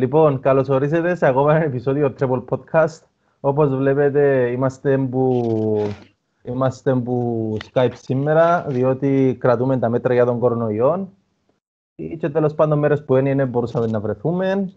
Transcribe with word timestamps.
λοιπόν, 0.00 0.40
καλώς 0.40 0.68
ορίσατε 0.68 1.14
σε 1.14 1.26
ακόμα 1.26 1.54
ένα 1.54 1.64
επεισόδιο 1.64 2.14
Triple 2.20 2.44
Podcast. 2.48 2.98
Όπως 3.40 3.76
βλέπετε, 3.76 4.50
είμαστε 4.50 4.98
που, 4.98 5.42
είμαστε 6.42 6.94
που 6.94 7.56
Skype 7.72 7.92
σήμερα, 7.92 8.64
διότι 8.68 9.36
κρατούμε 9.40 9.78
τα 9.78 9.88
μέτρα 9.88 10.14
για 10.14 10.24
τον 10.24 10.38
κορονοϊό. 10.38 11.08
Και 12.18 12.28
τέλος 12.28 12.54
πάντων 12.54 12.78
μέρες 12.78 13.04
που 13.04 13.16
είναι, 13.16 13.44
μπορούσαμε 13.44 13.86
να 13.86 14.00
βρεθούμε. 14.00 14.72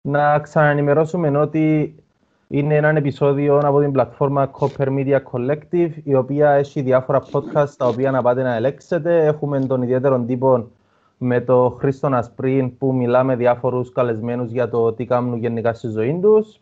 Να 0.00 0.38
ξαναενημερώσουμε 0.38 1.38
ότι 1.38 1.94
είναι 2.48 2.74
ένα 2.74 2.88
επεισόδιο 2.88 3.58
από 3.58 3.80
την 3.80 3.92
πλατφόρμα 3.92 4.50
Copper 4.58 4.88
Media 4.88 5.18
Collective, 5.32 5.90
η 6.04 6.14
οποία 6.14 6.50
έχει 6.50 6.80
διάφορα 6.80 7.22
podcast 7.32 7.70
τα 7.76 7.86
οποία 7.86 8.10
να 8.10 8.22
πάτε 8.22 8.42
να 8.42 8.54
ελέγξετε. 8.54 9.26
Έχουμε 9.26 9.60
τον 9.60 9.82
ιδιαίτερο 9.82 10.18
τύπο 10.18 10.68
με 11.18 11.40
το 11.40 11.76
Χρήστο 11.78 12.08
Ασπρίν 12.12 12.76
που 12.76 12.94
μιλάμε 12.94 13.36
διάφορους 13.36 13.92
καλεσμένους 13.92 14.50
για 14.50 14.68
το 14.68 14.92
τι 14.92 15.04
κάνουν 15.04 15.38
γενικά 15.38 15.72
στη 15.72 15.88
ζωή 15.88 16.18
τους. 16.22 16.60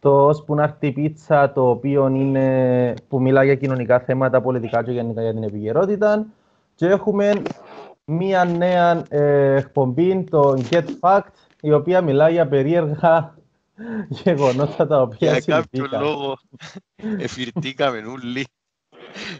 Το 0.00 0.26
«Ώσπου 0.26 0.54
να 0.54 0.62
έρθει 0.62 0.86
η 0.86 0.92
πίτσα» 0.92 1.52
το 1.52 1.68
οποίο 1.68 2.08
είναι 2.08 2.94
που 3.08 3.20
μιλά 3.20 3.44
για 3.44 3.54
κοινωνικά 3.54 4.00
θέματα, 4.00 4.40
πολιτικά 4.40 4.82
και 4.82 4.92
γενικά 4.92 5.22
για 5.22 5.32
την 5.32 5.42
επικαιρότητα. 5.42 6.26
Και 6.74 6.86
έχουμε 6.86 7.42
μία 8.04 8.44
νέα 8.44 9.02
ε, 9.08 9.54
εκπομπή, 9.54 10.24
το 10.30 10.62
«Get 10.70 10.86
Fact», 11.00 11.32
η 11.60 11.72
οποία 11.72 12.00
μιλά 12.00 12.28
για 12.28 12.48
περίεργα 12.48 13.34
γεγονότα 14.08 14.86
τα 14.86 15.00
οποία 15.02 15.38
Για 15.38 15.54
κάποιο 15.54 15.86
λόγο 16.00 16.38
εφηρτήκαμε 17.18 17.98
όλοι. 17.98 18.46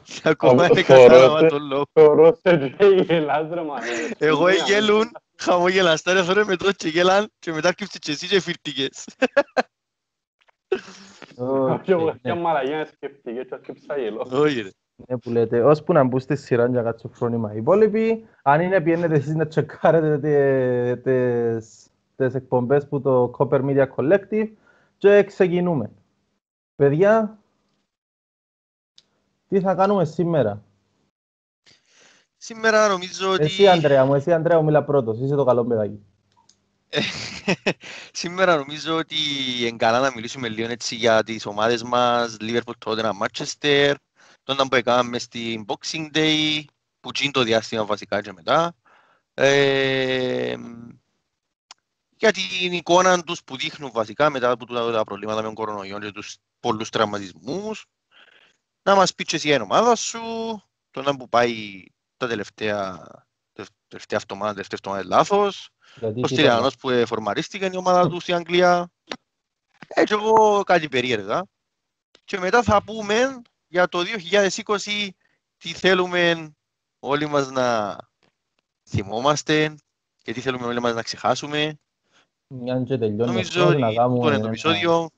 Και 0.02 0.20
ακόμα 0.22 0.66
δεν 0.66 0.84
κατάλαβα 0.84 1.46
τον 1.46 1.66
λόγο. 1.66 1.84
Θεωρώ 1.92 2.38
σε 2.42 2.68
και 2.68 2.84
γελάς 2.84 3.48
ρε 3.52 3.62
μα. 3.62 3.74
Εγώ 4.18 4.50
γέλουν, 4.50 5.10
χαμογελαστά 5.36 6.12
ρε 6.12 6.22
φέρε 6.22 6.44
με 6.44 6.56
το 6.56 6.72
και 6.72 6.88
γέλαν 6.88 7.28
και 7.38 7.52
μετά 7.52 7.74
κρύψε 7.74 7.98
και 7.98 8.10
εσύ 8.12 8.26
και 8.26 8.36
εφηρτήκες. 8.36 9.04
Και 11.82 11.92
εγώ 11.92 12.14
μια 12.22 12.34
μαλαγιά 12.34 12.86
σκεφτήκε 12.86 13.40
και 13.42 13.56
σκέψα 13.62 13.98
γελό. 13.98 14.26
Όχι 14.32 14.60
ρε. 14.60 14.68
Ναι, 15.08 15.18
που 15.18 15.30
λέτε, 15.30 15.62
ώσπου 15.62 15.92
να 15.92 16.04
μπουν 16.04 16.20
στη 16.20 16.36
σειρά 16.36 16.66
για 16.66 16.82
κάτσο 16.82 17.08
φρόνημα 17.08 17.52
οι 17.52 17.56
υπόλοιποι. 17.56 18.26
Αν 18.42 18.60
είναι 18.60 18.80
πιένετε 18.80 19.14
εσείς 19.14 19.34
να 19.34 19.46
τσεκάρετε 19.46 20.18
τε- 20.18 21.02
τις, 21.02 21.86
τις 22.16 22.34
εκπομπές 22.34 22.88
που 22.88 23.00
το 23.00 23.30
Copper 23.38 23.60
Media 23.64 23.86
Collective 23.96 24.48
και 24.96 25.22
ξεκινούμε. 25.22 25.90
Παιδιά, 26.76 27.38
τι 29.52 29.60
θα 29.60 29.74
κάνουμε 29.74 30.04
σήμερα; 30.04 30.64
Σήμερα 32.36 32.88
νομίζω 32.88 33.30
ότι... 33.30 33.42
Εσύ 33.42 33.68
Ανδρέα 33.68 34.04
μου, 34.04 34.14
εσύ 34.14 34.32
Ανδρέα 34.32 34.58
μου 34.58 34.64
μιλά 34.64 34.84
πρώτος, 34.84 35.18
είσαι 35.18 35.34
το 35.34 35.44
καλό 35.44 35.64
παιδάκι. 35.64 36.06
Σήμερα 38.12 38.56
νομίζω 38.56 38.96
ότι 38.96 39.16
είναι 39.60 39.76
καλά 39.76 40.00
να 40.00 40.12
μιλήσουμε 40.14 40.48
λίγο 40.48 40.70
έτσι 40.70 40.94
για 40.94 41.22
τις 41.22 41.46
ομάδες 41.46 41.82
μας, 41.82 42.36
Liverpool, 42.40 42.72
Tottenham, 42.84 43.10
Manchester, 43.22 43.94
τον 44.42 44.68
που 44.68 44.76
έκαναμε 44.76 45.18
στην 45.18 45.64
Boxing 45.66 46.16
Day, 46.16 46.64
που 47.00 47.10
είναι 47.22 47.30
το 47.30 47.42
διάστημα 47.42 47.84
βασικά 47.84 48.20
και 48.20 48.32
μετά. 48.32 48.74
Ε, 49.34 50.56
για 52.16 52.32
την 52.32 52.72
εικόνα 52.72 53.22
τους 53.22 53.44
που 53.44 53.56
δείχνουν 53.56 53.90
βασικά 53.92 54.30
μετά 54.30 54.50
από 54.50 54.66
τούτα 54.66 54.92
τα 54.92 55.04
προβλήματα 55.04 55.36
με 55.36 55.46
τον 55.46 55.54
κορονοϊό 55.54 55.98
και 55.98 56.10
τους 56.10 56.36
πολλούς 56.60 56.88
τραυματισμούς. 56.88 57.86
Να 58.82 58.94
μας 58.94 59.14
πεις 59.14 59.26
και 59.26 59.36
εσύ 59.36 59.46
για 59.48 59.56
την 59.56 59.64
ομάδα 59.64 59.94
σου, 59.96 60.20
τον 60.90 61.16
που 61.16 61.28
πάει 61.28 61.84
τα 62.16 62.28
τελευταία, 62.28 63.06
τελευταία 63.88 64.18
εβδομάδα, 64.22 64.52
τελευταία 64.52 64.78
εβδομάδα 64.82 65.16
λάθος. 65.16 65.70
Γιατί 65.96 66.18
Ο 66.18 66.22
τι 66.22 66.28
Στυριανός 66.34 66.76
που 66.76 66.90
εφορμαρίστηκε 66.90 67.70
η 67.72 67.76
ομάδα 67.76 68.08
του 68.08 68.20
στην 68.20 68.34
Αγγλία. 68.34 68.90
Έτσι 69.88 70.14
εγώ 70.14 70.62
κάτι 70.62 70.88
περίεργα. 70.88 71.42
Και 72.24 72.38
μετά 72.38 72.62
θα 72.62 72.82
πούμε 72.82 73.42
για 73.66 73.88
το 73.88 74.02
2020 74.02 75.08
τι 75.56 75.68
θέλουμε 75.72 76.54
όλοι 76.98 77.26
μας 77.26 77.50
να 77.50 77.96
θυμόμαστε 78.88 79.74
και 80.22 80.32
τι 80.32 80.40
θέλουμε 80.40 80.66
όλοι 80.66 80.80
μας 80.80 80.94
να 80.94 81.02
ξεχάσουμε. 81.02 81.78
Μιαν 82.46 82.84
και 82.84 82.98
τελειώνει 82.98 83.32
Νομίζω 83.32 83.60
αυτό, 83.60 83.66
ότι 83.66 83.80
να 83.80 83.92
κάνουμε 83.92 84.18
αυτό 84.18 84.28
είναι 84.28 84.36
το 84.36 84.38
ένα- 84.38 84.48
επεισόδιο. 84.48 85.10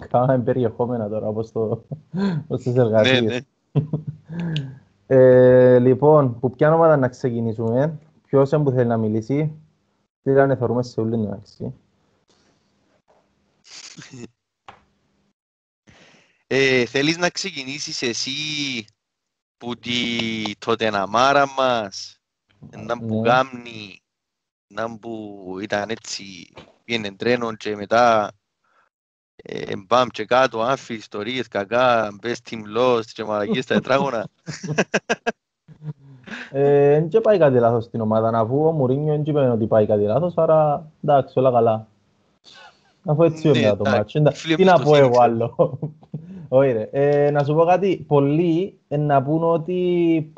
Κάνουμε 0.10 0.38
περιεχόμενα 0.38 1.08
τώρα, 1.08 1.26
όπως, 1.26 1.52
το, 1.52 1.84
όπως 2.44 2.62
τις 2.62 2.74
Ναι, 2.74 2.80
εργασίες. 2.80 3.22
ναι. 3.22 3.38
Ε, 5.06 5.78
λοιπόν, 5.78 6.38
που 6.40 6.50
ποια 6.50 6.74
ομάδα 6.74 6.96
να 6.96 7.08
ξεκινήσουμε, 7.08 7.98
ποιος 8.26 8.50
είναι 8.50 8.62
που 8.62 8.70
θέλει 8.70 8.88
να 8.88 8.96
μιλήσει, 8.96 9.52
τι 10.22 10.30
λένε 10.30 10.56
θεωρούμε 10.56 10.82
σε 10.82 11.00
όλη 11.00 11.10
την 11.10 11.24
εντάξει. 11.24 11.74
Ε, 16.46 16.84
θέλεις 16.86 17.16
να 17.18 17.30
ξεκινήσεις 17.30 18.02
εσύ 18.02 18.30
που 19.56 19.76
τη 19.76 19.92
τότε 20.58 20.90
να 20.90 21.06
μάρα 21.06 21.46
μας, 21.58 22.20
να 22.76 22.98
που 22.98 23.14
Ναι. 23.14 23.28
κάμνει, 23.28 24.02
να 24.66 24.98
που 24.98 25.56
ήταν 25.62 25.90
έτσι, 25.90 26.52
πήγαινε 26.84 27.12
τρένο 27.16 27.54
και 27.54 27.76
μετά 27.76 28.26
ε, 28.26 28.39
μπαμ 29.86 30.08
και 30.08 30.24
κάτω, 30.24 30.60
άφη, 30.60 30.94
ιστορίες, 30.94 31.48
κακά, 31.48 32.08
best 32.22 32.50
team 32.50 32.78
lost 32.78 33.04
και 33.14 33.24
μαλακίες 33.24 33.64
στα 33.64 33.74
τετράγωνα. 33.74 34.26
Ε, 36.50 36.92
Εν 36.94 37.08
και 37.08 37.20
πάει 37.20 37.38
κάτι 37.38 37.58
λάθος 37.58 37.84
στην 37.84 38.00
ομάδα, 38.00 38.30
να 38.30 38.46
πω 38.46 38.66
ο 38.66 38.72
Μουρίνιο 38.72 39.12
δεν 39.12 39.22
είπε 39.26 39.40
ότι 39.40 39.66
πάει 39.66 39.86
κάτι 39.86 40.02
λάθος, 40.02 40.32
άρα 40.36 40.86
εντάξει, 41.04 41.38
όλα 41.38 41.50
καλά. 41.50 41.86
Αφού 43.04 43.22
έτσι 43.22 43.50
Ναι, 43.50 43.58
είναι 43.58 43.68
το 43.68 43.74
εντάξει, 43.78 43.96
μάτσο, 43.96 44.18
εντα- 44.18 44.32
φίλε 44.32 44.54
τι 44.54 44.64
να 44.64 44.72
πω 44.72 44.80
εμπιστοσύνη, 44.80 45.06
εγώ 45.06 45.18
ξέρω. 45.18 45.22
άλλο. 45.24 45.78
Όχι 46.48 46.72
ρε, 46.72 46.88
Ε, 46.92 47.30
να 47.30 47.44
σου 47.44 47.54
πω 47.54 47.64
κάτι, 47.64 48.04
πολλοί 48.06 48.78
ε, 48.88 48.96
να 48.96 49.22
πούν 49.22 49.42
ότι 49.44 50.32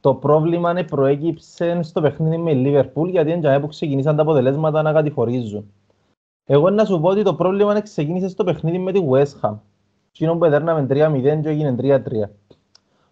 το 0.00 0.14
πρόβλημα 0.14 0.70
είναι 0.70 0.82
προέκυψε 0.84 1.82
στο 1.82 2.00
παιχνίδι 2.00 2.36
με 2.36 2.50
η 2.50 2.54
Λίβερπουλ 2.54 3.08
γιατί 3.10 3.30
είναι 3.30 3.40
τζαμέ 3.40 3.60
που 3.60 3.66
ξεκινήσαν 3.68 4.16
τα 4.16 4.22
αποτελέσματα 4.22 4.82
να 4.82 4.92
κατηφορίζουν. 4.92 5.70
Εγώ 6.46 6.70
να 6.70 6.84
σου 6.84 7.00
πω 7.00 7.08
ότι 7.08 7.22
το 7.22 7.34
πρόβλημα 7.34 7.70
είναι 7.70 7.80
ξεκίνησε 7.80 8.28
στο 8.28 8.44
παιχνίδι 8.44 8.78
με 8.78 8.92
τη 8.92 9.00
West 9.10 9.40
Ham. 9.40 9.54
Εκείνο 10.10 10.36
που 10.36 10.44
εδέρναμε 10.44 10.86
3-0 10.90 11.40
και 11.42 11.48
έγινε 11.48 11.76
3-3. 11.80 12.30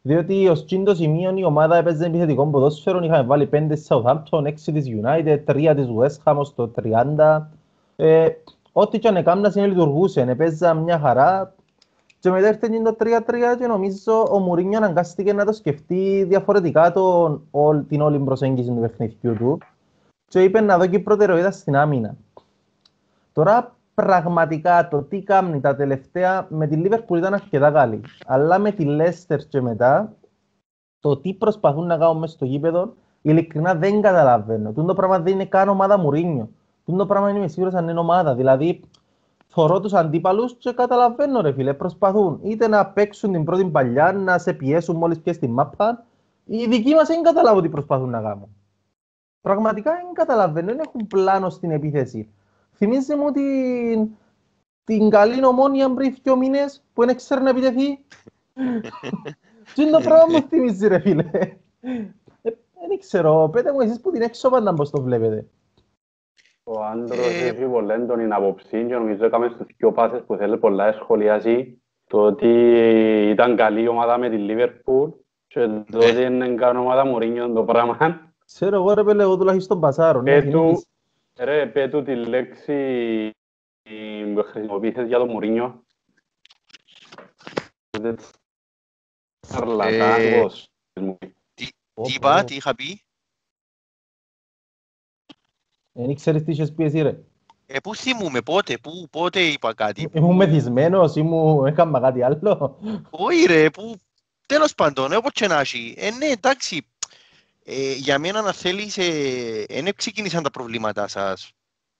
Διότι 0.02 0.48
ως 0.48 0.64
τσίντο 0.64 0.94
σημείο 0.94 1.36
η 1.36 1.44
ομάδα 1.44 1.76
έπαιζε 1.76 2.06
επιθετικό 2.06 2.46
ποδόσφαιρο, 2.46 3.04
είχαμε 3.04 3.22
βάλει 3.22 3.48
5 3.52 3.66
της 3.68 3.86
Southampton, 3.90 4.42
6 4.46 4.52
της 4.72 4.86
United, 5.02 5.38
3 5.46 5.72
της 5.76 5.86
West 5.98 6.22
Ham 6.24 6.36
ως 6.36 6.54
το 6.54 6.70
30. 7.16 7.50
Ε, 7.96 8.28
ό,τι 8.72 8.98
και 8.98 9.08
αν 9.08 9.16
έκανα 9.16 9.50
συνελειτουργούσε, 9.50 10.20
έπαιζα 10.20 10.74
μια 10.74 10.98
χαρά. 10.98 11.54
Και 12.18 12.30
μετά 12.30 12.48
ήρθε 12.48 12.68
και 12.68 12.82
το 12.82 12.96
3-3 12.98 13.56
και 13.58 13.66
νομίζω 13.66 14.28
ο 14.32 14.38
Μουρίνιο 14.38 14.78
αναγκάστηκε 14.78 15.32
να 15.32 15.44
το 15.44 15.52
σκεφτεί 15.52 16.24
διαφορετικά 16.28 16.92
τον, 16.92 17.42
όλ- 17.50 17.86
την 17.88 18.00
όλη 18.00 18.18
προσέγγιση 18.18 18.68
του 18.68 18.80
παιχνιδιού 18.80 19.34
του 19.36 19.58
και 20.28 20.42
είπε 20.42 20.60
να 20.60 20.78
δω 20.78 20.86
και 20.86 20.98
προτεραιότητα 20.98 21.50
στην 21.50 21.76
άμυνα. 21.76 22.16
Τώρα 23.32 23.76
πραγματικά 23.94 24.88
το 24.88 25.02
τι 25.02 25.22
κάνει 25.22 25.60
τα 25.60 25.76
τελευταία 25.76 26.46
με 26.50 26.66
τη 26.66 26.82
Liverpool 26.84 27.16
ήταν 27.16 27.34
αρκετά 27.34 27.70
καλή. 27.70 28.00
Αλλά 28.26 28.58
με 28.58 28.70
τη 28.70 28.86
Leicester 28.88 29.38
και 29.48 29.60
μετά 29.60 30.12
το 31.00 31.16
τι 31.16 31.34
προσπαθούν 31.34 31.86
να 31.86 31.98
κάνουν 31.98 32.18
μέσα 32.18 32.34
στο 32.34 32.44
γήπεδο 32.44 32.94
ειλικρινά 33.22 33.74
δεν 33.74 34.00
καταλαβαίνω. 34.00 34.72
Τούτο 34.72 34.86
το 34.86 34.94
πράγμα 34.94 35.18
δεν 35.18 35.32
είναι 35.32 35.44
καν 35.44 35.68
ομάδα 35.68 35.98
Μουρίνιο. 35.98 36.48
Τούτο 36.84 36.98
το 36.98 37.06
πράγμα 37.06 37.30
είμαι 37.30 37.48
σίγουρος 37.48 37.74
αν 37.74 37.88
είναι 37.88 37.98
ομάδα. 37.98 38.34
Δηλαδή 38.34 38.80
θωρώ 39.46 39.80
τους 39.80 39.92
αντίπαλους 39.92 40.54
και 40.54 40.72
καταλαβαίνω 40.72 41.40
ρε 41.40 41.52
φίλε. 41.52 41.74
Προσπαθούν 41.74 42.40
είτε 42.42 42.68
να 42.68 42.86
παίξουν 42.86 43.32
την 43.32 43.44
πρώτη 43.44 43.64
παλιά, 43.64 44.12
να 44.12 44.38
σε 44.38 44.52
πιέσουν 44.52 44.96
μόλις 44.96 45.20
πιέσεις 45.20 45.40
τη 45.40 45.48
μάπα. 45.48 46.04
Οι 46.44 46.66
δικοί 46.66 46.94
μας 46.94 47.08
δεν 47.08 47.22
καταλάβω 47.22 47.60
τι 47.60 47.68
προσπαθούν 47.68 48.10
να 48.10 48.20
κάνουν. 48.20 48.48
Πραγματικά 49.40 49.90
δεν 49.90 50.12
καταλαβαίνω, 50.12 50.66
δεν 50.66 50.78
έχουν 50.78 51.06
πλάνο 51.06 51.50
στην 51.50 51.70
επίθεση. 51.70 52.28
Θυμίζεις 52.84 53.14
μου 53.16 53.30
την, 53.30 54.08
την 54.84 55.10
καλή 55.10 55.44
ομόνια 55.44 55.94
πριν 55.94 56.14
δύο 56.22 56.36
μήνες 56.36 56.82
που 56.92 57.04
δεν 57.06 57.16
ξέρει 57.16 57.42
να 57.42 57.50
επιτεθεί; 57.50 57.98
Τι 59.74 59.82
είναι 59.82 59.90
το 59.90 60.00
πράγμα 60.00 60.24
μου 60.32 60.46
θυμίζεις 60.48 60.88
ρε 60.88 60.98
φίλε; 60.98 61.30
Ε, 61.80 62.50
Δεν 62.88 62.98
ξέρω, 62.98 63.48
πέτε 63.52 63.72
μου 63.72 63.80
εσείς 63.80 64.00
που 64.00 64.10
την 64.10 64.22
έξω 64.22 64.50
πάντα 64.50 64.74
πώς 64.74 64.90
το 64.90 65.02
βλέπετε; 65.02 65.46
Ο 66.64 66.82
άντρος 66.84 67.26
Ε, 67.26 67.46
έχει 67.46 67.64
πολύ 67.64 67.92
έντονη 67.92 68.32
άποψη 68.32 68.84
και 68.86 68.94
νομίζω 68.94 69.24
έκαμε 69.24 69.48
στους 69.48 69.66
δυο 69.76 69.92
πάσες 69.92 70.22
που 70.26 70.36
θέλει 70.36 70.58
πολλά 70.58 70.86
να 70.86 70.92
σχολιάσει 70.92 71.82
το 72.06 72.18
ότι 72.20 72.48
ήταν 73.30 73.56
καλή 73.56 73.88
ομάδα 73.88 74.18
με 74.18 74.28
τη 74.28 74.36
Λίβερπουλ 74.36 75.10
και 75.46 75.60
το 75.60 75.98
Ναι. 75.98 76.06
ότι 76.06 76.22
είναι 76.22 76.48
καλή 76.54 76.78
ομάδα 76.78 77.06
Μουρίνιο 77.06 77.52
το 77.52 77.62
πράγμα. 77.64 77.96
Ξέρω 78.46 78.76
εγώ 78.76 78.94
ρε 78.94 79.04
πέλε, 79.04 79.22
εγώ 79.22 79.36
τουλάχιστον 79.36 79.80
πασάρω. 79.80 80.22
ναι, 80.22 80.40
Πέτου, 80.40 80.58
θυμίζεις. 80.58 80.86
Ρε, 81.38 81.66
πέτου 81.66 82.02
τη 82.02 82.14
λέξη 82.14 83.30
που 84.34 84.42
χρησιμοποιήσεις 84.42 85.06
για 85.06 85.18
το 85.18 85.26
Μουρίνιο. 85.26 85.84
Σαρλατάνος. 89.40 90.70
Πω, 90.92 91.18
Τι 92.02 92.12
είπα, 92.14 92.40
πω. 92.40 92.44
τι 92.44 92.54
είχα 92.54 92.74
πει; 92.74 93.02
Δεν 95.92 96.10
ήξερες 96.10 96.42
τι 96.42 96.50
είχες 96.50 96.72
πει 96.74 96.84
εσύ 96.84 97.02
ρε. 97.02 97.18
Ε, 97.66 97.80
πού 97.80 97.94
θυμούμαι, 97.94 98.42
πότε, 98.42 98.78
πού, 98.78 99.08
πότε 99.10 99.40
είπα 99.40 99.74
κάτι; 99.74 100.08
Ήμουν 100.12 100.36
μεθυσμένος 100.36 101.16
ή 101.16 101.22
μου 101.22 101.66
έκανα 101.66 102.00
κάτι 102.00 102.22
άλλο. 102.22 102.78
Όχι 103.10 103.44
ρε, 103.46 103.70
που 103.70 103.96
τέλος 104.46 104.74
πάντων, 104.74 105.12
όπως 105.12 105.32
και 105.32 105.46
να 105.46 105.60
έχει. 105.60 105.94
Ε, 105.96 106.10
ναι, 106.10 106.26
εντάξει, 106.26 106.91
ε, 107.64 107.92
για 107.92 108.18
μένα 108.18 108.40
να 108.40 108.52
θέλεις, 108.52 108.98
ε, 108.98 109.64
δεν 109.68 109.94
ξεκίνησαν 109.96 110.42
τα 110.42 110.50
προβλήματά 110.50 111.08
σας. 111.08 111.52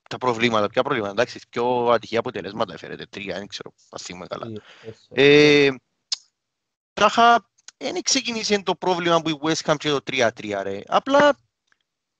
Τα 0.09 0.19
προβλήματα, 0.19 0.69
ποια 0.69 0.83
προβλήματα, 0.83 1.13
εντάξει, 1.13 1.41
πιο 1.49 1.87
ατυχή 1.87 2.17
αποτελέσματα 2.17 2.73
έφερετε, 2.73 3.07
τρία, 3.11 3.39
δεν 3.39 3.47
ξέρω, 3.47 3.73
ας 3.91 4.03
θυμούμε 4.03 4.27
καλά. 4.27 4.47
Ε, 5.09 5.71
τάχα, 6.93 7.51
δεν 7.77 8.03
ξεκίνησε 8.03 8.63
το 8.63 8.75
πρόβλημα 8.75 9.21
που 9.21 9.29
η 9.29 9.39
West 9.43 9.71
Ham 9.71 9.75
και 9.79 9.89
το 9.89 9.99
3-3 10.03 10.63
ρε. 10.63 10.81
Απλά, 10.87 11.27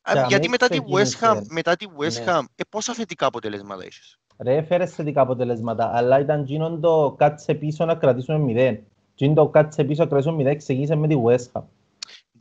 α, 0.03 0.13
Για 0.13 0.27
γιατί 0.29 0.49
μέ 0.49 0.51
μετά 0.51 0.69
τη 0.69 0.79
West 0.93 1.03
ξεκίνησε. 1.03 1.19
Ham, 1.21 1.47
μετά 1.49 1.77
τη 1.77 1.87
West 1.99 2.25
Ναι. 2.25 2.25
Ham, 2.27 2.45
ε, 2.55 2.63
πόσα 2.69 2.95
θετικά 2.95 3.27
αποτελέσματα 3.27 3.85
έχεις; 3.85 4.19
Ρε, 4.39 4.57
έφερες 4.57 4.95
θετικά 4.95 5.21
αποτελέσματα, 5.21 5.91
αλλά 5.95 6.21
ήταν 6.21 6.45
γίνον 6.45 6.81
το 6.81 7.15
κάτσε 7.19 7.55
πίσω 7.55 7.85
να 7.85 7.95
κρατήσουμε 7.95 8.39
μηδέν. 8.39 8.79
Γίνον 9.15 9.35
το 9.35 9.49
κάτσε 9.49 9.85
πίσω 9.85 10.03
να 10.03 10.09
κρατήσουμε 10.09 10.37
μηδέν 10.37 10.57
ξεκίνησε 10.57 10.95
με 10.95 11.09
τη 11.09 11.15
West 11.27 11.53
Ham. 11.53 11.63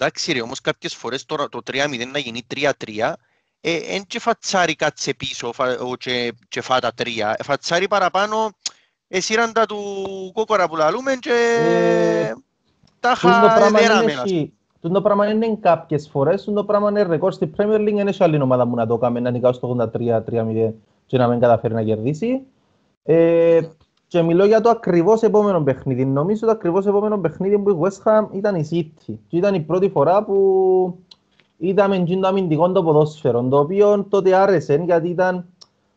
Εντάξει 0.01 0.31
ρε, 0.31 0.41
όμως 0.41 0.61
κάποιες 0.61 0.95
φορές 0.95 1.25
τώρα 1.25 1.49
το 1.49 1.59
3-0 1.71 1.75
να 2.11 2.19
γίνει 2.19 2.41
3-3, 2.55 3.13
ε, 3.61 3.75
εν 3.75 4.03
και 4.07 4.19
φατσάρι 4.19 4.75
κάτσε 4.75 5.13
πίσω 5.13 5.53
φα, 5.53 5.77
ο, 5.79 5.95
και, 5.95 6.33
και 6.49 6.61
φά 6.61 6.79
τα 6.79 6.91
τρία. 6.93 7.35
Ε, 7.39 7.43
φατσάρι 7.43 7.87
παραπάνω, 7.87 8.49
εσύραν 9.07 9.53
τα 9.53 9.65
του 9.65 9.77
κόκορα 10.33 10.67
που 10.69 10.75
λαλούμε 10.75 11.15
και 11.15 11.57
Ε, 11.59 12.33
τα 12.99 13.13
Τούτο 13.21 13.39
το 13.39 13.45
είχα 13.45 13.55
πράγμα 13.55 13.79
δέραμε. 13.79 14.11
είναι 14.11 14.21
έχει- 14.25 14.53
τούτο 14.81 14.93
το 14.93 15.01
πράγμα 15.01 15.27
είναι 15.31 15.57
κάποιες 15.61 16.07
φορές, 16.11 16.43
τούτο 16.43 16.59
το 16.59 16.65
πράγμα 16.65 16.89
είναι 16.89 17.01
ρεκόρ 17.03 17.33
στη 17.33 17.51
Premier 17.57 17.79
League, 17.79 17.93
δεν 17.95 18.07
έχει 18.07 18.23
άλλη 18.23 18.41
ομάδα 18.41 18.67
που 18.67 18.75
να 18.75 18.87
το 18.87 18.97
κάνει, 18.97 19.21
να 19.21 19.31
νικάσει 19.31 19.59
το 19.59 19.67
83-3-0 19.67 20.73
και 21.05 21.17
να 21.17 21.27
μην 21.27 21.39
καταφέρει 21.39 21.73
να 21.73 21.83
κερδίσει. 21.83 22.41
Ε, 23.03 23.59
και 24.11 24.21
μιλώ 24.21 24.45
για 24.45 24.61
το 24.61 24.69
ακριβώς 24.69 25.21
επόμενο 25.21 25.61
παιχνίδι. 25.61 26.05
Νομίζω 26.05 26.45
το 26.45 26.51
ακριβώς 26.51 26.85
επόμενο 26.85 27.17
παιχνίδι 27.17 27.59
που 27.59 27.69
η 27.69 27.77
West 27.81 28.03
Ham 28.03 28.27
ήταν 28.31 28.55
η 28.55 28.67
City. 28.71 29.13
Και 29.27 29.37
ήταν 29.37 29.53
η 29.53 29.61
πρώτη 29.61 29.89
φορά 29.89 30.23
που 30.23 30.97
είδαμε 31.57 31.95
εκείνο 31.95 32.21
το 32.21 32.27
αμυντικό 32.27 32.71
το 32.71 32.83
ποδόσφαιρο, 32.83 33.43
το 33.43 33.59
οποίο 33.59 34.05
τότε 34.09 34.35
άρεσε 34.35 34.81
γιατί 34.85 35.09
ήταν 35.09 35.45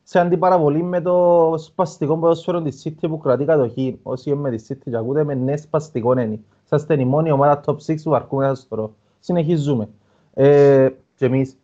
σε 0.03 0.19
αντιπαραβολή 0.19 0.83
με 0.83 1.01
το 1.01 1.55
σπαστικό 1.59 2.19
ποδόσφαιρο 2.19 2.63
της 2.63 2.83
City 2.85 3.09
που 3.09 3.19
κρατεί 3.19 3.45
κατοχή. 3.45 3.99
Όσοι 4.03 4.31
είναι 4.31 4.41
με 4.41 4.51
τη 4.51 4.65
City 4.69 4.91
και 4.91 4.97
ακούτε 4.97 5.25
με 5.25 5.35
ναι 5.35 5.57
σπαστικό 5.57 6.13
είναι. 6.13 6.41
Είσαστε 6.65 7.01
η 7.01 7.05
μόνη 7.05 7.31
ομάδα 7.31 7.61
top 7.67 7.77
6 7.87 7.95
που 8.03 8.15
αρκούμε 8.15 8.47
να 8.47 8.55
σας 8.55 8.69
τώρα. 8.69 8.91
Συνεχίζουμε. 9.21 9.89
Ε, 10.35 10.89
και 11.17 11.25
εμείς. 11.25 11.57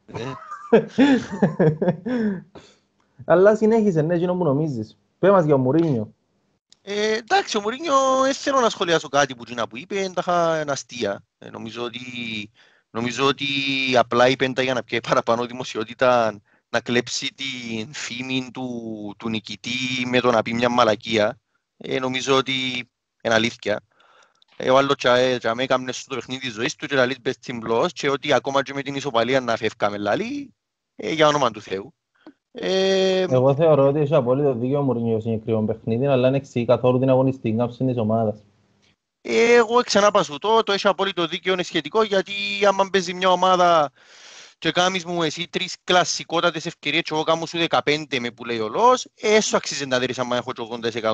Αλλά 3.24 3.56
συνέχισε, 3.56 4.02
ναι, 4.02 4.14
εκείνο 4.14 4.34
που 4.34 4.44
νομίζεις. 4.44 4.98
Πες 5.18 5.30
μας 5.30 5.44
για 5.44 5.54
ο 5.54 5.58
Μουρίνιο. 5.58 6.08
Ε, 6.82 7.12
εντάξει, 7.16 7.56
ο 7.56 7.60
Μουρίνιο 7.60 8.20
δεν 8.22 8.34
θέλω 8.34 8.60
να 8.60 8.70
σχολιάσω 8.70 9.08
κάτι 9.08 9.34
που, 9.36 9.42
εκείνα 9.42 9.68
που 9.68 9.76
είπε, 9.76 10.10
τα 10.14 10.20
είχα 10.20 10.60
αστεία. 10.72 11.24
Ε, 11.38 11.50
νομίζω, 11.50 11.82
ότι, 11.82 12.00
νομίζω 12.90 13.26
ότι 13.26 13.46
απλά 13.96 14.28
είπε 14.28 14.48
τα 14.48 14.62
για 14.62 14.74
να 14.74 14.82
πιέει 14.82 15.00
παραπάνω 15.00 15.46
δημοσιότητα 15.46 16.40
να 16.68 16.80
κλέψει 16.80 17.26
την 17.34 17.92
φήμη 17.94 18.50
του, 18.52 19.14
του 19.18 19.28
νικητή 19.28 20.06
με 20.06 20.20
το 20.20 20.30
να 20.30 20.42
πει 20.42 20.54
μια 20.54 20.68
μαλακία. 20.68 21.40
Ε, 21.76 21.98
νομίζω 21.98 22.36
ότι 22.36 22.90
είναι 23.22 23.34
αλήθεια. 23.34 23.80
Ε, 24.56 24.70
ο 24.70 24.78
άλλος 24.78 24.96
τσα- 24.96 25.38
τσα 25.38 25.54
με 25.54 25.62
έκαμνες 25.62 25.96
στο 25.96 26.14
παιχνίδι 26.14 26.40
της 26.40 26.52
ζωής 26.52 26.74
του 26.74 26.86
και 26.86 26.94
λαλείς 26.94 27.20
μπες 27.20 27.34
στην 27.34 27.58
μπλος 27.58 27.92
και 27.92 28.10
ότι 28.10 28.32
ακόμα 28.32 28.62
και 28.62 28.74
με 28.74 28.82
την 28.82 28.94
ισοπαλία 28.94 29.40
να 29.40 29.56
φεύγαμε 29.56 29.98
λαλή, 29.98 30.54
ε, 30.96 31.12
για 31.12 31.28
όνομα 31.28 31.50
του 31.50 31.62
Θεού. 31.62 31.94
Ε, 32.52 33.20
Εγώ 33.30 33.54
θεωρώ 33.54 33.86
ότι 33.88 33.98
έχει 34.00 34.14
απόλυτο 34.14 34.52
δίκιο 34.54 34.78
ο 34.78 34.82
Μουρίνιο 34.82 35.20
στο 35.20 35.28
συγκεκριμένο 35.28 35.66
παιχνίδι, 35.66 36.06
αλλά 36.06 36.22
δεν 36.22 36.34
εξηγεί 36.34 36.64
καθόλου 36.66 36.98
την 36.98 37.08
αγωνιστική 37.10 37.56
κάψη 37.56 37.84
της 37.84 37.96
ομάδας. 37.98 38.38
Εγώ 39.22 39.80
ξανά 39.84 40.10
πασού 40.10 40.38
το, 40.38 40.62
το 40.62 40.72
έχει 40.72 40.88
απόλυτο 40.88 41.26
δίκαιο 41.26 41.52
είναι 41.52 41.62
σχετικό 41.62 42.02
γιατί 42.02 42.32
άμα 42.68 42.88
παίζει 42.92 43.14
μια 43.14 43.30
ομάδα 43.30 43.90
και 44.58 44.70
κάνεις 44.70 45.04
μου 45.04 45.22
εσύ 45.22 45.48
τρεις 45.50 45.76
κλασσικότατες 45.84 46.66
ευκαιρίες 46.66 47.02
και 47.02 47.14
εγώ 47.14 47.22
κάνω 47.22 47.46
σου 47.46 47.58
15 47.68 47.78
με 48.20 48.30
που 48.30 48.44
λέει 48.44 48.58
ο 48.58 48.68
Λος, 48.68 49.06
έσω 49.20 49.56
αξίζει 49.56 49.86
να 49.86 49.98
δεις 49.98 50.18
άμα 50.18 50.36
έχω 50.36 50.52
και 50.52 50.62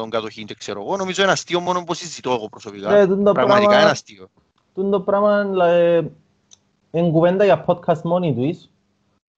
80% 0.05 0.09
κατοχή 0.09 0.45
και 0.45 0.55
ξέρω 0.59 0.81
εγώ. 0.81 0.97
Νομίζω 0.97 1.23
είναι 1.23 1.33
αστείο 1.33 1.61
μόνο 1.61 1.85
που 1.85 1.95
συζητώ 1.95 2.31
εγώ 2.33 2.49
προσωπικά. 2.49 2.91
Ναι, 2.93 3.07
τούτο 3.07 3.23
το 3.23 3.33
Πραγματικά 3.33 3.67
πράγμα- 3.67 3.81
είναι 3.83 3.91
αστείο. 3.91 4.29
Τούτο 4.75 4.89
το 4.91 5.01
πράγμα 5.01 5.65
ε, 5.67 5.97
είναι 6.91 7.11
κουβέντα 7.11 7.45
για 7.45 7.65
podcast 7.67 8.01
μόνη 8.03 8.35
τους. 8.35 8.69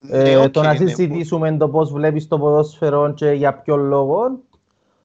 Εις. 0.01 0.11
Ε, 0.11 0.23
Ναι, 0.23 0.39
οκ, 0.39 0.51
το 0.51 0.63
να 0.63 0.73
ναι, 0.73 0.77
συζητήσουμε 0.77 1.57
το 1.57 1.69
πώς 1.69 1.93
βλέπεις 1.93 2.29
το 2.29 2.39
ποδόσφαιρο 2.39 3.13
και 3.13 3.31
για 3.31 3.55
ποιο 3.55 3.77
λόγο. 3.77 4.39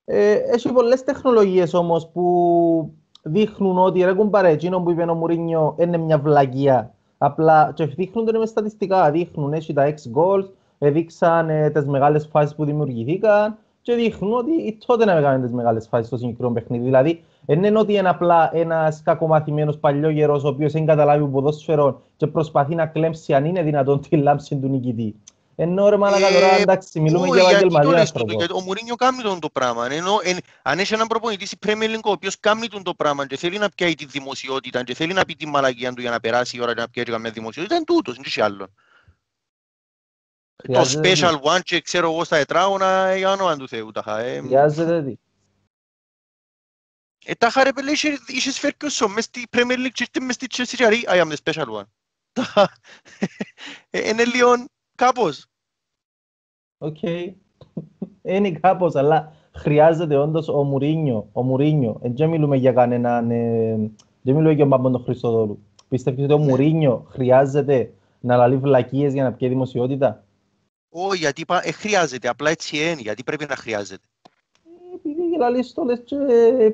Ε, 0.06 0.32
έχει 0.34 0.72
πολλές 0.72 1.04
τεχνολογίες 1.04 1.74
όμως 1.74 2.08
που 2.08 2.94
δείχνουν 3.22 3.78
ότι 3.78 4.04
ρε 4.04 4.14
κουμπάρε, 4.14 4.50
εκείνο 4.50 4.82
που 4.82 4.92
είπε 4.92 5.04
ο 5.04 5.14
Μουρίνιο 5.14 5.76
είναι 5.80 5.98
μια 5.98 6.18
βλαγία. 6.20 6.94
Απλά 7.18 7.72
και 7.76 7.86
δείχνουν 7.86 8.26
το 8.26 8.40
μες 8.40 8.50
στατιστικά. 8.50 9.12
Δείχνουν, 9.12 9.54
έχει 9.54 9.74
τα 9.74 9.84
6 9.84 9.92
goals, 9.92 10.50
έδειξαν 10.78 11.50
ε, 11.50 11.70
τις 11.70 11.86
μεγάλες 11.86 12.28
φάσεις 12.32 12.56
που 12.56 12.66
δημιουργηθήκαν 12.66 13.58
και 13.84 13.94
δείχνουν 13.94 14.34
ότι 14.34 14.52
οι 14.52 14.78
τότε 14.86 15.06
να 15.06 15.12
έκαναν 15.12 15.42
τις 15.42 15.52
μεγάλες 15.52 15.88
φάσεις 15.88 16.08
στο 16.08 16.18
συγκεκριμένο 16.18 16.54
παιχνίδι. 16.54 16.84
Δηλαδή, 16.84 17.24
δεν 17.46 17.64
είναι 17.64 17.80
ότι 17.80 17.94
είναι 17.94 18.10
απλά 18.10 18.50
ένας 18.54 19.02
κακομαθημένος 19.04 19.78
παλιόγερος 19.78 20.44
ο 20.44 20.48
οποίος 20.48 20.72
δεν 20.72 20.86
καταλάβει 20.86 21.26
ποδόσφαιρο 21.26 22.02
και 22.18 22.28
προσπαθεί 22.28 22.76
να 22.76 22.86
κλέμψει 22.86 23.34
αν 23.34 23.46
είναι 23.46 23.64
δυνατόν 23.64 24.02
τη 24.02 24.18
λάμψη 24.18 24.56
του 24.56 24.68
νικητή. 24.68 25.16
Ενώ 25.56 25.90
ρε 25.90 25.98
μαλάκα 25.98 26.30
τώρα 26.32 26.58
Ε, 26.58 26.62
εντάξει, 26.62 27.00
μιλούμε 27.00 27.28
όχι, 27.28 27.40
για 27.40 27.50
γιατί 27.50 27.60
το 27.60 27.66
επαγγελματία 27.66 28.00
λες 28.00 28.12
τούτο, 28.12 28.24
άνθρωπο. 28.24 28.44
γιατί 28.46 28.62
ο 28.64 28.66
Μουρίνιο 28.66 28.96
κάνει 28.96 29.22
τον 29.22 29.40
το 29.40 29.50
πράγμα. 29.50 29.92
Ενώ, 29.92 30.20
εν, 30.24 30.38
αν 30.62 30.80
έχει 30.80 30.94
έναν 30.94 31.08
προπονητής 31.08 31.48
στην 31.48 31.60
Premier 31.66 31.96
League 31.96 32.04
ο 32.04 32.12
οποίος 32.12 32.40
κάνει 32.40 32.68
τον 32.68 32.84
το 32.84 32.94
πράγμα 32.94 33.28
και 33.28 33.38
θέλει 33.38 33.58
να 33.58 33.70
πιάει 33.70 33.94
τη 33.94 34.06
δημοσιότητα 34.06 34.84
και 34.84 34.94
θέλει 34.94 35.14
να 35.14 35.26
πει 35.26 35.36
τη 35.36 35.48
μαλακία 35.48 35.94
του 35.94 36.02
για 36.02 36.12
να 36.12 36.20
περάσει 36.20 36.58
η 36.58 36.62
ώρα 36.62 36.74
και 36.74 36.82
να 36.82 36.90
πιάει 36.90 37.06
και 37.06 37.12
καμία 37.12 37.32
δημοσιότητα, 37.32 37.76
είναι 37.76 37.84
τούτος, 37.84 38.16
είναι 38.16 38.26
και 38.30 38.44
άλλο. 38.44 38.68
Το 40.68 40.74
Χρειάζεται 40.74 41.12
τι. 41.12 41.20
special 41.24 41.40
one 41.42 41.60
και 41.64 41.82
ξέρω 41.82 42.12
εγώ 42.12 42.24
στα 42.24 42.38
τετράγωνα 42.38 43.16
για 43.16 43.32
όνομα 43.32 43.58
του 43.58 43.68
Θεού 43.68 43.92
τα 43.92 44.04
είχα. 44.06 44.20
ε. 44.20 44.40
Χρειάζεται 44.42 45.04
τι. 45.04 45.16
Ε, 47.26 47.34
τα 47.34 47.48
είχα 47.48 47.64
ρε 47.64 47.74
πέλε, 47.74 47.92
είχε- 47.92 48.20
είχες 48.28 48.60
Ferguson 48.62 49.08
μες 49.14 49.24
στη 49.24 49.44
Premier 49.52 49.78
League 49.78 49.92
και 49.94 50.04
ήρθες 50.14 50.24
μες 50.26 50.36
στη 50.36 50.48
Chelsea 50.50 50.74
και 50.78 50.90
λέει, 50.90 51.06
I 51.08 51.22
am 51.22 51.32
the 51.32 51.36
special 51.44 51.66
one. 51.80 51.84
Τα 52.34 52.42
είχα- 52.42 52.72
Ε, 53.90 54.10
Είναι 54.10 54.26
λίγο 54.26 54.48
κάπως. 54.96 55.46
Οκ. 56.78 56.98
Είναι 58.22 58.52
κάπως, 58.52 58.96
αλλά 58.96 59.36
χρειάζεται 59.56 60.16
όντως 60.18 60.48
ο 60.48 60.64
Μουρίνιο. 60.64 61.30
Ο 61.32 61.42
Μουρίνιο. 61.44 62.00
Ε, 62.04 62.10
Δεν 62.10 62.30
μιλούμε 62.30 62.58
για 62.58 62.72
κανέναν... 62.74 63.32
ε, 63.32 63.76
Δεν 64.22 64.36
μιλούμε 64.36 64.50
για 64.54 64.58
τον 64.62 64.70
Παμπον 64.70 64.92
τον 64.92 65.04
Χριστοδούλου. 65.04 65.64
Πιστεύεις 65.90 66.24
ότι 66.24 66.34
ο 66.34 66.38
Ναι. 66.38 66.44
Μουρίνιο 66.46 67.06
χρειάζεται 67.10 67.94
να 68.20 68.36
λαλεί 68.36 68.58
βλακείες 68.58 69.14
για 69.14 69.24
να 69.24 69.34
πιει 69.34 69.48
δημοσιότητα; 69.50 70.24
Όχι, 70.96 71.18
γιατί 71.18 71.42
είπα, 71.42 71.62
ε, 71.68 71.72
χρειάζεται, 71.72 72.28
απλά 72.28 72.50
έτσι 72.50 72.78
είναι, 72.78 73.02
γιατί 73.02 73.24
πρέπει 73.24 73.46
να 73.50 73.56
χρειάζεται. 73.56 74.04
Ε, 74.64 74.96
Επειδή 74.96 75.38
λαλείς 75.38 75.74
το 75.74 75.84
λες 75.84 76.02
και 76.06 76.16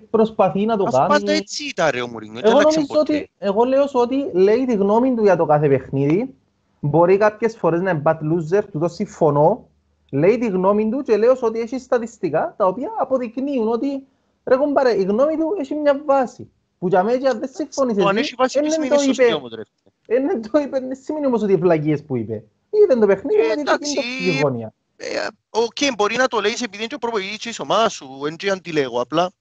προσπαθεί 0.10 0.66
να 0.66 0.78
το 0.78 0.84
Ας 0.88 0.94
κάνει. 0.94 1.08
πάντα 1.08 1.32
έτσι 1.32 1.68
ήταν 1.68 1.90
ρε 1.90 2.02
ο 2.02 2.08
Μουρίνιο, 2.08 2.42
δεν 2.42 2.50
Εγώ 2.50 2.60
άλλαξε 2.60 2.80
νομίζω 2.80 3.00
ποτέ. 3.00 3.14
ότι, 3.16 3.32
εγώ 3.38 3.64
λέω 3.64 3.88
σου 3.88 4.00
ότι 4.00 4.30
λέει 4.34 4.66
τη 4.66 4.74
γνώμη 4.74 5.16
του 5.16 5.24
για 5.24 5.36
το 5.36 5.46
κάθε 5.46 5.68
παιχνίδι. 5.68 6.34
Μπορεί 6.80 7.18
κάποιες 7.18 7.58
φορές 7.58 7.82
να 7.82 7.90
είναι 7.90 8.02
bad 8.06 8.18
loser, 8.18 8.64
του 8.72 8.80
το 8.80 8.88
συμφωνώ. 8.88 9.68
Λέει 10.12 10.38
τη 10.38 10.48
γνώμη 10.48 10.90
του 10.90 11.02
και 11.02 11.18
λέω 11.18 11.36
σου 11.36 11.44
ότι 11.46 11.60
έχει 11.60 11.80
στατιστικά 11.80 12.54
τα 12.58 12.66
οποία 12.68 12.90
αποδεικνύουν 13.00 13.68
ότι 13.68 14.04
ρε 14.46 14.56
κομπάρε, 14.56 15.00
η 15.00 15.04
γνώμη 15.04 15.36
του 15.38 15.56
έχει 15.60 15.76
μια 15.76 16.02
βάση. 16.06 16.50
Που 16.80 16.88
για 16.88 17.04
μένα 17.04 17.30
αν 17.30 17.40
δεν 17.40 17.50
συμφωνείς 17.54 17.98
Το 17.98 18.08
αν 18.08 18.16
εσύ, 18.18 18.26
έχει 18.26 18.36
βάση 18.38 18.58
εν 18.58 18.64
μη 18.64 18.70
δεν 18.70 18.82
σημαίνει 18.82 18.96
το 18.96 19.04
σωστή 19.04 19.24
είπε, 19.24 19.34
όμως 19.34 19.52
ρε. 19.54 19.62
εν 20.16 20.28
δεν 20.28 20.42
το 20.52 20.60
είπε, 20.60 20.80
δεν 20.80 20.98
σημαίνει 21.04 21.26
όμως 21.26 21.42
ότι 21.42 21.52
οι 21.52 21.56
βλακείες 21.56 22.04
που 22.04 22.16
είπε. 22.18 22.44
Είδε 22.70 23.00
το 23.00 23.06
παιχνίδι 23.06 23.42
Ε, 23.42 23.48
με 23.48 23.52
την 23.54 23.60
εντάξει, 23.60 23.98
οπτική 23.98 24.40
γωνία. 24.42 24.74
Ε, 24.98 25.28
Οκ, 25.50 25.78
μπορεί 25.96 26.16
να 26.16 26.28
το 26.28 26.40
λέεις 26.40 26.62
επειδή 26.62 26.78
είναι 26.78 26.88
και 26.88 26.96
ο 26.96 26.98
προπονητής 26.98 27.38
της 27.38 27.60
ομάδας 27.60 27.94
σου, 27.94 28.20
δεν 28.22 28.36
και 28.36 28.50
αντιλέγω, 28.50 29.02
απλά 29.02 29.32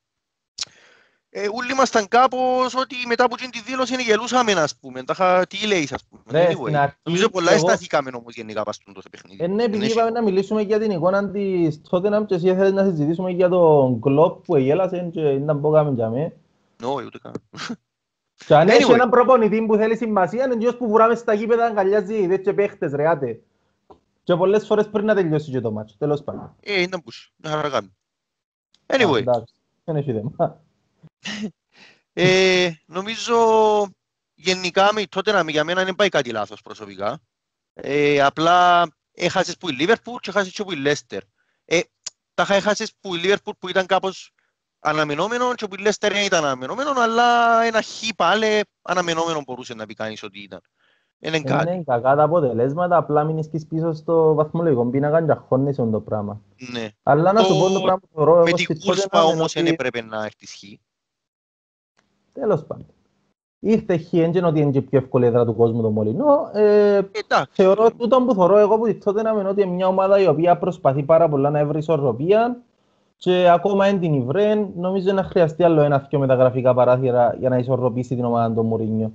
ε, 1.30 1.48
όλοι 1.52 1.70
ήμασταν 1.72 2.08
κάπως 2.08 2.74
ότι 2.74 2.94
μετά 3.06 3.24
από 3.24 3.36
την 3.36 3.50
τη 3.50 3.60
δήλωση 3.60 3.92
είναι 3.92 4.02
γελούσαμε, 4.02 4.52
ας 4.52 4.76
πούμε. 4.76 5.02
Τα 5.02 5.12
είχα- 5.16 5.46
τι 5.46 5.66
λέεις, 5.66 5.92
ας 5.92 6.04
πούμε. 6.08 6.22
Ρε, 6.30 6.46
Anyway, 6.50 6.60
στην 6.62 6.76
αρχή, 6.76 6.96
Νομίζω 7.02 7.28
πολλά 7.28 7.50
εγώ- 7.52 7.56
αισθανθήκαμε 7.64 8.10
όμως 8.14 8.34
γενικά 8.34 8.62
πας 8.62 8.74
στο 8.74 9.08
παιχνίδι. 9.10 9.44
Ε, 9.44 9.46
ναι, 9.46 9.54
Δεν 9.56 9.64
επειδή 9.66 9.84
έχει- 9.84 9.92
είπαμε 9.92 10.10
να 10.10 10.22
μιλήσουμε 10.22 10.62
για 10.62 10.78
την 10.78 10.90
εικόνα 10.90 11.30
της 11.30 11.80
Tottenham 11.90 12.22
και 12.26 12.34
εσύ 12.34 12.54
θέλεις 12.54 12.72
να 12.72 12.84
συζητήσουμε 12.84 13.30
για 13.30 13.48
τον 13.48 14.00
κλόπ 14.00 14.44
που 14.44 14.56
εγέλασε 14.56 15.10
και 15.12 15.20
ήταν 15.20 15.60
που 15.60 15.68
έκαμε 15.74 15.90
για 15.94 16.08
μέ. 16.08 16.32
Όχι, 16.84 17.06
ούτε 17.06 17.18
καν. 17.22 17.32
Και 18.46 18.54
αν 18.54 18.68
έχει 18.68 18.84
Anyway. 18.88 18.94
έναν 18.94 19.10
προπονητή 19.10 19.62
που 19.66 19.76
θέλει 19.76 19.96
σημασία, 19.96 20.44
είναι 20.44 20.54
εκείνος 20.54 20.76
που 20.76 20.88
βουράμε 20.88 21.14
στα 21.14 21.34
γήπεδα 21.34 21.64
αγκαλιάζει 21.64 22.14
ιδέες 22.14 22.40
και 22.40 22.52
παίχτες, 22.52 22.92
ρε, 22.92 23.08
άτε. 23.08 23.40
Και 24.22 24.34
πολλές 24.36 24.66
φορές 24.66 24.88
πριν 24.88 25.04
να 25.04 25.14
τελειώσει 25.14 25.50
και 25.50 25.60
το 25.60 25.70
μάτσο, 25.72 25.96
τέλος 25.98 26.22
πάντων. 26.22 26.54
Ε, 26.60 26.80
ήταν 26.82 27.02
πούς. 27.02 27.32
Να 27.36 27.50
χαρά 27.50 27.68
κάνουμε. 27.68 27.92
Α, 28.86 28.96
Anyway, 28.98 29.18
εντάξει, 29.18 29.54
δεν 29.84 29.96
έχει 29.96 30.12
θέμα. 30.12 30.60
ε, 32.12 32.70
νομίζω 32.86 33.36
γενικά 34.34 34.92
με 34.92 35.02
τότε 35.08 35.32
να 35.32 35.50
για 35.50 35.64
μένα 35.64 35.84
δεν 35.84 35.94
πάει 35.94 36.08
κάτι 36.08 36.30
λάθος 36.30 36.62
προσωπικά. 36.62 37.20
Ε, 37.74 38.20
απλά 38.20 38.88
έχασες 39.12 39.56
που 39.56 39.68
η 39.68 39.72
Λίβερπουλ 39.72 40.16
και 40.20 40.30
έχασες 40.30 40.52
και 40.52 40.64
που 40.64 40.72
η 40.72 40.76
Λέστερ. 40.76 41.22
Ε, 41.64 41.80
τα 42.34 42.46
έχασες 42.48 42.92
που 43.00 43.14
η 43.14 43.18
Λίβερπουλ 43.18 43.54
που 43.58 43.68
ήταν 43.68 43.86
κάπως 43.86 44.32
αναμενόμενο 44.80 45.54
και 45.54 45.66
που 45.66 45.74
η 45.78 45.82
Λέστερ 45.82 46.12
δεν 46.12 46.24
ήταν 46.24 46.44
αναμενόμενο, 46.44 46.90
αλλά 46.96 47.24
ένα 47.62 47.82
χ 47.82 48.08
πάλι 48.16 48.46
αναμενόμενο 48.82 49.42
μπορούσε 49.46 49.74
να 49.74 49.86
πει 49.86 49.94
κανείς 49.94 50.22
ότι 50.22 50.38
ήταν. 50.42 50.60
Είναι 51.20 51.40
κάτι. 51.40 51.72
Είναι 51.72 51.82
κακά 51.86 52.14
τα 52.16 52.22
αποτελέσματα, 52.22 52.96
απλά 52.96 53.24
μην 53.24 53.38
είσαι 53.38 53.50
πίσω 53.68 53.92
στο 53.92 54.34
βαθμολογικό 54.34 54.84
πίνακα 54.86 55.24
και 55.24 55.30
αγχώνεσαι 55.30 55.86
το 55.92 56.00
πράγμα. 56.00 56.40
Ναι. 56.72 56.88
Αλλά 57.02 57.32
να 57.32 57.42
σου 57.42 57.58
πω 57.58 57.68
το 57.70 57.80
πράγμα 57.80 57.98
που 58.00 58.08
θεωρώ 58.14 58.32
Με 58.34 58.38
εγώ 58.38 58.56
την 58.56 58.64
στη 58.64 58.78
κούρσπα 58.86 59.18
Tottenham 59.20 59.24
είναι 59.24 59.32
όμως 59.32 59.52
δεν 59.52 59.62
ότι- 59.62 59.72
έπρεπε 59.72 60.02
να 60.02 60.24
έρθει 60.24 60.46
χ. 60.46 60.62
Τέλος 62.32 62.64
πάντων. 62.64 62.86
Ήρθε 63.60 63.96
χ, 63.98 64.12
έντια 64.12 64.46
ότι 64.46 64.60
είναι 64.60 64.70
και 64.70 64.78
η 64.78 64.82
πιο 64.82 64.98
εύκολη 64.98 65.26
έδρα 65.26 65.44
του 65.44 65.56
κόσμου 65.56 65.82
το 65.82 65.90
Μολυνό. 65.90 66.50
Ε, 66.52 66.96
Εντάξει. 66.96 67.50
θεωρώ 67.52 67.90
τούτο 67.90 68.22
που 68.22 68.34
θεωρώ 68.34 68.58
εγώ 68.58 68.78
που 68.78 68.86
τη 68.86 68.94
τότε 68.94 69.22
να 69.22 69.30
είναι 69.30 69.48
ότι 69.48 69.62
είναι 69.62 69.72
μια 69.74 69.86
ομάδα 69.86 70.20
η 70.20 70.26
οποία 70.26 70.58
προσπαθεί 70.58 71.02
πάρα 71.02 71.28
πολλά 71.28 71.50
να 71.50 71.66
βρει 71.66 71.78
ισορροπία 71.78 72.62
και 73.20 73.48
ακόμα 73.48 73.86
εν 73.86 74.00
την 74.00 74.14
Ιβρέν 74.14 74.72
νομίζω 74.76 75.12
να 75.12 75.22
χρειαστεί 75.22 75.62
άλλο 75.64 75.80
ένα-δυο 75.80 76.18
μεταγραφικά 76.18 76.74
παράθυρα 76.74 77.34
για 77.38 77.48
να 77.48 77.56
ισορροπήσει 77.58 78.14
την 78.14 78.24
ομάδα 78.24 78.54
του 78.54 78.62
Μουρίνιο. 78.62 79.12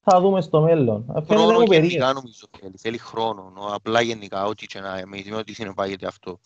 Θα 0.00 0.20
δούμε 0.20 0.40
στο 0.40 0.60
μέλλον. 0.60 1.04
Φαίνεται 1.06 1.34
Χρόνο 1.34 1.58
μου 1.58 1.66
περίεργο. 1.66 1.86
γενικά 1.88 2.12
νομίζω 2.12 2.46
θέλει. 2.60 2.74
Θέλει 2.76 2.98
χρόνο. 2.98 3.52
νο, 3.54 3.66
Απλά 3.74 4.00
γενικά 4.00 4.44
ό,τι 4.44 4.66
και 4.66 4.80
να 4.80 5.02
με 5.06 5.22
με 5.30 5.36
ό,τι 5.36 5.54
συνεπάγεται 5.54 6.06
αυτό. 6.06 6.38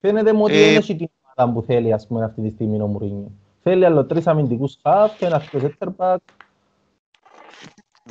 Φαίνεται 0.00 0.32
μου 0.32 0.42
ότι 0.44 0.54
Ε, 0.54 0.66
δεν 0.66 0.76
έχει 0.76 0.96
την 0.96 1.08
ομάδα 1.36 1.52
που 1.52 1.62
θέλει 1.62 1.92
ας 1.92 2.06
πούμε, 2.06 2.24
αυτή 2.24 2.42
τη 2.42 2.50
στιγμή 2.50 2.80
ο 2.80 2.86
Μουρίνιο. 2.86 3.30
Θέλει 3.62 3.84
άλλο 3.84 4.06
τρεις 4.06 4.26
αμυντικούς 4.26 4.76
χαφ, 4.82 5.22
ένα 5.22 5.40
πιο 5.40 5.60
center 5.60 5.88
back. 5.96 6.16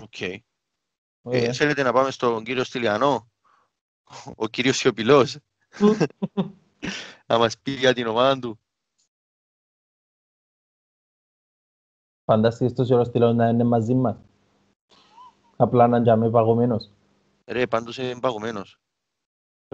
Οκ. 0.02 0.42
Ωραία. 1.22 1.44
Ε, 1.44 1.54
θέλετε 1.54 1.84
να 1.84 1.94
πάμε 1.94 2.12
στον 2.12 2.44
κύριο 2.44 2.64
Στυλιανό, 2.64 3.30
ο 4.36 4.48
κύριος 4.48 4.78
Σιωπηλός, 4.78 5.38
να 7.32 7.38
μας 7.38 7.60
πει 7.60 7.72
για 7.72 7.94
την 7.94 8.08
ομάδα 8.08 8.40
του. 8.40 8.60
Φαντάστηκες 12.24 12.74
τόσο 12.74 12.96
ώρα 12.96 13.04
στυλό 13.04 13.34
να 13.34 13.48
είναι 13.50 13.64
μαζί 13.64 13.94
μας. 13.94 14.18
Απλά 15.58 15.88
να 15.88 15.98
είναι 15.98 16.30
παγωμένος. 16.30 16.92
Ρε, 17.46 17.68
πάντως 17.68 17.98
είναι 17.98 18.20
παγωμένος. 18.20 18.80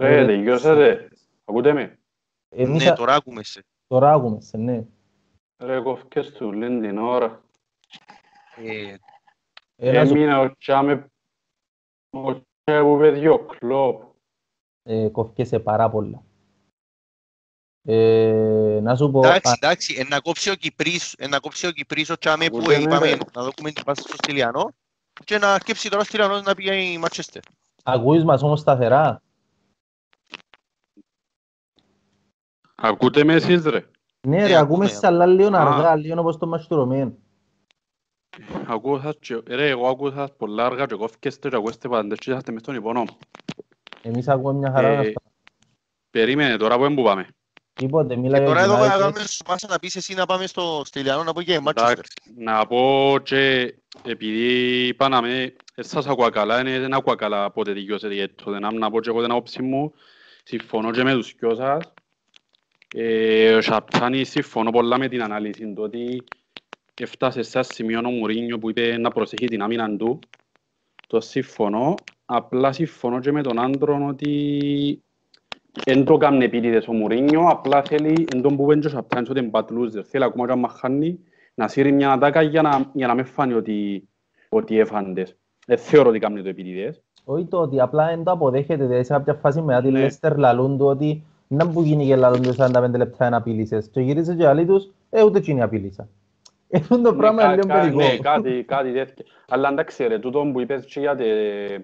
Ρε, 0.00 0.26
τελειώσατε. 0.26 1.08
Ακούτε 1.44 1.72
με; 1.72 1.98
Εμείς 2.48 2.84
Ναι, 2.84 2.90
α- 2.90 2.94
τώρα 2.94 3.14
άκουμε 3.14 3.42
σε. 3.42 3.64
τώρα 3.86 4.12
άκουμε 4.12 4.40
σε, 4.40 4.56
ναι. 4.56 4.86
Ρε, 5.56 5.80
κόφκες 5.80 6.32
του 6.32 6.52
λένε 6.52 6.88
την 6.88 6.98
ώρα. 6.98 7.42
Ε, 8.56 8.96
Ένα 9.76 10.04
σου 10.06 10.12
Έμεινε 10.14 10.38
ο 10.38 10.56
Τσάμε 10.56 11.06
ο 12.10 12.32
Τσάμε 12.34 12.82
που 12.82 12.98
παιδί 12.98 13.28
ο 13.28 13.46
Κλόπ. 13.46 14.02
ε, 14.82 15.08
κοφκέσαι 15.08 15.58
πάρα 15.60 15.90
πολλά. 15.90 16.22
Ε, 17.84 18.78
να 18.82 18.96
σου 18.96 19.10
πω, 19.10 19.18
Εντάξει, 19.26 19.50
α, 19.50 19.52
εντάξει, 19.60 19.96
ε, 19.98 20.04
να 20.08 20.20
κόψει 20.20 20.50
ο 20.50 20.54
Κυπρής, 20.54 21.14
ε, 21.18 21.26
να 21.28 21.38
κόψει 21.38 21.66
ο 21.66 21.70
Κυπρής 21.70 22.10
ο 22.10 22.18
Τσάμε 22.18 22.46
που 22.46 22.56
Ούτε 22.56 22.74
ε, 22.74 22.76
ναι, 22.76 22.82
είπαμε 22.82 23.06
ρε. 23.10 23.16
να 23.34 23.42
δούμε 23.42 23.70
την 23.72 23.84
πάση 23.84 24.02
στο 24.02 24.14
Στυλιανό 24.16 24.70
και 25.24 25.38
να 25.38 25.54
σκέψει 25.60 25.88
τώρα 25.90 26.02
ο 26.02 26.04
Στυλιανός 26.04 26.42
να 26.42 26.54
πήγε 26.54 26.74
η 26.74 26.98
Μάτσεστερ. 26.98 27.42
ακούεις 27.82 28.24
μας 28.24 28.42
όμως 28.42 28.60
σταθερά. 28.60 29.22
Ακούτε 32.74 33.24
με 33.24 33.32
εσείς 33.34 33.64
ρε. 33.64 33.84
Ναι 34.26 34.36
Ε, 34.42 34.46
ρε, 34.46 34.56
ακούμε 34.56 34.60
ακούμε, 34.84 34.86
σε 34.86 35.06
αλλά 35.06 35.26
λίγο 35.26 35.56
Α. 35.56 35.60
αργά, 35.74 35.96
λίγο 35.96 36.20
όπως 36.20 36.36
το 36.38 36.46
μαστουρωμένο. 36.46 37.16
Ακούω 38.66 39.00
σας 39.00 39.14
και- 39.20 39.42
Ρε, 39.46 39.68
εγώ 39.68 39.88
ακούω 39.88 40.10
σας 40.10 40.36
πολλά 40.36 40.66
αργά 40.66 40.86
και 40.86 40.94
κόφκεστε 40.94 41.48
και 41.48 41.56
ακούστε 41.56 41.88
πάντες 41.88 42.18
και 42.18 42.30
είσαστε 42.30 42.52
μες 42.52 42.60
στον 42.60 42.74
υπονό 42.74 43.00
μου. 43.00 43.18
Εμείς 44.02 44.28
ακούμε 44.28 44.52
μια 44.52 44.70
χαρά. 44.70 44.88
Ε, 44.88 44.96
να 44.96 45.02
στα- 45.02 45.22
Περίμενε 46.10 46.56
τώρα 46.56 46.76
που 46.76 46.84
έμπου 46.84 47.02
πάμε. 47.02 47.28
Τίποτε, 47.78 48.16
μίλα 48.16 48.38
Και 48.38 48.44
για 48.44 48.54
τώρα 48.54 48.62
εδώ 48.62 48.74
United. 48.74 48.88
να 48.88 48.88
κάνουμε 48.88 49.20
σου 49.20 49.42
πάσα 49.44 49.66
να 49.68 49.78
πεις 49.78 49.96
εσύ 49.96 50.14
να 50.14 50.26
πάμε 50.26 50.46
στο 50.46 50.82
Στυλιανό 50.84 51.22
να 51.22 51.32
πω 51.32 51.42
και 51.42 51.52
η 51.52 51.58
Μάτσεστερ. 51.58 51.92
Εντάξει, 51.92 52.12
να 52.36 52.66
πω 52.66 53.14
και 53.22 53.74
επειδή 54.02 54.86
είπα 54.86 55.08
να 55.08 55.20
με, 55.20 55.54
ε, 55.74 55.82
σας 55.82 56.06
ακούω 56.06 56.28
καλά, 56.28 56.60
είναι, 56.60 56.78
δεν 56.78 56.94
ακούω 56.94 57.14
καλά 57.14 57.50
πότε 57.50 57.72
δικαιώσετε 57.72 58.14
για 58.14 58.34
το 58.34 58.50
δεν 58.50 58.78
να 58.78 58.90
πω 58.90 59.00
και 59.00 59.08
εγώ 59.08 59.22
την 59.22 59.30
άποψη 59.30 59.62
μου, 59.62 59.92
συμφωνώ 60.42 60.90
και 60.90 61.02
με 61.02 61.12
τους 61.12 61.34
δυο 61.38 61.54
σας. 61.54 61.92
Ε, 62.94 63.54
ο 63.54 63.60
Σαπτάνη 63.60 64.24
συμφωνώ 64.24 64.70
πολλά 64.70 64.98
με 64.98 65.08
την 65.08 65.22
ανάλυση 65.22 65.72
του 65.72 65.82
ότι 65.82 66.24
έφτασε 66.94 67.42
σε 67.42 67.58
ένα 67.58 67.66
σημείο 67.70 68.00
ο 68.04 68.10
Μουρίνιο 68.10 68.58
που 68.58 68.70
είπε 68.70 68.96
να 68.96 69.10
προσέχει 69.10 69.46
την 69.46 69.62
άμυνα 69.62 69.96
του. 69.96 70.18
Το 71.06 71.20
συμφωνώ, 71.20 71.94
απλά 72.24 72.72
συμφωνώ 72.72 73.20
και 73.20 73.32
με 73.32 73.42
τον 73.42 73.58
άντρο 73.58 74.06
ότι 74.08 75.02
δεν 75.84 76.04
το 76.04 76.16
κάνει 76.16 76.44
επίτηδες 76.44 76.88
ο 76.88 76.92
Μουρίνιο, 76.92 77.46
απλά 77.48 77.82
θέλει, 77.82 78.26
εν 78.34 78.42
τον 78.42 78.56
που 78.56 78.62
είπε 78.72 78.80
και 78.80 78.86
ο 78.86 78.90
Σαπτάνης 78.90 79.30
ότι 79.30 79.38
είναι 79.38 79.50
bad 79.52 79.60
loser. 79.62 80.02
Θέλει 80.04 80.24
ακόμα 80.24 80.46
και 80.46 80.52
αν 80.52 80.58
μαχάνει 80.58 81.18
να 81.54 81.68
σύρει 81.68 81.92
μια 81.92 82.12
ατάκα 82.12 82.42
για 82.42 82.62
να, 82.62 82.90
για 82.92 83.06
να 83.06 83.14
μην 83.14 83.24
φάνει 83.24 83.52
ότι, 83.52 84.08
ότι 84.48 84.78
έφαντες. 84.78 85.36
Δεν 85.66 85.78
θεωρώ 85.78 86.08
ότι 86.08 86.18
κάνει 86.18 86.42
το 86.42 86.48
επίτηδες. 86.48 87.02
Όχι 87.24 87.44
το 87.44 87.58
ότι 87.60 87.80
απλά 87.80 88.06
δεν 88.06 88.24
το 88.24 88.30
αποδέχεται, 88.30 88.84
δηλαδή 88.84 89.04
σε 89.04 89.12
κάποια 89.12 89.34
φάση 89.34 89.60
μετά 89.60 89.80
τη 89.82 89.90
Ναι. 89.90 89.98
Λέστερ 90.00 90.36
λαλούν 90.38 90.78
του 90.78 90.84
ότι 90.86 91.24
να 91.48 91.68
που 91.68 91.82
γίνει 91.82 92.06
και 92.06 92.16
λαλούν 92.16 92.42
του 92.42 92.54
45 92.58 92.90
λεπτά 92.96 93.30
να 93.30 93.36
απειλήσεις. 93.36 93.88
Και 93.88 94.00
γύρισε 94.00 94.34
και 94.34 94.46
άλλοι 94.46 94.66
τους, 94.66 94.88
ε, 95.10 95.22
ούτε 95.22 95.38
εκείνοι 95.38 95.62
απειλήσα. 95.62 96.08
Αυτό 96.74 97.00
το 97.00 97.14
πράγμα 97.14 97.42
είναι 97.44 97.54
Ναι, 97.54 97.62
λίγο 97.62 97.68
κα- 97.74 97.80
παιδικό. 97.80 97.98
Ναι, 97.98 98.16
κάτι, 98.16 98.64
κάτι 98.66 98.92
τέτοιο. 98.92 99.24
Αλλά 99.48 99.68
εντάξει 99.68 100.06
ρε, 100.06 100.18
τούτο 100.18 100.50
που 100.52 100.60
είπες 100.60 100.84
και 100.84 101.00
για 101.00 101.16
τε- 101.16 101.80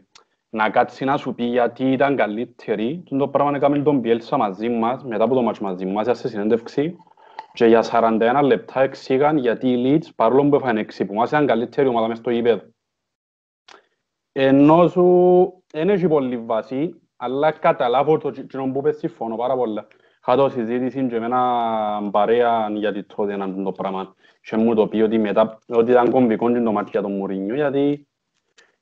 να 0.54 0.70
κάτσει 0.70 1.04
να 1.04 1.16
σου 1.16 1.34
πει 1.34 1.44
γιατί 1.44 1.92
ήταν 1.92 2.16
καλύτερη, 2.16 3.02
τούτο 3.06 3.24
το 3.24 3.30
πράγμα 3.30 3.56
έκαμε 3.56 3.78
τον 3.78 4.00
Πιέλσα 4.00 4.36
μαζί 4.36 4.68
μας, 4.68 5.04
μετά 5.04 5.24
από 5.24 5.34
το 5.34 5.42
μάτς 5.42 5.60
μαζί 5.60 5.86
μας, 5.86 6.18
σε 6.18 6.28
συνέντευξη, 6.28 6.96
και 7.52 7.66
για 7.66 7.82
41 7.82 8.40
λεπτά 8.42 8.80
εξήγαν 8.80 9.36
γιατί 9.36 9.68
οι 9.68 9.82
Leeds, 9.86 10.08
παρόλο 10.16 10.48
που 10.48 10.56
έφανε 10.56 10.80
6 10.80 11.06
που 11.06 11.14
μας 11.14 11.28
ήταν 11.28 11.46
καλύτερη 11.46 11.88
ομάδα 11.88 12.08
μες 12.08 12.18
στο 12.18 12.30
γήπεδο. 12.30 12.62
Ενώ 14.32 14.88
σου 14.88 15.64
δεν 15.72 15.88
έχει 15.88 16.08
πολύ 16.08 16.36
βάση, 16.36 17.00
αλλά 17.16 17.50
καταλάβω 17.50 18.18
το 18.18 18.30
κοινό 18.30 18.70
που 18.72 18.78
είπες 18.78 18.98
συμφωνώ 18.98 19.36
πάρα 19.36 19.56
πολλά. 19.56 19.86
Είχα 20.20 20.36
το 20.36 20.48
συζήτηση 20.48 21.06
και 21.06 21.18
με 21.18 21.26
έναν 21.26 22.10
παρέα 22.10 22.70
γιατί 22.72 23.04
τότε 23.04 23.32
έναν 23.32 23.64
το 23.64 23.72
πράγμα. 23.72 24.14
Και 24.40 24.56
μου 24.56 24.74
το 24.74 24.86
πει 24.86 25.00
ότι 25.00 25.18
μετά, 25.18 25.58
ότι 25.68 25.90
ήταν 25.90 26.10
κομβικό 26.10 26.52
και 26.52 26.60
το 26.60 26.72
μάτι 26.72 26.90
για 26.90 27.02
τον 27.02 27.12
Μουρίνιο, 27.12 27.54
γιατί 27.54 28.08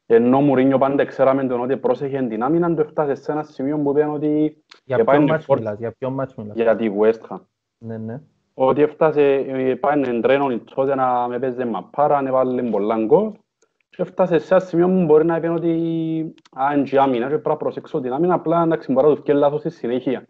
ενώ 0.06 0.36
ο 0.36 0.40
Μουρίνιο 0.40 0.78
πάντα 0.78 1.04
ξέραμε 1.04 1.44
τον 1.46 1.60
ότι 1.60 1.76
πρόσεχε 1.76 2.22
την 2.22 2.42
άμυνα, 2.42 2.74
του 2.74 2.80
έφτασε 2.80 3.14
σε 3.14 3.32
ένα 3.32 3.42
σημείο 3.42 3.78
που 3.78 3.90
είπε 3.90 4.04
ότι 4.04 4.62
Για 4.84 4.96
και 4.96 5.04
πάει 5.04 5.16
ποιο 5.16 5.22
είναι 5.24 5.32
μάτς 5.32 5.44
φόρ- 5.44 5.58
μιλάς, 5.58 5.78
για 5.78 5.92
ποιο 5.98 6.10
μάτς 6.10 6.34
μιλάς; 6.34 6.56
για 6.56 6.76
τη 6.76 6.90
West 7.00 7.28
Ham. 7.28 7.38
Ναι, 7.78 7.96
ναι. 7.98 8.20
Ότι 8.54 8.82
έφτασε, 8.82 9.32
ε, 9.34 9.74
πάει 9.74 10.02
εν 10.02 10.20
τρένο 10.20 10.58
τότε 10.74 10.94
να 10.94 11.28
με 11.28 11.38
παίζει 11.38 11.64
μαπάρα, 11.64 12.22
έβαλε 12.26 12.62
πολλά 12.62 13.04
γκολ 13.04 13.30
και 13.88 14.02
έφτασε 14.02 14.38
σε 14.38 14.54
ένα 14.54 14.64
σημείο 14.64 14.86
που 14.88 15.04
μπορεί 15.04 15.24
να 15.24 15.36
είπε 15.36 15.48
ότι 15.48 15.70
α, 16.52 16.74
είναι 16.74 16.82
και 16.82 16.98
άμυνα 16.98 17.24
και 17.24 17.30
πρέπει 17.30 17.48
να 17.48 17.56
προσέξω 17.56 18.00
την 18.00 18.12
άμυνα, 18.12 18.34
απλά 18.34 18.62
εντάξει 18.62 18.92
μπορεί 18.92 19.08
να 19.08 19.14
του 19.14 19.22
βγει 19.22 19.32
λάθος 19.38 19.60
στη 19.60 19.70
συνέχεια. 19.70 20.24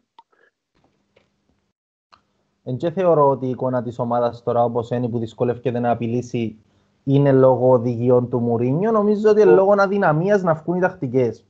Εν 2.64 2.76
και 2.76 2.90
θεωρώ 2.90 3.28
ότι 3.28 3.46
η 3.46 3.50
εικόνα 3.50 3.82
της 3.82 3.98
ομάδας 3.98 4.42
τώρα 4.42 4.64
όπως 4.64 4.90
είναι 4.90 5.08
που 5.08 5.18
δυσκολεύεται 5.18 5.78
να 5.78 5.90
απειλήσει 5.90 6.58
είναι 7.04 7.32
λόγω 7.32 7.70
οδηγιών 7.70 8.28
του 8.28 8.38
Μουρίνιο. 8.38 8.90
Νομίζω 8.90 9.30
ότι 9.30 9.40
είναι 9.40 9.50
Ο- 9.50 9.54
λόγω 9.54 9.74
αδυναμίας 9.78 10.42
να 10.42 10.54
βγουν 10.54 10.76
οι 10.76 10.80
τακτικές. 10.80 11.44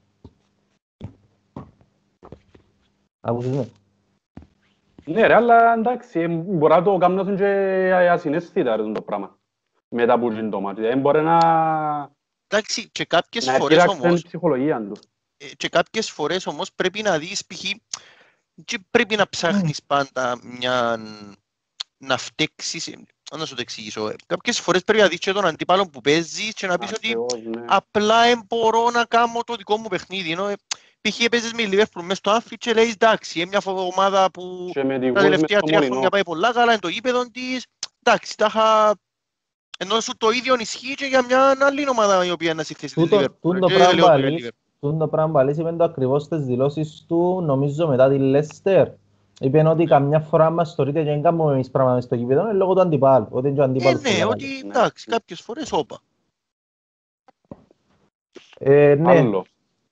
Άκουσες 3.21 3.51
με; 3.57 3.69
Ναι 5.05 5.27
ρε, 5.27 5.35
αλλά 5.35 5.73
εντάξει, 5.75 6.21
ε, 6.21 6.29
μπορεί 6.29 6.73
να 6.73 6.83
το 6.83 6.97
κάνουν 6.99 7.37
και 7.37 7.45
ασυναίσθητα 8.11 8.77
ρε, 8.77 8.93
το 8.93 9.03
πράγμα. 9.03 9.39
Μετά 9.89 10.19
που 10.19 10.33
γίνει 10.33 10.51
το 10.51 10.61
μάτι. 10.61 10.81
Δεν 10.81 11.01
μπορεί 11.01 11.23
να, 11.23 11.39
Εντάξει, 12.47 12.89
και 12.91 13.05
κάποιες 13.05 13.47
να 13.47 13.53
φορές 13.53 13.77
πειράξει 13.79 13.97
την 14.01 14.07
όμως, 14.09 14.23
ψυχολογία 14.23 14.87
τους. 14.89 15.01
ε, 15.37 15.47
και 15.57 15.69
κάποιες 15.69 16.11
φορές 16.11 16.47
όμως 16.47 16.73
πρέπει 16.73 17.03
να 17.03 17.19
δεις 17.19 17.47
π.χ. 17.47 17.63
και 18.65 18.79
πρέπει 18.91 19.17
να 19.17 19.29
ψάχνεις 19.29 19.83
πάντα 19.83 20.39
μια 20.59 20.99
να 21.99 22.17
φταίξεις, 22.17 22.87
ε, 22.87 22.93
να 23.39 23.45
σου 23.47 23.55
το 23.55 23.61
εξηγήσω. 23.61 24.09
Ε, 24.09 24.15
Κάποιες 24.27 24.61
φορές 24.61 24.85
πρέπει 24.85 25.01
να 25.03 25.09
δεις 25.09 25.19
και 25.19 25.33
τον 25.33 25.47
αντίπαλο 25.47 25.89
που 25.89 26.01
παίζεις 26.01 26.53
και 26.55 26.67
να 26.67 26.79
πεις 26.79 26.89
ότι 26.93 27.07
Ακριβώς, 27.09 27.57
ναι. 27.57 27.65
απλά 27.67 28.23
δεν 28.23 28.43
μπορώ 28.49 28.91
να 28.91 29.05
κάνω 29.05 29.41
το 29.47 29.55
δικό 29.55 29.77
μου 29.77 29.89
παιχνίδι. 29.89 30.31
Ενώ, 30.33 30.47
ε, 30.49 30.55
π.χ. 31.01 31.21
έπαιζες 31.21 31.53
με 31.53 31.63
η 31.63 31.69
Liverpool 31.73 32.03
μες 32.03 32.17
στο 32.17 32.37
Anfield 32.37 32.55
και 32.59 32.73
λέει 32.73 32.89
εντάξει, 32.89 33.39
είναι 33.41 33.49
μια 33.49 33.61
φο- 33.61 33.87
ομάδα 33.93 34.31
που 34.31 34.71
Και 34.73 34.85
με 34.85 34.99
τη 34.99 35.13
τα 35.13 35.21
Wolves 35.21 35.23
τελευταία 35.23 35.39
μες 35.39 35.49
στο 35.59 35.67
τρία 35.67 35.77
Μολυνό. 35.77 35.93
χρόνια 35.93 36.09
πάει 36.09 36.23
πολλά 36.23 36.53
καλά, 36.53 36.71
είναι 36.73 36.81
το 36.81 36.89
γήπεδο 36.89 37.31
της. 37.31 37.67
Εντάξει, 38.03 38.37
τα 38.37 38.47
είχα... 38.49 38.95
Ενώ 39.79 40.01
σου 40.01 40.17
το 40.17 40.31
ίδιο 40.31 40.57
ισχύει 40.59 40.95
και 40.95 41.05
για 41.05 41.25
μια 41.25 41.57
άλλη 41.61 41.89
ομάδα 41.89 42.25
η 42.25 42.31
οποία 42.31 42.51
είναι 42.51 42.63
στη 42.63 42.75
θέση 42.75 42.95
της 42.95 43.03
Τούτο- 43.03 43.19
Liverpool. 43.21 43.41
τούτο 43.41 43.67
Και 43.67 43.75
πράγμα 43.75 43.93
λέω 43.95 44.05
για 44.05 44.13
αλήθεια. 44.13 44.49
Liverpool. 44.51 44.57
Τούν 44.81 44.99
το 44.99 45.09
πράγμα 45.09 45.33
παλής 45.33 45.59
είπε 45.59 45.73
το 45.73 45.85
ακριβώς 45.85 46.23
στις 46.23 46.41
δηλώσεις 46.45 47.05
του, 47.09 47.43
νομίζω 47.47 47.89
μετά 47.89 48.09
τη 48.09 48.19
Λέστερ. 48.19 48.89
Είπε 49.43 49.69
ότι 49.69 49.85
καμιά 49.85 50.21
φορά 50.21 50.51
μας 50.51 50.75
θεωρείται 50.75 51.03
και 51.03 51.11
δεν 51.11 51.23
κάνουμε 51.23 51.53
εμείς 51.53 51.71
πράγματα 51.71 51.95
μες 51.95 52.05
στο 52.05 52.17
κήπεδο, 52.17 52.43
είναι 52.43 52.53
λόγω 52.53 52.75
του 52.75 52.81
αντιπάλου. 52.81 53.27
Ότι 53.31 53.49
είναι 53.49 53.57
και 53.57 53.61
ο 53.61 53.65
Ε, 53.65 53.67
αντίπαλος 53.67 54.01
που 54.01 54.09
ναι, 54.09 54.19
τα 54.19 54.27
ότι 54.27 54.45
κάνει. 54.45 54.63
Ναι. 54.63 54.69
εντάξει, 54.69 55.11
κάποιες 55.11 55.41
φορές 55.41 55.73
όπα. 55.73 56.01
Ε, 58.59 58.95
ναι, 58.95 59.11
Άλλο. 59.11 59.45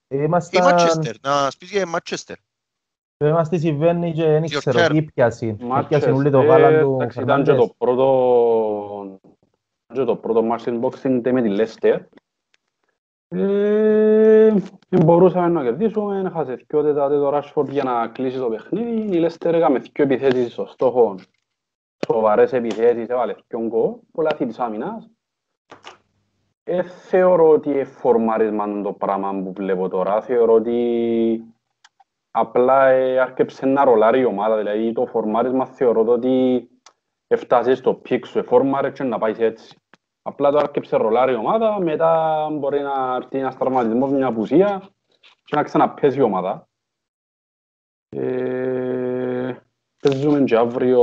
Η 0.08 0.16
ήμασταν... 0.20 0.64
Manchester, 0.78 1.14
να 1.22 1.50
σπίτι 1.50 1.72
για 1.72 1.80
η 1.82 1.90
Manchester. 1.94 2.34
Είμαστε 3.24 3.58
συμβαίνει 3.58 4.12
και 4.12 4.24
δεν 4.24 4.44
Your 4.44 4.56
ξέρω 4.58 4.84
turn. 4.84 4.88
τι 4.90 5.02
πιάσει. 5.02 5.56
Πιάσει 5.88 6.10
όλοι 6.10 6.30
το 6.30 6.40
Manchester, 6.40 6.46
γάλα 6.46 6.80
του 6.80 6.92
εντάξει, 6.94 7.20
ήταν 7.22 7.42
και 7.42 7.44
Φερνάντες. 7.50 7.56
το 7.56 7.74
πρώτο 7.78 9.18
και 9.92 10.04
το 10.04 10.16
πρώτο 10.16 10.42
match 10.52 10.60
στην 10.60 10.80
Boxing 10.82 11.26
Day 11.26 11.32
με 11.32 11.42
τη 11.42 11.48
Leicester. 11.58 12.00
Ε, 13.32 14.54
δεν 14.88 15.04
μπορούσαμε 15.04 15.48
να 15.48 15.62
κερδίσουμε, 15.62 16.22
έχασε 16.26 16.54
δυο 16.54 16.82
τετάτε 16.82 17.14
το 17.14 17.36
Rashford 17.36 17.68
για 17.68 17.82
να 17.82 18.08
κλείσει 18.08 18.38
το 18.38 18.48
παιχνίδι. 18.48 19.16
Η 19.16 19.26
Leicester 19.26 19.52
έκαμε 19.52 19.78
δυο 19.78 20.04
επιθέσεις 20.04 20.52
στο 20.52 20.66
στόχο, 20.66 21.14
σοβαρές 22.06 22.52
επιθέσεις, 22.52 23.08
έβαλε 23.08 23.34
δυο 23.48 23.66
γκολ, 23.66 23.94
πολλά 24.12 24.34
θη 24.36 24.46
της 24.46 24.58
άμυνας. 24.58 25.10
Ε, 26.64 26.82
θεωρώ 26.82 27.48
ότι 27.48 27.70
είναι 27.70 27.84
φορμάρισμα 27.84 28.82
το 28.82 28.92
πράγμα 28.92 29.42
που 29.42 29.52
βλέπω 29.52 29.88
τώρα. 29.88 30.20
Θεωρώ 30.20 30.52
ότι 30.52 31.44
απλά 32.30 32.86
ε, 32.86 33.18
άρκεψε 33.18 33.66
να 33.66 33.84
ρολάρει 33.84 34.20
η 34.20 34.24
ομάδα. 34.24 34.56
Δηλαδή 34.56 34.92
το 34.92 35.06
φορμάρισμα 35.06 35.66
θεωρώ 35.66 36.04
το 36.04 36.12
ότι 36.12 36.68
έφτασε 37.26 37.74
στο 37.74 37.94
peak 37.94 38.26
σου, 38.26 38.38
εφόρμαρε 38.38 38.90
και 38.90 39.02
να 39.02 39.18
πάεις 39.18 39.38
έτσι. 39.38 39.76
Απλά 40.30 40.50
το 40.50 40.58
άρκεψε 40.58 40.96
ρολάρει 40.96 41.32
η 41.32 41.36
ομάδα, 41.36 41.80
μετά 41.80 42.46
μπορεί 42.52 42.80
να 42.80 43.14
έρθει 43.16 43.38
ένας 43.38 43.56
τραυματισμός, 43.56 44.10
μια 44.10 44.26
απουσία 44.26 44.82
και 45.44 45.56
να 45.56 45.62
ξαναπέσει 45.62 46.18
η 46.18 46.22
ομάδα. 46.22 46.68
Ε, 48.08 49.54
παίζουμε 50.02 50.44
και 50.44 50.56
αύριο 50.56 51.02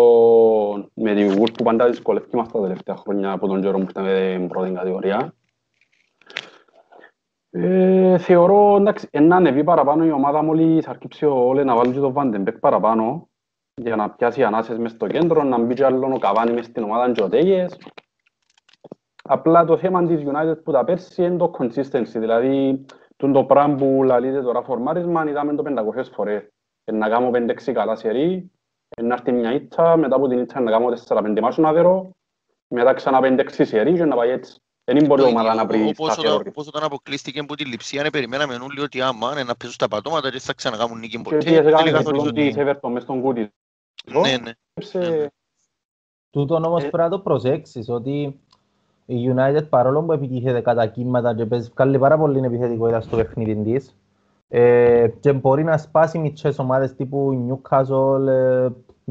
με 0.93 1.15
τη 1.15 1.27
Wolves 1.29 1.53
που 1.53 1.63
πάντα 1.63 1.85
δυσκολεύει 1.85 2.35
μας 2.35 2.51
τα 2.51 2.61
τελευταία 2.61 2.95
χρόνια 2.95 3.31
από 3.31 3.47
τον 3.47 3.61
καιρό 3.61 3.77
που 3.77 3.83
ήρθαμε 3.83 4.33
στην 4.35 4.47
πρώτη 4.47 4.71
κατηγορία. 4.71 5.33
Ε, 7.49 8.17
θεωρώ 8.17 8.75
εντάξει, 8.75 9.07
να 9.11 9.35
ανεβεί 9.35 9.63
παραπάνω 9.63 10.05
η 10.05 10.11
ομάδα 10.11 10.43
μόλις 10.43 10.87
αρκεψε 10.87 11.25
ο 11.25 11.47
Όλε 11.47 11.63
να 11.63 11.75
βάλει 11.75 11.93
και 11.93 11.99
τον 11.99 12.13
Βαντεμπεκ 12.13 12.59
παραπάνω 12.59 13.29
για 13.81 13.95
να 13.95 14.09
πιάσει 14.09 14.43
ανάσες 14.43 14.77
μες 14.77 14.91
στο 14.91 15.07
κέντρο, 15.07 15.43
να 15.43 15.59
μπει 15.59 15.73
και 15.73 15.85
άλλον 15.85 16.13
ο 16.13 16.17
Καβάνι 16.17 16.51
μες 16.51 16.65
στην 16.65 16.83
ομάδα 16.83 17.11
και 17.11 17.23
ο 17.23 17.29
Τέγες. 17.29 17.77
Απλά 19.27 19.65
το 19.65 19.77
θέμα 19.77 20.05
της 20.07 20.23
United 20.25 20.63
που 20.63 20.71
τα 20.71 20.83
πέρσι 20.83 21.23
είναι 21.23 21.37
το 21.37 21.51
consistency, 21.59 22.11
δηλαδή 22.13 22.85
τούν 23.17 23.33
το 23.33 23.43
πράγμα 23.45 23.75
που 23.75 24.03
λαλείται 24.03 24.41
τώρα 24.41 24.61
φορμάρισμα 24.63 25.29
είδαμε 25.29 25.55
το 25.55 25.63
500 25.97 26.03
φορές. 26.11 26.43
Ε, 26.83 26.91
Να 26.91 27.09
κάνω 27.09 27.29
5-6 27.33 27.71
καλά 27.73 27.95
σερί, 27.95 28.51
ε, 28.89 29.01
να 29.01 29.13
έρθει 29.13 29.31
μια 29.31 29.53
ήττα, 29.53 29.97
μετά 29.97 30.15
από 30.15 30.27
την 30.27 30.39
ήττα 30.39 30.59
να 30.59 30.71
κάνω 30.71 30.89
4-5 31.07 31.39
μάσου 31.41 31.61
να 31.61 31.73
δερώ, 31.73 32.11
μετά 32.67 32.93
ξανά 32.93 33.19
5-6 33.21 33.65
σερί 33.65 33.93
και 33.93 34.05
να 34.05 34.15
πάει 34.15 34.29
έτσι. 34.29 34.55
Δεν 34.91 35.05
μπορεί 35.05 35.21
η 35.21 35.25
ομάδα 35.25 35.53
να 35.53 35.65
βρει 35.65 35.81
Όπως 35.87 36.11
σταθερό 36.13 36.27
όταν- 36.33 36.37
ρυθμό. 36.37 36.51
όπως 36.61 36.67
όταν 36.67 36.83
αποκλείστηκε 36.83 37.39
από 37.39 37.55
τη 37.55 37.65
λειψία, 37.65 38.03
ναι, 38.03 38.09
περιμέναμε 38.09 38.53
όλοι 38.53 38.79
ότι 38.81 39.01
άμα 39.01 39.33
ναι, 39.33 39.43
να 39.43 39.55
παίζουν 39.55 39.71
στα 39.71 39.87
πατώματα 39.87 40.31
και 40.31 40.39
θα 40.39 40.53
ξανακάμουν 40.53 40.99
νίκη 40.99 41.17
Και 41.17 41.23
ποτέ. 41.23 41.37
τι 41.37 41.53
έκαμε 41.55 41.71
Τελικά 41.71 41.97
με 41.97 42.03
θεωρείς 42.03 42.23
τον 42.23 42.33
της 42.33 42.55
ότι... 42.57 42.61
Everton 42.65 42.89
μες 42.91 43.03
στον 43.03 43.21
κούτι. 43.21 43.49
Ναι, 44.05 44.37
ναι. 44.37 44.51
Σε- 44.81 45.31
Τούτον 46.29 46.63
όμως 46.63 46.83
Ε, 46.83 46.87
πρέπει 46.89 47.03
να 47.03 47.09
το 47.09 47.19
προσέξεις 47.19 47.89
ότι 47.89 48.39
η 49.09 49.33
United 49.35 49.69
παρόλο 49.69 50.01
που 50.03 50.11
επιτύχεται 50.11 50.61
κατά 50.61 50.85
κύματα 50.85 51.35
και 51.35 51.45
παίζει 51.45 51.71
βγάλει 51.75 51.99
πάρα 51.99 52.17
πολύ 52.17 52.39
επιθετικότητα 52.45 53.01
στο 53.01 53.15
παιχνίδι 53.17 53.55
της 53.55 53.95
ε, 54.47 55.07
και 55.19 55.33
μπορεί 55.33 55.63
να 55.63 55.77
σπάσει 55.77 56.17
μητσές 56.19 56.59
ομάδες 56.59 56.95
τύπου 56.95 57.47
Newcastle, 57.49 58.27
ε, 58.27 58.67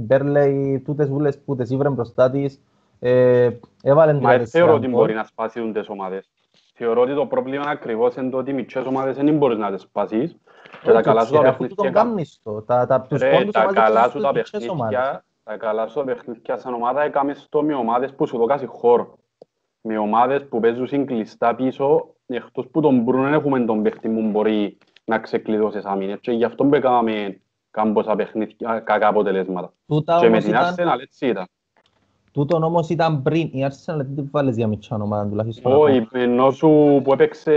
Burnley, 0.09 0.81
τούτες 0.85 1.09
βούλες 1.09 1.39
που 1.39 1.57
τις 1.57 1.71
ήβρε 1.71 1.89
μπροστά 1.89 2.31
της 2.31 2.61
ε, 3.01 3.51
έβαλε 3.83 4.13
Μα 4.13 4.19
τρία 4.21 4.39
δεν 4.39 4.47
θεωρώ 4.47 4.73
ότι 4.73 4.81
τέσσερα 4.81 4.97
μπορεί 4.99 5.13
γκολ. 5.13 5.21
να 5.21 5.25
σπάσει 5.25 5.73
τις 5.73 5.89
ομάδες. 5.89 6.31
Θεωρώ 6.75 7.01
ότι 7.01 7.15
το 7.15 7.27
πρόβλημα 7.27 7.65
ακριβώς 7.67 8.15
είναι 8.15 8.31
το 8.31 8.37
ότι 8.37 8.51
οι 8.51 8.55
μικρές 8.55 8.87
ομάδες 8.87 9.17
δεν 9.17 9.37
μπορείς 9.37 9.59
να 9.59 9.73
τις 9.73 9.83
σπάσεις. 9.83 10.37
Και 10.83 10.91
τα 10.93 10.93
Όχι, 10.93 11.03
καλά 11.03 11.25
σου 11.25 11.33
τα 11.33 11.41
ρε, 11.43 11.49
αφού 11.49 11.59
παιχνίδια 11.59 11.77
τούτον 11.77 11.93
κάνεις 11.93 12.41
το. 12.43 12.63
Τα, 12.63 12.87
τα, 12.87 13.01
τους 13.01 13.21
Ρε, 13.21 13.31
πόντους 13.31 13.53
τα 13.53 13.61
ομάδες 13.61 13.83
καλά 13.83 14.03
τους 14.03 14.13
σου 14.13 14.21
τα 14.21 14.29
στις 14.29 14.37
μητσές 14.53 14.69
ομάδες. 14.69 14.97
παιχνίδια, 14.99 15.25
τα 15.45 15.57
καλά 15.57 15.87
σου 15.87 15.99
τα 15.99 16.05
παιχνίδια 16.05 16.57
σαν 16.57 16.75
ομάδα 16.75 17.03
έκαμες 17.03 17.47
το 17.49 17.63
με 17.63 17.75
ομάδες 17.75 18.15
που 18.15 18.27
σου 18.27 18.39
δώκασαν 18.39 18.69
χώρο. 18.69 19.19
Με 19.89 19.99
ομάδες 19.99 20.49
που 20.49 20.61
παίζουν 20.61 21.07
κλειστά 21.07 21.55
πίσω, 21.55 22.15
εκτός 22.27 22.67
που 22.69 22.81
τον 22.81 23.01
Μπρούνο 23.01 23.29
έχουμε 23.29 23.61
τον 23.61 23.83
παίχτη 23.83 24.09
που 24.09 24.23
μπορεί 24.23 24.79
να 25.05 25.19
ξεκλειδώσει 25.19 25.81
άμυνες 25.85 26.19
και 26.21 26.33
γι' 26.33 26.45
αυτό 26.45 26.65
που 26.65 26.75
έκαμε 26.75 27.41
κάμποσα 27.71 28.17
παιχνίδια, 28.17 28.81
κακά 28.85 29.09
αποτελέσματα. 29.09 29.73
Τούτα 29.87 30.19
Και 30.21 30.29
με 30.29 30.31
όμως 30.31 30.45
την 30.45 30.53
ήταν, 30.53 30.75
Arsenal 30.75 31.01
έτσι 31.01 31.27
ήταν. 31.27 31.47
τούτον 32.33 32.63
όμως 32.63 32.89
ήταν 32.89 33.23
πριν. 33.23 33.49
Η 33.53 33.67
Arsenal 33.67 33.97
δεν 33.97 34.15
την 34.15 34.29
βάλες 34.31 34.57
για 34.57 34.67
μητσάν 34.67 35.03
ομάδα 35.03 35.29
τουλάχιστον. 35.29 35.73
Όχι, 35.73 36.09
ενώ 36.13 36.51
σου 36.51 37.01
που 37.05 37.13
έπαιξε 37.13 37.53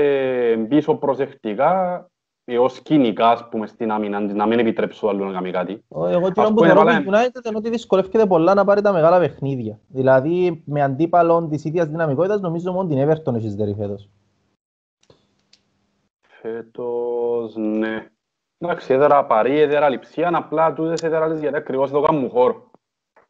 πίσω 0.69 0.95
προσεκτικά, 0.95 2.08
έως 2.49 2.79
κοινικά, 2.81 3.29
ας 3.29 3.47
πούμε, 3.49 3.67
στην 3.67 3.91
άμυνα 3.91 4.25
της, 4.25 4.33
να 4.33 4.45
μην 4.45 4.59
επιτρέψει 4.59 5.05
ο 5.05 5.09
άλλος 5.09 5.27
να 5.27 5.33
κάνει 5.33 5.51
κάτι. 5.51 5.83
Όχι, 5.87 6.13
Εγώ 6.13 6.23
Ας 6.25 6.29
εκείνο 6.29 6.47
που 6.47 6.53
πούμε, 6.53 6.65
θεωρώ 6.67 6.83
βάλαμε- 6.83 7.05
που 7.05 7.11
η 7.11 7.13
United 7.15 7.45
είναι 7.47 7.57
ότι 7.57 7.69
δυσκολεύεται 7.69 8.25
πολλά 8.25 8.53
να 8.53 8.65
πάρει 8.65 8.81
τα 8.81 8.91
μεγάλα 8.91 9.19
παιχνίδια. 9.19 9.79
Δηλαδή 9.87 10.63
με 10.65 10.81
αντίπαλον 10.83 11.49
της 11.49 11.63
ίδιας 11.65 11.87
δυναμικότητας 11.87 12.39
νομίζω 12.41 12.71
μόνο 12.71 12.89
την 12.89 13.09
Everton 13.09 13.35
έχεις 13.35 13.55
δέρει 13.55 13.73
φέτος. 13.73 14.09
Φέτος, 16.41 17.55
ναι. 17.55 18.09
Εντάξει, 18.57 18.93
έδερα 18.93 19.25
παρή, 19.25 19.59
έδερα 19.59 19.89
λειψία, 19.89 20.31
απλά 20.33 20.73
τούτες 20.73 21.01
έδερα 21.01 21.27
λες 21.27 21.39
γιατί 21.39 21.55
ακριβώς 21.55 21.89
το 21.91 22.01
κάνουν 22.01 22.29
χώρο. 22.29 22.71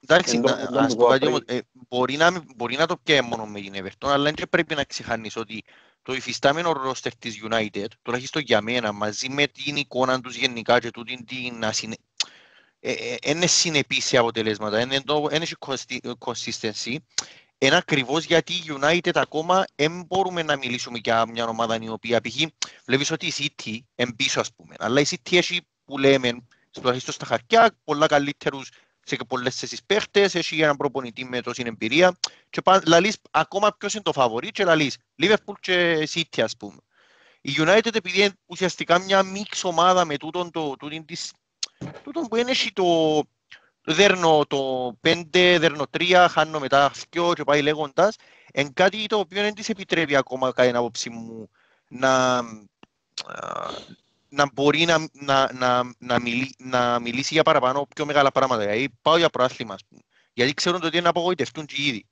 Εντάξει, 0.08 0.36
Εν 0.36 0.42
το- 0.42 0.50
να- 0.50 0.60
εν 0.60 0.68
το 0.72 0.80
ας 0.80 0.96
που 0.96 1.00
πω 1.00 1.06
είπα 1.06 1.12
κάτι 1.14 1.20
πριν. 1.26 1.30
όμως, 1.30 1.42
ε, 1.48 1.60
μπορεί 1.90 2.16
να 2.18 2.32
μην- 2.32 2.42
μπορεί 2.56 2.76
να 2.78 2.86
το 2.86 2.96
πιάει 3.04 3.22
μόνο 3.22 3.46
με 3.46 3.60
την 3.60 3.74
Everton, 3.76 4.08
αλλά 4.14 4.24
δεν 4.24 4.34
πρέπει 4.50 4.76
να 4.76 4.84
ξεχάνεις 4.84 5.36
ότι 5.38 5.64
το 6.10 6.16
υφιστάμενο 6.16 6.72
roster 6.86 7.12
της 7.20 7.40
United, 7.50 7.86
τουλάχιστον 8.02 8.42
για 8.42 8.62
μένα, 8.62 8.92
μαζί 8.92 9.30
με 9.30 9.48
την 9.48 9.76
εικόνα 9.76 10.22
τους 10.22 10.36
γενικά 10.36 10.80
και 10.80 10.92
τούτην 10.92 11.26
την 11.26 11.66
ασυνε... 11.66 11.96
ε, 12.80 12.92
ε, 12.92 13.16
είναι 13.26 13.46
συνεπής 13.48 14.06
σε 14.06 14.18
αποτελέσματα, 14.18 14.80
είναι 14.82 15.02
το- 15.02 15.30
είναι 15.34 15.44
έχει 15.44 15.56
consti- 15.60 16.12
consistency, 16.20 16.96
είναι 17.58 17.76
ακριβώς 17.76 18.24
γιατί 18.24 18.54
η 18.54 18.64
United 18.82 19.12
ακόμα 19.14 19.66
δεν 19.76 20.04
μπορούμε 20.08 20.44
να 20.44 20.58
μιλήσουμε 20.58 21.00
για 21.04 21.26
μια 21.28 21.46
ομάδα 21.48 21.78
η 21.82 21.90
οποία 21.90 22.22
π.χ. 22.22 22.36
βλέπεις 22.86 23.12
ότι 23.12 23.26
η 23.26 23.34
City 23.38 23.78
είναι 23.96 24.14
πίσω 24.16 24.40
ας 24.40 24.54
πούμε, 24.54 24.76
αλλά 24.80 25.02
η 25.02 25.06
City 25.10 25.36
έχει 25.38 25.62
που 25.86 25.98
λέμε 25.98 26.48
τουλάχιστον 26.72 27.14
στα 27.14 27.26
χαρτιά 27.26 27.78
πολλά 27.84 28.08
καλύτερους 28.08 28.70
σε 29.10 29.24
πολλές 29.28 29.56
θέσεις 29.56 29.84
παίχτες, 29.84 30.36
έχει 30.36 30.62
έναν 30.62 30.78
προπονητή 30.78 31.26
με 31.26 31.42
τόση 31.42 31.64
εμπειρία 31.66 32.18
και 32.50 32.62
πα, 32.62 32.82
λαλείς 32.86 33.18
ακόμα 33.32 33.76
ποιος 33.78 33.94
είναι 33.94 34.04
το 34.04 34.14
φαβορί 34.14 34.50
και 34.52 34.64
λαλείς 34.64 34.98
Liverpool 35.22 35.54
και 35.60 36.08
City 36.14 36.42
ας 36.42 36.58
πούμε. 36.58 36.78
Η 37.42 37.52
United 37.58 37.96
επειδή 37.96 38.20
είναι 38.20 38.34
ουσιαστικά 38.46 39.00
μια 39.00 39.24
μίξ 39.24 39.64
ομάδα 39.64 40.06
με 40.06 40.18
τούτον, 40.18 40.52
το, 40.52 40.76
τούτον, 40.76 41.06
της, 41.06 41.34
τούτον 42.04 42.28
που 42.28 42.36
είναι 42.36 42.52
έχει 42.52 42.74
το 42.74 42.84
δέρνω 43.84 44.46
το 44.48 44.92
5, 45.02 45.58
δέρνω 45.60 45.86
3, 45.98 46.28
χάνω 46.30 46.60
μετά 46.60 46.92
2 47.16 47.34
και 47.36 47.44
πάει 47.44 47.62
λέγοντας, 47.62 48.16
εν 48.52 48.74
κάτι 48.74 49.06
το 49.06 49.18
οποίο 49.20 49.42
δεν 49.42 49.54
της 49.54 49.70
επιτρέπει 49.70 50.16
ακόμα 50.16 50.52
κατά 50.52 50.68
την 50.68 50.76
άποψη 50.76 51.10
μου 51.10 51.50
να, 51.88 52.38
α, 52.38 52.44
να 54.30 54.50
μπορεί 54.54 54.86
να, 54.86 54.98
να, 55.14 55.54
να, 55.54 55.94
να, 56.00 56.20
μιλεί, 56.20 56.56
να 56.58 57.00
μιλήσει 57.00 57.34
για 57.34 57.44
παραπάνω 57.44 57.88
πιο 57.96 58.06
μεγάλα 58.06 58.32
πράγματα. 58.32 58.62
Δηλαδή 58.62 58.90
πάω 59.02 59.18
για 59.18 59.30
προάθλημα, 59.30 59.74
ας 59.74 59.86
πούμε. 59.90 60.02
Γιατί 60.34 60.54
ξέρουν 60.54 60.84
ότι 60.84 60.96
είναι 60.96 61.04
να 61.04 61.10
απογοητευτούν 61.10 61.66
και 61.66 61.76
ήδη. 61.78 62.06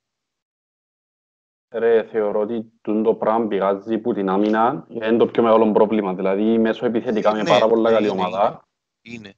Ρε, 1.70 2.04
θεωρώ 2.04 2.40
ότι 2.40 2.72
τούτο 2.82 3.02
το 3.02 3.14
πράγμα 3.14 3.48
πηγάζει 3.48 3.98
που 3.98 4.14
την 4.14 4.30
άμυνα 4.30 4.86
είναι 4.90 5.18
το 5.18 5.26
πιο 5.26 5.44
μεγάλο 5.44 5.72
πρόβλημα. 5.72 6.14
Δηλαδή, 6.14 6.58
μέσω 6.58 6.86
επιθετικά 6.86 7.34
με 7.34 7.42
Ναι, 7.42 7.50
πάρα 7.50 7.68
πολλά 7.68 7.90
ναι, 7.90 7.96
καλή 7.96 8.08
είναι, 8.08 8.22
ομάδα. 8.22 8.68
Είναι. 9.02 9.34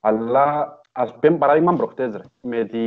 Αλλά 0.00 0.80
ας 0.92 1.14
πούμε 1.18 1.38
παράδειγμα 1.38 1.76
προχτές 1.76 2.14
ρε. 2.14 2.22
Με 2.40 2.64
τη, 2.64 2.78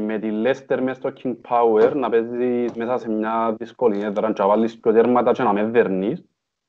με 0.00 0.18
τη 0.18 0.28
Leicester 0.32 0.80
μέσα 0.82 0.94
στο 0.94 1.12
King 1.22 1.36
Power 1.48 1.92
να 1.94 2.08
παίζεις 2.10 2.72
μέσα 2.72 2.98
σε 2.98 3.10
μια 3.10 3.54
δύσκολη 3.58 4.00
έδρα 4.00 4.32
και 4.32 4.42
να 4.42 4.48
βάλεις 4.48 4.78
πιο 4.78 4.92
τέρματα 4.92 5.32
και 5.32 5.42
να 5.42 5.52
με 5.52 5.64
δέρνεις 5.64 6.24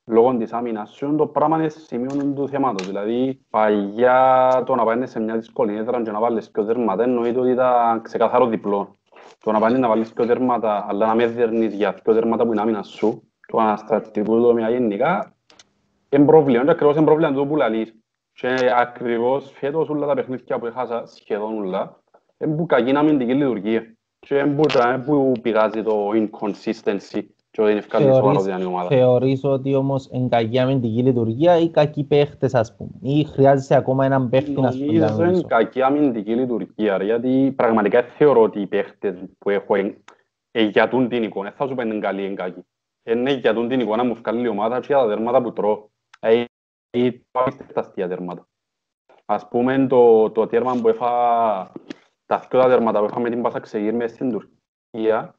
λόγω 0.09 0.37
της 0.37 0.53
άμυνας 0.53 0.89
σου 0.89 1.15
το 1.15 1.27
πράγμα 1.27 1.57
είναι 1.57 1.69
σημείο 1.69 2.33
του 2.35 2.47
θέματος. 2.47 2.87
Δηλαδή 2.87 3.45
παγιά 3.49 4.63
το 4.65 4.75
να 4.75 4.83
πάνε 4.83 5.05
σε 5.05 5.19
μια 5.19 5.37
δύσκολη 5.37 5.75
έδρα 5.75 6.01
και 6.01 6.11
να 6.11 6.19
βάλεις 6.19 6.51
πιο 6.51 6.65
τέρματα 6.65 7.03
εννοείται 7.03 7.39
ότι 7.39 7.49
ήταν 7.49 8.01
ξεκαθαρό 8.01 8.47
διπλό. 8.47 8.97
Το 9.43 9.51
να 9.51 9.59
πάνε 9.59 9.77
να 9.77 9.87
βάλεις 9.87 10.13
πιο 10.13 10.25
τέρματα 10.25 10.85
αλλά 10.89 11.07
να 11.07 11.15
με 11.15 11.27
δέρνεις 11.27 11.73
για 11.73 11.93
πιο 11.93 12.13
τέρματα 12.13 12.45
που 12.45 12.51
είναι 12.51 12.61
άμυνα 12.61 12.83
σου 12.83 13.23
το 13.47 13.57
αναστατικό 13.57 14.41
τομέα 14.41 14.69
γενικά 14.69 15.33
είναι 16.09 16.25
πρόβλημα. 16.25 16.63
Και 16.63 16.71
ακριβώς 16.71 16.95
είναι 16.95 17.05
πρόβλημα 17.05 17.33
το 17.33 17.45
που 17.45 17.55
λαλείς. 17.55 17.93
Και 18.33 18.55
ακριβώς 18.75 19.51
φέτος 19.51 19.89
όλα 19.89 20.07
τα 20.07 20.13
παιχνίδια 20.13 20.59
που 20.59 20.65
έχασα, 20.65 21.05
σχεδόν 21.05 21.57
όλα, 21.57 22.01
είναι 22.37 22.55
που 22.55 22.65
κακή 22.65 22.95
αμυντική 22.95 23.33
λειτουργία. 23.33 23.95
Και 24.19 24.35
είναι 24.35 24.55
που, 24.55 24.63
είναι 24.85 24.97
που 24.97 25.31
πηγάζει 25.41 25.83
το 25.83 26.09
inconsistency 26.13 27.21
και 27.51 27.61
ότι 27.61 27.69
είναι 27.69 27.79
ευκάλλη 27.79 28.03
Θεωρείς- 28.03 28.19
σοβαρότητα 28.21 28.59
η 28.59 28.65
ομάδα. 28.65 28.87
Θεωρείς 28.87 29.43
ότι 29.43 29.75
όμως 29.75 30.09
είναι 30.11 30.27
κακή 30.27 30.59
αμυντική 30.59 31.03
λειτουργία 31.03 31.57
ή 31.57 31.69
κακοί 31.69 32.03
παίχτες 32.03 32.53
ας 32.55 32.75
πούμε. 32.75 32.89
Ή 33.01 33.23
χρειάζεσαι 33.23 33.75
ακόμα 33.75 34.05
έναν 34.05 34.29
παίχτη 34.29 34.51
να 34.61 34.71
σου 34.71 34.79
Νομίζω 34.79 34.97
είναι 35.05 35.15
διανοήσω. 35.15 35.43
κακή 35.47 35.81
αμυντική 35.81 36.35
λειτουργία, 36.35 36.97
ρε, 36.97 37.03
γιατί 37.03 37.53
πραγματικά 37.55 38.01
θεωρώ 38.03 38.41
ότι 38.41 38.61
οι 38.61 38.67
παίχτες 38.67 39.15
που 39.37 39.49
έχω 39.49 39.75
εν- 39.75 40.03
εγιατούν 40.51 41.09
την 41.09 41.23
εικόνα. 41.23 41.49
Δεν 41.49 41.57
θα 41.57 41.67
σου 41.67 41.75
πάνε 41.75 41.91
είναι 41.93 41.99
καλή 42.01 42.21
ή 42.21 42.23
είναι 42.25 42.35
κακή. 42.35 42.61
είναι 43.03 43.31
για 43.33 43.53
τούν 43.53 43.67
την 43.67 43.79
εικόνα 43.79 44.03
μου 44.03 44.13
βγάλει 44.15 44.41
η 44.45 44.47
ομάδα 44.47 44.79
και 44.79 44.85
για 44.87 44.97
τα 44.97 45.07
τέρματα 45.07 45.41
που 45.41 45.53
τρώω. 45.53 45.87
Ε, 46.19 46.43
ή 46.91 47.11
το 47.11 47.39
απίστευτα 47.39 47.79
αστεία 47.79 48.07
τέρματα. 48.07 48.47
Ας 49.25 49.47
πούμε 49.47 49.87
το, 49.89 50.29
το 50.29 50.47
τέρμα 50.47 50.75
που 50.81 50.87
έφα, 50.87 51.07
τα 52.25 52.37
δύο 52.49 52.59
τα 52.61 52.67
τέρματα 52.67 52.99
που 52.99 53.05
έφαμε 53.05 53.29
την 53.29 53.41
Πάσα 53.41 53.59
Ξεγύρ 53.59 53.93
μες 53.93 54.11
στην 54.11 54.31
Τουρκία, 54.31 55.35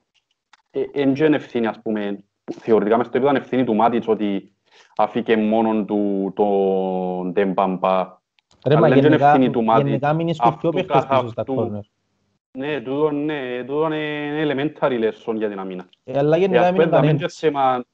δεν 0.71 1.15
είναι 1.15 1.37
ευθύνη, 1.37 1.67
ας 1.67 1.81
πούμε, 1.83 2.25
θεωρητικά 2.53 2.97
μες 2.97 3.07
στο 3.07 3.17
επίπεδο 3.17 3.37
είναι 3.37 3.45
ευθύνη 3.45 3.65
του 3.65 3.75
Μάτιτς 3.75 4.09
ότι 4.09 4.53
αφήκε 4.97 5.37
μόνον 5.37 5.87
του 5.87 6.33
τον 6.37 7.33
Τεμπαμπά. 7.33 8.19
Ρε, 8.67 8.75
μα 8.75 8.87
Αλλά 8.87 8.97
είναι 8.97 9.07
γενικά, 9.07 9.27
ευθύνη 9.29 9.51
του 9.51 9.63
Μάτιτς. 9.65 9.87
γενικά 9.89 10.13
μην 10.13 10.29
είσαι 10.29 10.41
Αυτού 10.45 10.59
πιο 10.59 10.71
παίχτες 10.71 11.05
καθ' 11.05 11.09
πίσω 11.21 11.29
στα 11.33 11.41
αυτού. 11.41 11.71
corner. 11.73 11.81
Ναι, 12.59 12.81
τούτο 12.81 13.11
ναι, 13.11 13.65
τούτο 13.67 13.87
είναι 13.93 14.53
elementary 14.53 15.01
lesson 15.03 15.35
για 15.37 15.49
την 15.49 15.59
αμήνα. 15.59 15.89
Ε, 16.05 16.19
Αλλά 16.19 16.35
Και 16.37 16.41
γενικά 16.41 16.61
ας 16.61 16.67
μην 16.67 16.73
πούμε, 16.73 16.85
είναι 16.97 17.07
δαμέ 17.07 17.13
και 17.19 17.29
θέμα- 17.29 17.85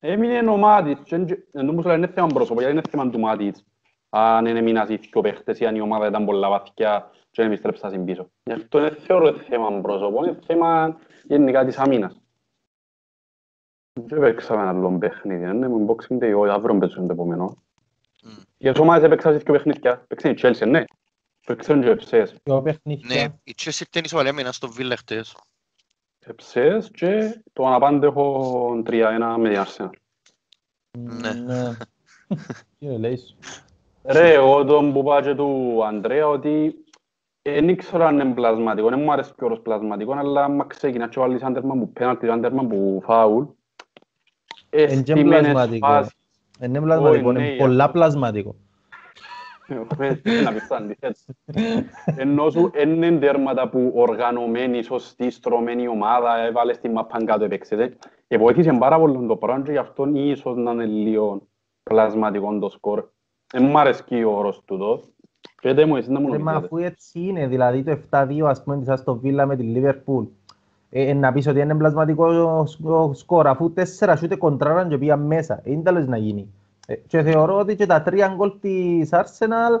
Έμεινε 0.00 0.50
ο 0.50 0.56
Μάτιτς, 0.56 1.00
και 1.04 1.14
εν- 1.14 1.26
εν 1.52 1.66
τω 1.66 1.72
που 1.74 1.80
σου 1.82 1.86
λέω, 1.88 1.96
είναι 1.96 2.06
θέμα 2.14 2.26
πρόσωπο, 2.26 2.60
γιατί 2.60 2.72
είναι 2.76 2.84
θέμα 2.90 3.10
του 3.10 3.18
Μάτιτς. 3.20 3.64
Αν 4.08 4.46
είναι 4.46 4.60
μήνας 4.60 4.88
ή 4.88 4.94
δυο 4.96 5.20
παίχτες 5.20 5.58
ή 5.60 5.66
αν 5.66 5.74
η 5.74 5.80
ομάδα 5.80 6.06
ήταν 6.06 6.24
πολλά 6.24 6.48
βαθιά 6.48 7.10
και 7.30 7.42
δεν 7.42 7.46
επιστρέψασαν 7.46 8.04
πίσω. 8.04 8.30
Γι' 8.44 8.52
αυτό 8.52 8.80
δεν 8.80 8.94
θεωρώ 8.98 9.32
θέμα 9.32 9.80
πρόσωπο, 9.80 10.24
είναι 10.24 10.38
θέμα 10.46 10.96
γενικά 11.24 11.64
της 11.64 11.78
αμήνας. 11.78 12.20
Δεν 14.00 14.20
παίξαμε 14.20 14.60
ένα 14.60 14.70
άλλο 14.70 14.98
παιχνίδι, 14.98 15.44
είναι 15.44 15.68
με 15.68 15.84
Boxing 15.88 16.18
Day, 16.18 16.32
όχι 16.36 16.50
αύριο 16.50 16.78
παίζουν 16.78 17.06
το 17.06 17.12
επόμενο. 17.12 17.56
Μμ. 18.22 18.30
Για 18.58 18.72
τις 18.72 18.80
ομάδες 18.80 19.04
έπαιξαν 19.04 19.38
δύο 19.38 19.52
παιχνίδια, 19.52 20.04
παίξαν 20.08 20.30
η 20.32 20.34
Chelsea, 20.42 20.68
ναι. 20.68 20.84
Παίξαν 21.46 21.80
και 21.80 21.86
οι 21.86 21.90
Εψές. 21.90 22.34
πιο 22.42 22.54
Ναι, 22.54 22.62
παιχνίδια. 22.62 23.40
η 23.44 23.54
Chelsea 23.56 23.80
ήταν 23.88 24.04
ισοπαλία 24.04 24.32
με 24.32 24.40
ένα 24.40 24.52
στο 24.52 24.68
Villa 24.78 24.94
χτες. 24.96 25.36
Εψές 26.18 26.90
και 26.90 27.42
το 27.52 27.66
αναπάντεχο 27.66 28.82
3-1 28.86 29.36
με 29.38 29.48
την 29.48 29.62
Arsenal. 29.64 29.90
Ναι. 30.98 31.32
Ναι. 31.32 31.76
Κύριε 32.78 32.98
Λέης. 32.98 33.36
Ρε, 34.04 34.32
εγώ 34.32 34.64
τον 34.64 34.92
που 34.92 34.98
είπα 34.98 35.22
και 35.22 35.34
του 35.34 35.80
Ανδρέα 35.84 36.28
ότι 36.28 36.74
δεν 37.42 37.68
ήξερα 37.68 38.06
αν 38.06 38.18
είναι 38.18 38.34
πλασματικό, 38.34 38.88
δεν 38.88 39.00
μου 39.00 39.12
αρέσει 39.12 39.32
και 39.36 39.44
ο 39.44 39.46
όρος 39.46 39.60
πλασματικό, 39.60 40.12
αλλά 40.12 40.44
άμα 40.44 40.66
ξεκινάς 40.66 41.08
και 41.08 41.20
βάλεις 41.20 41.42
άντερμα 41.42 41.74
που 41.74 41.92
πέναλτι, 41.92 42.28
άντερμα 42.28 42.66
που 42.66 43.00
φάουλ, 43.04 43.44
ε, 44.70 44.82
Εν 44.82 45.02
και 45.02 45.12
στημένες 45.12 45.40
πλασματικό. 45.52 45.86
φάσεις, 45.86 46.12
Είναι 46.62 46.80
πλασματικό, 46.80 47.28
Όχι, 47.28 47.38
είναι 47.38 47.48
ναι, 47.50 47.56
πολλά 47.56 47.84
αυτό. 47.84 47.98
πλασματικό. 47.98 48.54
ε, 49.98 50.42
να 50.42 50.52
πεις 50.52 50.66
το 50.68 50.74
αντίθετο. 50.74 51.18
Ενώ 52.16 52.50
σου 52.52 52.70
εν 52.74 53.02
είναι 53.02 53.18
τέρματα 53.18 53.68
που 53.68 53.92
οργανωμένη, 53.94 54.82
σωστή, 54.82 55.30
στρωμένη 55.30 55.88
ομάδα, 55.88 56.38
έβαλες 56.38 56.78
την 56.78 56.92
μάπαν 56.92 57.24
κάτω, 57.26 57.44
έπαιξες. 57.44 57.90
Ε, 58.28 58.38
βοήθησε 58.38 58.72
πάρα 58.78 58.98
πολύ 58.98 59.26
το 59.26 59.36
πράγμα 59.36 59.62
και 59.64 59.70
γι' 59.72 59.78
αυτό 59.78 60.06
ίσως 60.12 60.56
να 60.56 60.70
είναι 60.70 60.84
λίγο 60.84 61.46
πλασματικό 61.82 62.58
το 62.58 62.68
σκορ. 62.68 63.04
Δεν 63.52 63.64
μου 63.64 63.78
αρέσει 63.78 64.24
ο 64.24 64.30
όρος 64.36 64.62
τούτος. 64.64 65.00
Και 65.60 65.72
δεν 65.72 65.88
μου 65.88 65.96
εσύ 65.96 66.10
να 66.12 66.20
μου 66.20 66.32
Ρε, 66.32 66.38
μα 66.38 66.52
νομίζετε. 66.52 66.66
αφού 66.66 66.76
έτσι 66.84 67.20
είναι, 67.20 67.46
δηλαδή 67.46 67.82
το 67.82 67.98
7-2 68.10 68.40
ας 68.46 68.62
πούμε 68.62 68.78
της 68.78 68.88
Αστον 68.88 69.18
Βίλα 69.18 69.46
με 69.46 69.56
τη 69.56 69.62
Λίβερπουλ. 69.62 70.24
Ε, 70.98 71.08
ε, 71.08 71.14
να 71.14 71.32
πεις 71.32 71.46
ότι 71.46 71.60
είναι 71.60 71.74
πλασματικό 71.74 72.66
σκο- 72.66 73.14
σκορ, 73.14 73.46
αφού 73.46 73.72
τέσσερα 73.72 74.16
σούτε 74.16 74.36
κοντράραν 74.36 74.88
και 74.88 74.98
πήγαν 74.98 75.20
μέσα. 75.20 75.60
Είναι 75.64 75.82
τέλος 75.82 76.06
να 76.06 76.16
γίνει. 76.16 76.52
Ε, 76.86 76.94
και 76.94 77.22
θεωρώ 77.22 77.58
ότι 77.58 77.76
και 77.76 77.86
τα 77.86 78.02
τρία 78.02 78.32
γκολ 78.36 78.52
της 78.60 79.08
Arsenal 79.12 79.80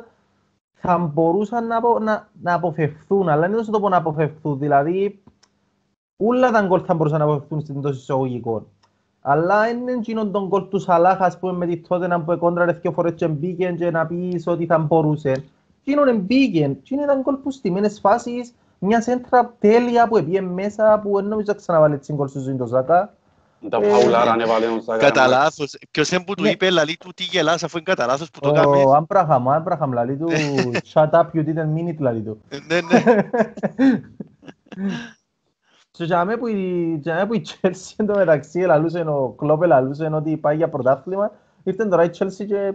θα 0.72 0.98
μπορούσαν 0.98 1.66
να, 1.66 1.76
απο- 1.76 1.98
να, 1.98 2.28
να 2.42 2.54
αποφευθούν, 2.54 3.28
αλλά 3.28 3.48
δεν 3.48 3.64
το 3.70 3.80
πω 3.80 3.88
να 3.88 3.96
αποφευθούν, 3.96 4.58
δηλαδή 4.58 5.22
όλα 6.16 6.50
τα 6.50 6.62
γκολ 6.62 6.82
θα 6.86 6.94
μπορούσαν 6.94 7.18
να 7.18 7.24
αποφευθούν 7.24 7.60
στην 7.60 7.80
τόσο 7.80 7.98
εισαγωγικών. 7.98 8.66
Αλλά 9.20 9.68
είναι 9.68 9.92
εκείνον 9.92 10.32
τον 10.32 10.46
γκολ 10.46 10.68
του 10.68 10.78
Σαλάχ, 10.78 11.20
ας 11.20 11.38
πούμε, 11.38 11.52
με 11.52 11.66
τη 11.66 11.80
Tottenham 11.88 12.22
που 12.24 12.32
εκόντραρε 12.32 12.72
δύο 12.72 12.92
φορές 12.92 13.12
και 13.14 13.28
μπήκε 13.28 13.74
και 13.78 13.90
να 13.90 14.06
πεις 14.06 14.46
ότι 14.46 14.66
θα 14.66 14.78
μπορούσε. 14.78 15.44
Εκείνον 15.84 16.08
εμπήκε. 16.08 16.64
Εκείνον 16.64 17.04
ήταν 17.04 17.20
γκολ 17.20 17.34
που 17.34 17.50
στημένες 17.50 18.00
φάσεις, 18.00 18.54
μια 18.78 19.00
σέντρα 19.02 19.54
τέλεια 19.58 20.08
που 20.08 20.16
έπιε 20.16 20.40
μέσα, 20.40 21.00
που 21.02 21.14
δεν 21.14 21.24
νομίζω 21.24 21.46
να 21.46 21.54
ξαναβάλει 21.54 21.94
έτσι 21.94 22.12
γκολ 22.12 22.28
στη 22.28 22.38
ζωή 22.38 22.54
του 22.54 22.66
Ζάκα. 22.66 23.14
Τα 23.68 23.78
Ε, 23.82 23.88
φαουλάρα 23.90 24.30
ανέβαλε 24.32 24.66
ο 24.66 24.80
Σάκα. 24.80 24.98
Κατά 25.06 25.26
λάθος. 25.26 25.76
Ποιος 25.90 26.10
είναι 26.10 26.24
που 26.24 26.34
του 26.34 26.42
Ναι. 26.42 26.50
είπε, 26.50 26.70
λαλή 26.70 26.96
του, 26.96 27.10
τι 27.14 27.22
γελάς 27.22 27.62
αφού 27.62 27.76
είναι 27.76 27.86
κατά 27.86 28.06
λάθος 28.06 28.30
που 28.30 28.40
το 28.40 28.52
κάνεις. 28.52 28.84
Ο 28.84 28.94
Άμπραχαμ, 28.94 29.46
ο 29.46 29.50
Άμπραχαμ, 29.50 29.92
λαλεί 29.92 30.16
του, 30.16 30.26
shut 30.92 31.10
up, 31.10 31.24
you 31.32 31.44
didn't 31.44 31.74
mean 31.76 31.88
it, 31.88 31.96
λαλεί 31.98 32.22
του. 32.22 32.40
Ναι, 32.68 32.80
ναι. 32.80 33.02
Και 35.90 36.04
για 36.04 36.24
μέ 36.24 36.36
που 36.36 36.46
η, 36.46 36.94
για 37.02 37.14
μέ 37.14 37.26
που 37.26 37.34
η 37.34 37.42
Chelsea 37.46 37.92
εν 37.96 38.06
τω 38.06 38.14
μεταξύ 38.14 38.60
ελαλούσε, 38.60 39.00
ο 39.00 39.34
Κλόπ 39.38 39.62
ελαλούσε 39.62 40.10
ότι 40.12 40.36
πάει 40.36 40.56
για 40.56 40.68
πρωτάθλημα, 40.68 41.30
ήρθε 41.62 41.84
τώρα 41.84 42.04
η 42.04 42.10
Chelsea 42.18 42.46
και 42.46 42.72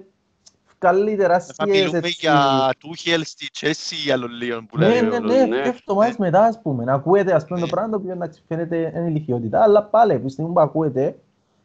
βγάλει 0.81 1.11
Θα 1.11 1.17
τεράστιες 1.17 1.67
μιλούμε 1.67 1.97
έτσι... 1.97 2.17
για 2.19 2.69
Τούχελ 2.77 3.23
στη 3.23 3.47
Chelsea 3.59 3.95
για 4.03 4.17
Λολίον 4.17 4.65
που 4.65 4.77
Ναι, 4.77 4.87
λέει 4.87 5.01
ναι, 5.01 5.15
ο 5.15 5.19
ναι, 5.19 5.45
ναι. 5.45 5.61
και 5.61 5.69
εβδομάδες 5.69 6.17
μετά 6.17 6.43
ας 6.43 6.61
πούμε, 6.61 6.83
να 6.83 6.93
ακούετε 6.93 7.33
ας 7.33 7.45
πούμε 7.45 7.59
το 7.59 7.67
πράγμα 7.67 7.89
το 7.89 7.97
οποίο 7.97 8.11
εντάξει 8.11 8.43
φαίνεται 8.47 8.77
είναι 8.95 9.09
ηλικιότητα, 9.09 9.63
αλλά 9.63 9.83
πάλι 9.83 10.19
που 10.19 10.29
στιγμή 10.29 10.53
που 10.53 10.59
ακούετε, 10.59 11.19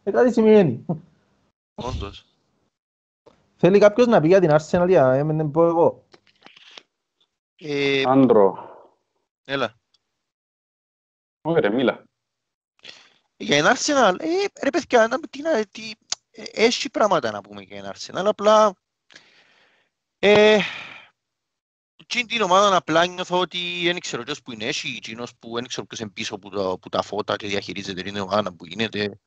ε, 0.04 0.10
κάτι 0.10 0.32
σημαίνει. 0.32 0.86
Όντως. 1.74 2.24
Θέλει 3.56 3.78
κάποιος 3.78 4.06
να 4.06 4.20
πει 4.20 4.26
για 4.26 4.40
την 4.40 4.50
Arsenal 4.52 4.86
για 4.88 5.06
να 5.06 5.24
μην 5.24 5.50
πω 5.50 5.66
εγώ. 5.66 6.04
Ε, 7.56 8.02
Άντρο. 8.06 8.70
Έλα. 9.44 9.74
Όχι 11.42 11.60
ρε, 11.60 11.70
μίλα. 11.70 12.04
Για 13.36 13.56
την 13.56 13.66
Arsenal, 13.66 14.14
ε, 14.18 14.62
ρε 14.62 14.70
παιδιά, 14.70 15.06
να, 15.06 15.18
τι, 15.30 15.42
να, 15.42 15.64
τι, 15.64 15.92
ε, 16.30 16.42
έχει 16.52 16.90
πράγματα 16.90 17.30
να 17.30 17.40
πούμε 17.40 17.62
για 17.62 17.82
την 17.82 17.92
Arsenal, 17.92 18.24
απλά 18.24 18.74
ε, 20.18 20.58
εκείνη 21.96 22.24
την 22.24 22.42
ομάδα 22.42 22.76
απλά 22.76 23.06
νιώθω 23.06 23.40
ότι 23.40 23.58
δεν 23.84 24.00
ξέρω 24.00 24.22
ποιος 24.22 24.42
που 24.42 24.52
είναι 24.52 24.64
έχει, 24.64 24.88
εκείνος 24.96 25.32
που 25.38 25.54
δεν 25.54 25.66
ξέρω 25.66 25.86
ποιος 25.86 26.00
είναι 26.00 26.10
πίσω 26.10 26.34
από 26.34 26.50
τα, 26.50 26.78
που 26.78 26.88
τα 26.88 27.02
φώτα 27.02 27.36
και 27.36 27.46
διαχειρίζεται 27.46 28.02
την 28.02 28.16
ομάδα 28.16 28.52
που 28.52 28.66
γίνεται. 28.66 29.20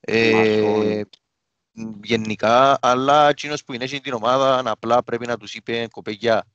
Ε, 0.00 0.32
Μασόνι. 0.32 1.04
μ, 1.70 2.00
γενικά, 2.02 2.78
αλλά 2.82 3.28
εκείνος 3.28 3.64
που 3.64 3.72
είναι 3.72 3.84
έχει 3.84 4.00
την 4.00 4.12
ομάδα 4.12 4.70
απλά 4.70 5.02
πρέπει 5.02 5.26
να 5.26 5.36
τους 5.36 5.54
είπε 5.54 5.88
κοπέγια, 5.90 6.46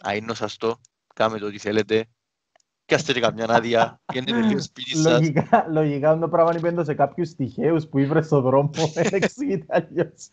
αείνωσα 0.00 0.48
το, 0.56 0.80
κάμε 1.14 1.38
το 1.38 1.46
ό,τι 1.46 1.58
θέλετε, 1.58 2.08
πιάστε 2.84 3.12
και 3.12 3.20
καμιά 3.20 3.46
άδεια, 3.48 4.00
γίνετε 4.12 4.40
λίγο 4.40 4.60
σπίτι 4.60 4.96
σας. 4.96 5.12
Λογικά, 5.12 5.66
λογικά 5.70 6.18
το 6.18 6.28
πράγμα 6.28 6.68
είναι 6.68 6.84
σε 6.84 6.94
κάποιους 6.94 7.34
τυχαίους 7.34 7.86
που 7.86 7.98
ήβρες 7.98 8.26
στον 8.26 8.42
δρόμο, 8.42 8.70
δεν 8.94 9.08
εξηγείται 9.10 9.66
αλλιώς. 9.68 10.28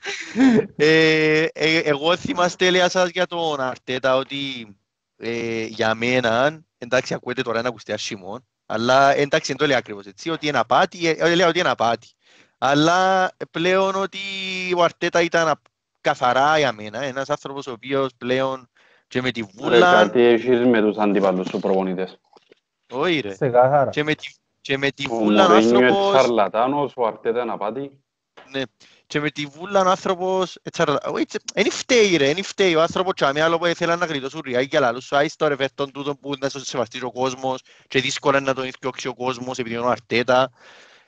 Ε, 0.75 1.45
ε, 1.53 1.77
εγώ 1.77 2.15
θυμάστε 2.15 2.69
λέει 2.69 2.89
σας 2.89 3.09
για 3.09 3.27
τον 3.27 3.59
Αρτέτα 3.59 4.15
ότι 4.15 4.37
ε, 5.17 5.63
για 5.63 5.95
μένα, 5.95 6.63
εντάξει 6.77 7.13
ακούετε 7.13 7.41
τώρα 7.41 7.61
να 7.61 7.67
ακουστεί 7.67 7.91
ασχημόν, 7.91 8.45
αλλά 8.65 9.15
εντάξει 9.15 9.47
δεν 9.47 9.57
το 9.57 9.65
λέει 9.65 9.75
ακριβώς 9.77 10.05
έτσι, 10.05 10.29
ότι 10.29 10.47
είναι 10.47 10.57
απάτη, 10.57 11.07
ε, 11.07 11.15
ε, 11.17 11.35
λέω 11.35 11.47
ότι 11.47 11.59
είναι 11.59 11.69
απάτη. 11.69 12.07
Αλλά 12.57 13.31
πλέον 13.51 13.95
ότι 13.95 14.17
ο 14.77 14.83
Αρτέτα 14.83 15.21
ήταν 15.21 15.47
α- 15.47 15.61
καθαρά 16.01 16.57
για 16.57 16.71
μένα, 16.71 17.03
ένας 17.03 17.29
άνθρωπος 17.29 17.67
ο 17.67 17.71
οποίος 17.71 18.09
πλέον 18.17 18.69
και 19.07 19.21
με 19.21 19.31
τη 19.31 19.39
Ρε, 19.39 19.47
βούλα, 19.53 19.91
κάτι 19.93 20.21
έχεις 20.21 20.65
με 20.65 20.81
τους 20.81 20.97
αντίπαλους 20.97 21.47
σου 21.47 21.59
προπονητές. 21.59 22.19
Όχι 22.91 23.19
ρε, 23.19 23.35
Σε 23.35 23.49
κάθαρα. 23.49 23.89
και 23.89 24.03
με 24.03 24.15
τη, 24.15 24.27
και 24.61 24.77
με 24.77 24.91
τη 24.91 25.05
Ο 25.09 25.15
βούλα 25.15 25.45
ο 25.45 25.49
Μωρίνιο 25.49 25.77
είναι 25.77 25.87
άνθρωπος, 25.87 26.17
τσαρλατάνος, 26.19 26.93
ο 26.95 27.05
Αρτέτα 27.05 27.41
είναι 27.41 27.51
απάτη. 27.51 28.03
Ναι. 28.51 28.61
Και 29.07 29.19
με 29.19 29.29
τη 29.29 29.45
βούλα 29.45 29.81
ο 29.81 29.89
άνθρωπος, 29.89 30.57
έτσι, 30.61 30.81
αρα- 30.81 31.01
όχι, 31.05 31.21
έτσι, 31.21 31.37
εν 31.53 31.71
φταίει 31.71 32.15
ρε, 32.15 32.29
εν 32.29 32.43
φταίει 32.43 32.75
ο 32.75 32.81
άνθρωπος 32.81 33.13
και 33.13 33.25
αμέσως 33.25 33.57
που 33.57 33.65
ήθελα 33.65 33.95
να 33.95 34.05
γλιτώσουν 34.05 34.41
ριάκι 34.45 34.67
για 34.69 34.79
λαλούς 34.79 35.05
σου, 35.05 35.15
άιστο 35.15 35.47
ρε 35.47 35.55
φέρτον 35.55 35.91
τούτον 35.91 36.19
που 36.19 36.33
να 36.39 36.49
σε 36.49 36.65
σεβαστείς 36.65 37.01
ο 37.03 37.11
κόσμος 37.11 37.61
και 37.87 38.01
δύσκολα 38.01 38.39
να 38.39 38.53
τον 38.53 38.65
ηθιώξει 38.65 39.07
ο 39.07 39.13
κόσμος 39.15 39.57
επειδή 39.57 39.75
είναι 39.75 39.83
ο 39.85 39.89
Αρτέτα. 39.89 40.51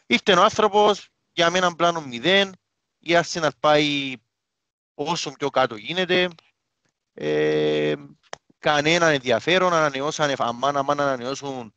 Ήρθε 0.05 0.33
ο 0.33 0.43
άνθρωπος 0.43 1.09
για 1.33 1.49
μένα 1.49 1.75
πλάνο 1.75 2.01
μηδέν, 2.01 2.51
η 2.99 3.11
Arsenal 3.21 3.49
πάει 3.59 4.13
όσο 4.93 5.31
πιο 5.31 5.49
κάτω 5.49 5.75
γίνεται. 5.75 6.27
Ε, 7.13 7.93
κανένα 8.63 9.07
ενδιαφέρον, 9.07 9.73
ανανεώσαν, 9.73 10.33
αμάν 10.37 10.77
αμάν 10.77 10.99
ανανεώσουν 10.99 11.73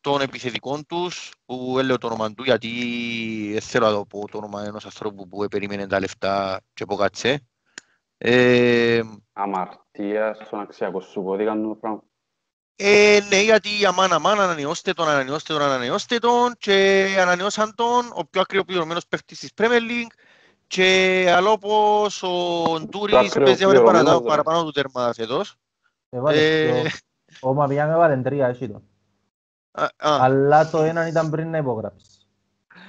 των 0.00 0.20
επιθετικών 0.20 0.86
τους, 0.86 1.32
που 1.44 1.76
έλεγα 1.78 1.98
το 1.98 2.06
όνομα 2.06 2.34
του 2.34 2.42
γιατί 2.42 2.70
δεν 3.52 3.60
θέλω 3.60 3.86
να 3.86 3.92
το 3.92 4.04
πω 4.04 4.28
το 4.30 4.38
όνομα 4.38 4.64
ενός 4.64 4.84
ανθρώπου 4.84 5.28
που 5.28 5.46
περίμενε 5.48 5.86
τα 5.86 6.00
λεφτά 6.00 6.60
και 6.74 6.82
αποκάτσε. 6.82 7.46
Ε, 8.18 9.00
Αμαρτίας 9.32 10.40
στον 10.44 10.60
αξιακό 10.60 11.00
σου 11.00 11.22
κώδικα 11.22 11.52
το 11.52 11.76
πράγμα. 11.80 12.02
ε, 12.76 13.18
ναι, 13.28 13.40
γιατί 13.40 13.86
αμάν 13.86 14.12
αμάν 14.12 14.40
ανανεώστε 14.40 14.92
τον, 14.92 15.08
ανανεώστε 15.08 15.52
τον, 15.52 15.62
ανανεώστε 15.62 16.18
τον 16.18 16.54
και 16.58 17.06
ανανεώσαν 17.20 17.74
τον 17.74 18.10
ο 18.14 18.24
πιο 18.24 18.40
ακριβοπληρωμένος 18.40 19.06
παίκτης 19.06 19.38
της 19.38 19.50
Premier 19.56 19.80
League 19.90 20.12
και 20.66 20.88
άλλο 21.36 21.50
όπως 21.50 22.22
ο 22.22 22.30
Ντούρις 22.80 23.14
παίζει 23.14 23.64
ώρες 23.64 23.80
ακριβοπληρωμένος, 23.80 23.82
παραπάνω, 23.82 24.18
ρε. 24.18 24.26
παραπάνω 24.26 24.64
του 24.64 24.70
τέρμα 24.70 25.12
φέτος. 25.12 25.56
Έβαλε 26.10 26.60
Ε, 26.62 26.82
το- 26.82 26.88
Ο 27.40 27.54
Μαβιάν 27.54 27.90
έβαλε 27.90 28.22
τρία, 28.22 28.46
έχει 28.46 28.68
το. 28.68 28.82
α, 29.70 29.82
α, 29.84 29.88
Αλλά 29.98 30.70
το 30.70 30.82
ένα 30.82 31.06
ήταν 31.06 31.30
πριν 31.30 31.50
να 31.50 31.58
υπογράψει. 31.58 32.06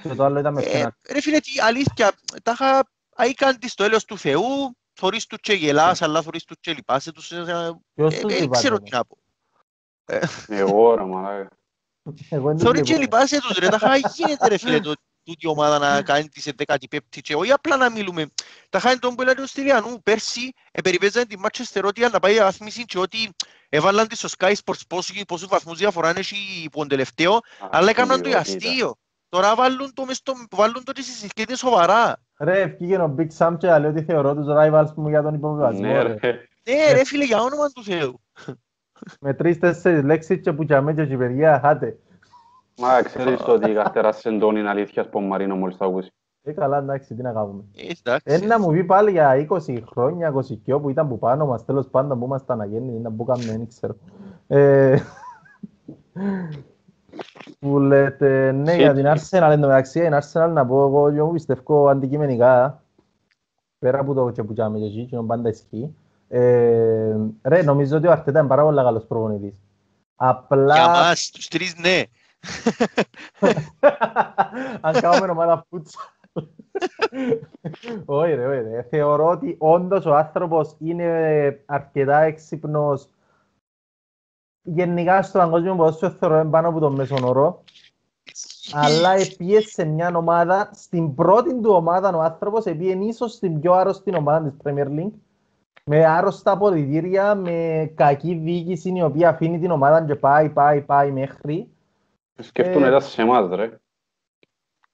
Και 0.02 0.14
το 0.14 0.24
άλλο 0.24 0.38
ήταν 0.38 0.52
με 0.54 0.62
Ε, 0.62 0.70
πέναλτι. 0.70 0.96
ρε 1.12 1.20
φίλε, 1.20 1.38
τι 1.40 1.60
αλήθεια, 1.60 2.12
τα 2.42 2.52
είχα 2.52 2.88
αίκαντη 3.16 3.68
στο 3.68 3.84
έλεος 3.84 4.04
του 4.04 4.18
Θεού, 4.18 4.76
θωρείς 4.92 5.26
του 5.26 5.36
και 5.36 5.52
γελάς, 5.52 6.02
αλλά 6.02 6.22
θωρείς 6.22 6.44
του 6.44 6.56
και 6.60 6.72
λυπάσαι 6.72 7.12
τους, 7.12 7.30
ε, 7.32 7.44
Ποιος 7.94 8.14
ε, 8.14 8.20
τους 8.20 8.32
δεν 8.32 8.40
λυπάται, 8.42 8.58
ξέρω 8.58 8.74
όμως; 8.76 8.90
τι 8.90 8.96
να 8.96 9.04
πω. 9.04 9.18
Εγώ 10.48 10.94
ρε 10.94 11.04
μαλάκα. 11.04 11.48
Εγώ 12.28 12.48
δεν 12.48 12.58
Θωρείς 12.58 12.80
τους 12.80 12.88
και 12.88 12.96
λυπώ. 12.98 13.02
λυπάσαι 13.16 13.40
τους 13.40 13.56
ρε, 13.58 13.68
τα 13.68 13.76
είχα 13.94 13.96
γίνεται 14.14 14.48
ρε 14.48 14.56
φίλε, 14.58 14.80
το- 14.80 14.92
τούτη 15.22 15.46
η 15.46 15.48
ομάδα 15.48 15.78
να 15.78 16.02
κάνει 16.02 16.28
τη 16.28 16.40
σε 16.40 16.52
15η 16.66 16.98
και 17.10 17.34
όχι 17.34 17.52
απλά 17.52 17.76
να 17.76 17.90
μιλούμε. 17.90 18.26
Τα 18.68 18.78
είχα 18.78 18.98
τον 18.98 19.14
που 19.14 19.22
έλεγε 19.22 19.40
ο 19.40 19.46
Στυλιανού, 19.46 20.02
πέρσι 20.02 20.52
περιπέζανε 20.84 21.26
τη 21.26 21.36
Manchester 21.44 21.82
ότι 21.84 22.00
να 22.00 22.18
πάει 22.18 22.38
βαθμίση 22.38 22.84
και 22.84 22.98
ότι 22.98 23.30
έβαλαν 23.68 24.08
τη 24.08 24.16
στο 24.16 24.28
Sky 24.38 24.52
Sports 24.52 24.80
πόσους, 24.88 25.22
πόσους 25.26 25.48
βαθμούς 25.48 25.78
διαφορά 25.78 26.12
έχει 26.16 26.68
που 26.72 26.78
τον 26.78 26.88
τελευταίο, 26.88 27.38
αλλά 27.70 27.90
έκαναν 27.90 28.22
το 28.22 28.28
για 28.28 28.38
αστείο. 28.38 28.94
Τώρα 29.28 29.54
βάλουν 29.54 29.92
το, 29.94 30.04
μες 30.04 30.16
στο, 30.16 30.32
βάλουν 30.50 30.84
το 30.84 30.92
και 30.92 31.02
στις 31.02 31.18
συσκέτες 31.18 31.58
σοβαρά. 31.58 32.20
Ρε, 32.38 32.60
ευκήγε 32.60 32.96
ο 32.96 33.14
Big 33.18 33.28
Sam 33.38 33.56
και 33.58 33.78
λέει 33.78 33.90
ότι 33.90 34.02
θεωρώ 34.02 34.34
τους 34.34 34.46
rivals 34.48 34.92
μου 34.94 35.08
για 35.08 35.22
τον 35.22 35.34
υποβιβασμό. 35.34 35.80
Ναι 35.80 36.02
ρε. 36.02 36.16
ρε. 36.20 36.48
Ναι 36.64 36.92
ρε 36.92 37.04
φίλε, 37.04 37.24
για 37.24 37.40
όνομα 37.40 37.68
του 37.68 37.84
Θεού. 37.84 38.20
Με 39.20 39.34
τρεις-τέσσερις 39.34 40.02
λέξεις 40.02 40.40
και 40.40 40.52
που 40.52 40.64
τζαμέ 40.64 40.92
και 40.94 41.16
παιδιά, 41.16 41.60
χάτε. 41.62 41.98
Μα 42.80 43.02
ξέρεις 43.02 43.40
το 43.40 43.52
ότι 43.52 43.72
καθέρασε 43.72 44.30
τον 44.30 44.56
είναι 44.56 44.68
αλήθεια 44.68 45.02
από 45.02 45.20
Μαρίνο 45.20 45.56
μόλις 45.56 45.76
το 45.76 45.84
ακούσεις. 45.84 46.10
Ε, 46.42 46.52
καλά, 46.52 46.78
εντάξει, 46.78 47.14
τι 47.14 47.22
να 47.22 47.32
κάνουμε. 47.32 47.64
Ε, 47.76 47.82
εντάξει. 47.82 48.44
Ένα 48.44 48.60
μου 48.60 48.70
πει 48.70 48.84
πάλι 48.84 49.10
για 49.10 49.46
20 49.50 49.82
χρόνια, 49.90 50.32
20 50.34 50.56
κιό 50.64 50.80
που 50.80 50.90
ήταν 50.90 51.08
που 51.08 51.18
πάνω 51.18 51.46
μας, 51.46 51.64
τέλος 51.64 51.88
πάντων 51.88 52.18
που 52.18 52.24
ήμασταν 52.24 52.60
αγέννητοι, 52.60 52.98
να 52.98 53.12
που 53.12 53.24
κάνουμε, 53.24 53.50
δεν 53.52 53.68
ξέρω. 53.68 53.96
Ε, 54.46 54.98
που 57.58 57.78
λέτε, 57.78 58.52
ναι, 58.52 58.74
για 58.74 58.94
την 58.94 59.06
Arsenal, 59.06 59.50
εν 59.50 59.60
τω 59.60 59.66
μεταξύ, 59.66 60.00
την 60.00 60.14
Arsenal 60.14 60.50
να 60.52 60.66
πω 60.66 60.86
εγώ, 60.86 61.08
εγώ 61.08 61.28
πιστεύω 61.28 61.88
αντικειμενικά, 61.88 62.82
πέρα 63.78 64.00
από 64.00 64.14
το 64.14 64.30
και 64.30 64.42
που 64.42 64.52
τζάμε 64.52 64.78
και 64.78 64.84
εκεί, 64.84 65.06
και 65.06 65.16
πάντα 65.26 65.48
ισχύει, 65.48 65.94
ε, 66.28 67.16
ρε, 67.42 67.62
νομίζω 67.62 67.96
ότι 67.96 68.06
ο 68.06 68.10
Αρτέτα 68.12 68.38
είναι 68.38 68.48
πάρα 68.48 68.62
πολύ 68.62 68.76
καλός 68.76 69.04
προπονητής. 69.06 69.54
Απλά... 70.16 70.74
Για 70.74 70.88
μας, 70.88 71.30
τους 71.30 71.48
τρεις 71.48 71.76
ναι. 71.78 72.02
Αν 74.80 75.00
κάνουμε 75.00 75.30
ομάδα 75.30 75.66
φούτσα. 75.68 75.98
Όχι 78.04 78.34
ρε, 78.34 78.46
όχι 78.46 78.60
ρε. 78.60 78.82
Θεωρώ 78.82 79.26
ότι 79.26 79.56
όντως 79.58 80.06
ο 80.06 80.14
άνθρωπος 80.14 80.76
είναι 80.78 81.62
αρκετά 81.66 82.20
έξυπνος 82.20 83.08
γενικά 84.62 85.22
στο 85.22 85.38
παγκόσμιο 85.38 85.74
ποδόσφαιρο 85.74 86.12
θεωρώ 86.12 86.40
είναι 86.40 86.50
πάνω 86.50 86.68
από 86.68 86.80
τον 86.80 86.94
μέσον 86.94 87.24
όρο 87.24 87.64
αλλά 88.72 89.12
επίεσε 89.12 89.84
μια 89.84 90.16
ομάδα, 90.16 90.70
στην 90.72 91.14
πρώτη 91.14 91.60
του 91.60 91.72
ομάδα 91.72 92.16
ο 92.16 92.20
άνθρωπος 92.20 92.64
επίεν 92.64 93.00
ίσως 93.00 93.32
στην 93.32 93.60
πιο 93.60 93.72
άρρωστη 93.72 94.16
ομάδα 94.16 94.48
της 94.48 94.56
Premier 94.64 94.86
League 94.86 95.12
με 95.84 96.06
άρρωστα 96.06 96.50
αποδητήρια, 96.50 97.34
με 97.34 97.90
κακή 97.94 98.34
διοίκηση 98.34 98.92
η 98.96 99.02
οποία 99.02 99.28
αφήνει 99.28 99.58
την 99.58 99.70
ομάδα 99.70 100.04
και 100.04 100.14
πάει, 100.14 100.48
πάει, 100.48 100.80
πάει 100.80 101.10
μέχρι 101.10 101.68
Σκέφτομαι 102.42 102.86
Ε, 102.86 102.88
ήταν 102.88 103.00
σε 103.02 103.22
εμάς 103.22 103.48
ρε. 103.54 103.78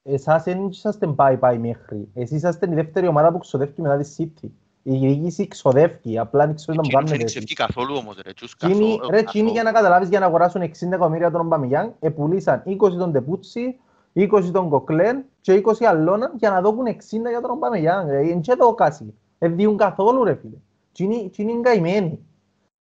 Εσάς 0.02 0.42
δεν 0.42 0.66
είσαστε 0.66 1.06
πάει 1.06 1.36
πάει 1.36 1.58
μέχρι. 1.58 2.08
Εσείς 2.14 2.36
είσαστε 2.36 2.66
η 2.70 2.74
δεύτερη 2.74 3.06
ομάδα 3.06 3.32
που 3.32 3.38
ξοδεύει 3.38 3.82
μετά 3.82 3.96
τη 3.96 4.14
City. 4.18 4.48
Η 4.82 4.96
διοίκηση 4.98 5.48
ξοδεύει, 5.48 6.18
απλά 6.18 6.46
δεν 6.46 6.54
ξέρω 6.54 6.72
να 6.76 6.82
μου 6.82 6.88
Εκείνος 6.88 6.92
κάνετε 6.94 7.10
δεν 7.16 7.20
εσείς. 7.26 7.34
ξεφτεί 7.36 7.54
καθόλου 7.54 7.96
όμως 7.98 8.16
ρε. 8.24 8.32
Τσούς, 8.32 8.56
Τσίνοι- 8.56 8.96
καθόλου, 8.98 9.10
Ρε, 9.10 9.22
τσίνοι 9.22 9.50
για 9.50 9.62
να 9.62 9.70
καθόλου. 9.70 9.74
καταλάβεις 9.84 10.08
για 10.08 10.18
να 10.20 10.26
αγοράσουν 10.26 10.62
60 10.62 10.94
εκατομμύρια 10.94 11.30
τον 11.30 11.40
Ομπαμιγιάνγκ, 11.40 11.90
επουλήσαν 12.00 12.62
20 12.66 12.96
τον 12.98 13.12
Τεπούτσι, 13.12 13.78
20 14.12 14.50
τον 14.52 14.68
Κοκλέν 14.68 15.24
και 15.40 15.52
20 15.52 15.84
αλλώναν 15.84 16.32
για 16.36 16.50
να 16.50 16.60
δώκουν 16.60 16.86
60 16.86 17.28
για 17.30 17.40
τον 17.40 17.50
Ομπαμιγιάνγκ. 17.50 18.08
ρε. 18.10 18.26
Είναι 18.28 18.40
και 18.40 18.54
το 18.56 18.74
κάσι. 18.74 19.14
Δεν 19.38 19.56
διούν 19.56 19.76
καθόλου 19.76 20.24
ρε 20.24 20.34
φίλε. 20.34 20.56
Τσίνοι 20.92 21.28
τσίνοι 21.30 21.52
είναι 21.52 21.60
καημένοι. 21.60 22.26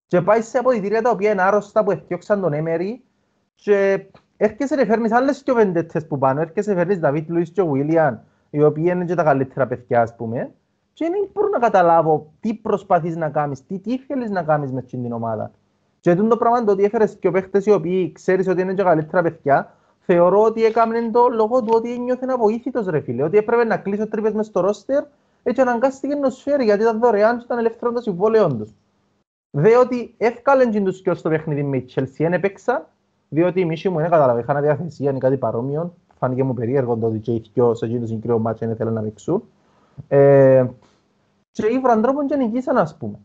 Και 0.08 0.22
πάει 0.22 0.42
σε 0.42 0.58
αποδητήρια 0.58 1.02
τα 1.02 1.10
οποία 1.10 1.32
είναι 1.32 1.42
άρρωστα 1.42 1.84
που 1.84 1.92
έφτιαξαν 1.92 2.42
τον 2.42 2.54
Έμερι 2.54 3.04
και 3.56 4.06
έρχεσαι 4.38 4.76
να 4.76 4.86
φέρνεις 4.86 5.12
άλλες 5.12 5.44
και 5.44 5.52
βεντέτες 5.52 6.08
που 6.08 6.18
πάνω. 6.18 6.42
Έρχεσαι 6.42 6.70
να 6.72 6.78
φέρνεις 6.78 7.00
Δαβίτ 7.00 7.30
Λουίς 7.30 7.50
και 7.50 7.64
Βίλιαν, 7.64 8.24
οι 8.50 8.64
οποίοι 8.64 8.86
είναι 8.88 9.06
και 9.06 9.16
τα 9.16 9.24
καλύτερα 9.24 9.68
παιδιά 9.68 10.02
ας 10.02 10.16
πούμε. 10.16 10.52
Και 10.94 11.10
δεν 11.10 11.30
μπορώ 11.34 11.50
να 11.50 11.60
καταλάβω 11.60 12.32
τι 12.40 12.54
προσπαθείς 12.54 13.16
να 13.16 13.30
κάνεις, 13.30 13.66
τι, 13.66 13.80
τι 13.80 13.98
θέλεις 13.98 14.30
να 14.30 14.44
κάνεις 14.44 14.72
μες 14.72 14.84
αυτήν 14.84 15.02
την 15.02 15.12
ομάδα. 15.12 15.52
Και 16.00 16.16
τούτο 16.16 16.28
το 16.28 16.38
πράγμα 16.38 16.64
το 16.64 16.72
ότι 16.72 16.84
έφερες 16.84 17.16
και 17.20 17.32
παίχτες 17.32 17.66
οι 17.66 17.72
οποίοι 17.72 18.12
ξέρεις 18.12 18.48
ότι 18.48 18.62
είναι 18.62 18.74
και 18.74 18.84
καλύτερα 18.84 19.22
παιδιά, 19.22 19.76
θεωρώ 20.00 20.42
ότι 20.42 20.66
έκαμε 20.66 21.10
το 21.12 21.28
λόγω 21.28 21.64
του 21.64 21.72
ότι 21.76 22.00
νιώθει 22.00 22.26
αβοήθητος 22.30 22.86
ρε 22.88 23.00
φίλε, 23.00 23.24
ότι 23.24 23.38
έπρεπε 23.38 23.64
να 23.64 23.78
κλείσω 23.78 24.08
τρύπες 24.08 24.34
μες 24.34 24.46
στο 24.46 24.60
ρόστερ 24.60 25.04
έτσι 25.44 25.62
αναγκάστηκε 25.62 26.16
να 26.16 26.30
τους 26.30 26.42
φέρει 26.42 26.64
γιατί 26.64 26.82
ήταν 26.82 27.00
δωρεάν 27.00 27.38
και 27.38 27.44
ήταν 27.46 27.58
ελεύθερο 27.58 27.92
το 27.92 28.02
συμβόλαιο 28.02 28.56
τους. 28.56 28.74
Δε 29.50 29.78
ότι 29.78 30.16
εύκαλεν 30.18 30.72
και 30.72 30.82
τους 30.82 31.02
και 31.02 31.14
στο 31.14 31.30
παιχνίδι 31.30 31.64
με 31.64 31.78
η 31.78 31.86
Chelsea, 31.96 32.16
δεν 32.18 32.34
έπαιξα, 32.34 32.90
διότι 33.30 33.60
η 33.60 33.66
μίση 33.66 33.90
μου 33.90 33.98
δεν 34.00 34.10
κατάλαβε, 34.10 34.40
είχαν 34.40 34.62
διαθεσία, 34.62 35.10
είναι 35.10 35.20
κάτι 35.20 35.38
παρόμοιο, 35.38 35.94
φάνηκε 36.20 36.44
μου 36.44 36.54
περίεργο 36.54 36.96
το 36.98 37.06
ότι 37.08 37.20
και 37.20 37.32
οι 37.32 37.44
δυο 37.54 37.74
σε 37.76 37.86
εκείνο 37.86 38.00
το 38.00 38.06
συγκεκριμένο 38.06 38.42
μάτσο 38.42 38.66
δεν 38.68 38.76
θέλουν 38.76 38.94
να 38.94 39.02
παίξουν. 39.02 39.44
Ε, 40.08 40.66
και 41.52 41.66
οι 41.66 41.80
βραντρόπων 41.80 42.28
και 42.28 42.36
νικήσαν 42.36 42.78
ας 42.78 42.96
πούμε. 42.98 43.20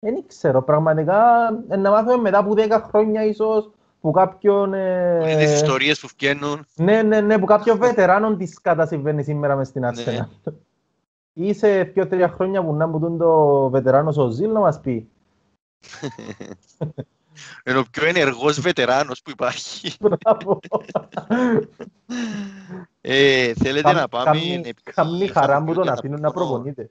Δεν 0.00 0.24
ξέρω, 0.26 0.62
πραγματικά 0.62 1.48
ε, 1.68 1.76
να 1.76 1.90
μάθουμε 1.90 2.16
μετά 2.16 2.38
από 2.38 2.52
10 2.56 2.80
χρόνια 2.88 3.24
ίσως 3.24 3.70
που 4.00 4.10
κάποιον... 4.10 4.74
ε, 4.74 5.18
Όλες 5.22 5.36
τις 5.36 5.54
ιστορίες 5.54 6.00
που 6.00 6.08
βγαίνουν. 6.18 6.66
ναι, 6.74 7.02
ναι, 7.02 7.20
ναι, 7.20 7.38
που 7.38 7.44
κάποιον 7.44 7.78
βετεράνων 7.86 8.36
της 8.38 8.60
κατά 8.60 8.86
συμβαίνει 8.86 9.22
σήμερα 9.22 9.56
μες 9.56 9.68
στην 9.68 9.80
Ναι. 9.80 9.90
Arsenal. 9.94 10.52
Ή 11.32 11.52
σε 11.54 11.82
δύο-τρία 11.82 12.28
χρόνια 12.28 12.64
που 12.64 12.74
να 12.74 12.86
μπουν 12.86 13.18
το 13.18 13.68
βετεράνος 13.70 14.16
ο 14.16 14.28
Ζήλ 14.28 14.52
να 14.52 14.60
μας 14.60 14.80
πει. 14.80 15.08
Είναι 17.64 17.78
ο 17.78 17.84
πιο 17.90 18.06
ενεργός 18.06 18.60
βετεράνος 18.60 19.22
που 19.22 19.30
υπάρχει. 19.30 19.92
Μπράβο. 20.00 20.60
Ε, 23.00 23.52
θέλετε 23.54 23.92
να 23.92 24.08
πάμε... 24.08 24.24
Καμνή- 24.24 24.66
επειδή 24.66 24.92
Καμνή 24.94 25.24
είχαμε 25.24 25.46
χαρά 25.46 25.58
πει 25.58 25.64
που 25.64 25.70
ότι 25.70 25.78
τον 25.78 25.86
να 25.86 25.92
αφήνουν 25.92 26.20
να 26.20 26.30
πούμε 26.32 26.44
μόνο- 26.44 26.56
προπονείται. 26.56 26.90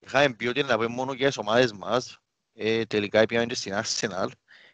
Είχαμε 0.00 0.34
πει 0.34 0.46
ότι 0.46 0.62
να 0.62 0.74
πούμε 0.74 0.86
μόνο 0.86 1.12
για 1.12 1.26
τις 1.26 1.38
ομάδες 1.38 1.72
μας. 1.72 2.18
Ε, 2.54 2.84
τελικά 2.84 3.26
πήγαμε 3.26 3.46
και 3.46 3.54
στην 3.54 3.74
Arsenal. 3.74 4.28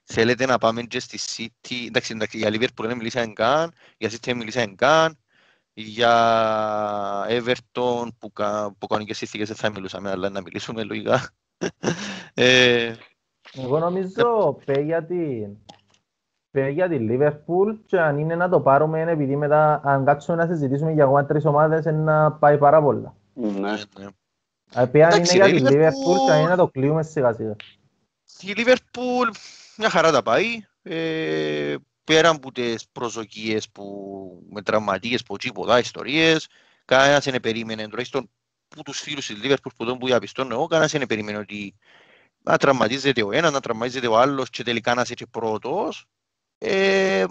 Θέλετε 0.05 0.47
να 0.47 0.59
πάμε 0.59 0.83
και 0.83 1.01
στη 1.01 1.19
City. 1.37 1.87
Εντάξει, 1.87 2.13
εντάξει, 2.15 2.39
για 2.39 2.49
Liverpool 2.49 2.87
δεν 2.87 2.97
μιλήσαμε 2.97 3.33
καν. 3.33 3.73
Για 3.99 4.11
City 4.11 4.25
δεν 4.25 4.37
μιλήσαμε 4.37 4.75
καν. 4.77 5.17
Για 5.75 7.27
Everton 7.29 8.07
που, 8.19 8.33
κα, 8.33 8.75
που 8.79 8.87
κανονικές 8.87 9.17
συνθήκες 9.17 9.49
δεν 9.49 9.57
θα 9.57 9.71
μιλούσαμε, 9.71 10.11
αλλά 10.11 10.29
να 10.31 10.41
μιλήσουμε 10.41 10.83
λογικά. 10.83 11.31
Ε, 12.35 12.95
Εγώ 13.57 13.79
νομίζω 13.79 14.59
πέ 14.65 14.81
για 14.81 15.05
την 15.05 15.57
πέ 16.51 16.69
για 16.69 16.89
την 16.89 17.09
Liverpool 17.11 17.77
και 17.87 18.01
αν 18.01 18.19
είναι 18.19 18.35
να 18.35 18.49
το 18.49 18.61
πάρουμε 18.61 19.01
είναι 19.01 19.11
επειδή 19.11 19.37
μετά 19.37 19.81
αν 19.85 20.05
κάτσουμε 20.05 20.37
να 20.37 20.47
συζητήσουμε 20.47 20.93
για 20.93 21.05
ακόμα 21.05 21.27
τρεις 21.27 21.45
ομάδες 21.45 21.85
είναι 21.85 21.99
να 22.03 22.33
πάει 22.33 22.59
πάρα 22.59 22.83
πολλά. 22.83 23.15
Ναι. 23.35 23.49
ναι, 23.51 23.71
ναι. 23.99 24.07
Επειδή 24.75 25.03
αν 25.03 25.11
είναι 25.11 25.17
Εντάξει, 25.17 25.37
για 25.37 25.47
ρε, 25.47 25.53
την 25.53 25.67
Liverpool- 25.67 25.71
Liverpool 25.71 26.27
και 26.27 26.33
αν 26.33 26.41
είναι 26.41 26.49
να 26.49 26.57
το 26.57 26.69
κλείουμε 26.69 27.03
σιγά 27.03 27.33
σιγά. 27.33 27.57
Η 28.41 28.53
Liverpool 28.57 29.35
μια 29.77 29.91
χαρά 29.91 30.11
τα 30.11 30.23
πάει. 30.23 30.47
Ε, 30.83 31.75
πέρα 32.05 32.29
από 32.29 32.53
τις 32.53 32.89
προσδοκίες 32.93 33.69
που 33.71 33.85
με 34.51 34.63
τραυματίες, 34.63 35.23
που 35.23 35.37
τίποτα, 35.37 35.79
ιστορίες, 35.79 36.49
κανένας 36.85 37.25
δεν 37.25 37.41
περίμενε, 37.41 37.89
τουλάχιστον 37.89 38.31
που 38.69 38.83
τους 38.83 39.01
φίλους 39.01 39.27
της 39.27 39.41
Liverpool 39.43 39.71
που 39.77 39.85
τον 39.85 39.99
που 39.99 40.07
διαπιστώνω 40.07 40.55
εγώ, 40.55 40.67
κανένας 40.67 40.93
δεν 40.93 41.07
περίμενε 41.07 41.39
ότι 41.39 41.75
να 42.43 42.57
τραυματίζεται 42.57 43.23
ο 43.23 43.33
ένας, 43.33 43.53
να 43.53 43.61
τραυματίζεται 43.61 44.07
ο 44.07 44.19
άλλος 44.19 44.51
και 44.51 44.63
τελικά 44.63 44.95
να 44.95 45.01
είσαι 45.01 45.15
και 45.15 45.27
πρώτος. 45.27 46.07
Ε, 46.59 47.25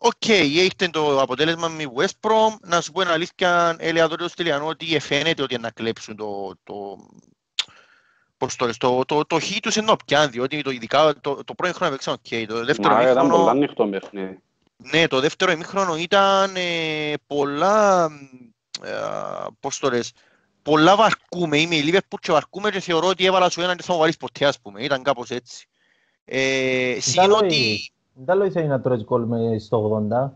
Οκ, 0.00 0.26
ήρθε 0.28 0.88
το 0.88 1.20
αποτέλεσμα 1.20 1.68
με 1.68 1.84
West 1.96 2.28
Brom. 2.28 2.56
Να 2.60 2.80
σου 2.80 2.92
πω 2.92 3.00
ένα 3.00 3.12
αλήθεια, 3.12 3.76
έλεγα 3.78 4.08
τότε 4.08 4.22
στο 4.22 4.28
Στυλιανό 4.28 4.66
ότι 4.66 4.98
φαίνεται 5.00 5.42
ότι 5.42 5.58
να 5.58 5.70
κλέψουν 5.70 6.16
το, 6.16 6.52
το, 6.64 6.74
πώς 8.36 8.56
το, 8.56 8.66
λες, 8.66 8.76
το, 8.76 9.04
το, 9.04 9.24
το 9.24 9.40
χ 9.40 9.58
τους 9.62 9.76
ενώ 9.76 9.96
πιάνει, 10.06 10.30
διότι 10.30 10.62
το, 10.62 10.70
ειδικά 10.70 11.14
το, 11.20 11.44
το 11.44 11.54
πρώτο 11.54 11.74
χρόνο 11.74 11.92
έπαιξαν 11.92 12.14
οκ. 12.14 12.48
Το 12.48 12.64
δεύτερο 12.64 12.94
Μα 12.94 13.02
ήταν 13.02 13.14
πολλά 13.14 13.24
ημίχρονο, 13.24 13.50
ανοιχτό 13.50 13.88
παιχνίδι. 13.88 14.42
ναι, 14.76 15.06
το 15.06 15.20
δεύτερο 15.20 15.50
ημίχρονο 15.52 15.96
ήταν 15.96 16.56
ε, 16.56 17.14
πολλά, 17.26 18.08
ε, 18.82 18.96
πώς 19.60 19.78
το 19.78 19.90
λες, 19.90 20.12
πολλά 20.68 20.96
βαρκούμε. 20.96 21.58
Είμαι 21.58 21.74
η 21.74 21.82
Liverpool 21.86 22.18
και 22.20 22.32
βαρκούμε 22.32 22.70
και 22.70 22.80
θεωρώ 22.80 23.08
ότι 23.08 23.24
έβαλα 23.24 23.50
σου 23.50 23.60
έναν 23.60 23.76
και 23.76 23.82
θα 23.82 23.92
μου 23.92 23.98
βάλεις 23.98 24.16
ποτέ, 24.16 24.46
ας 24.46 24.60
πούμε. 24.60 24.82
Ήταν 24.82 25.02
κάπως 25.02 25.30
έτσι. 25.30 25.66
Ε, 26.24 26.96
συν 27.00 27.14
Καλό 27.14 27.36
ότι... 27.36 27.56
είναι. 27.56 27.78
Δεν 28.12 28.26
τα 28.26 28.34
λέω 28.34 28.46
είσαι 28.46 28.60
να 28.60 28.80
τρώεις 28.80 29.02
γκολ 29.04 29.24
με 29.24 29.58
στο 29.58 30.06
80. 30.10 30.30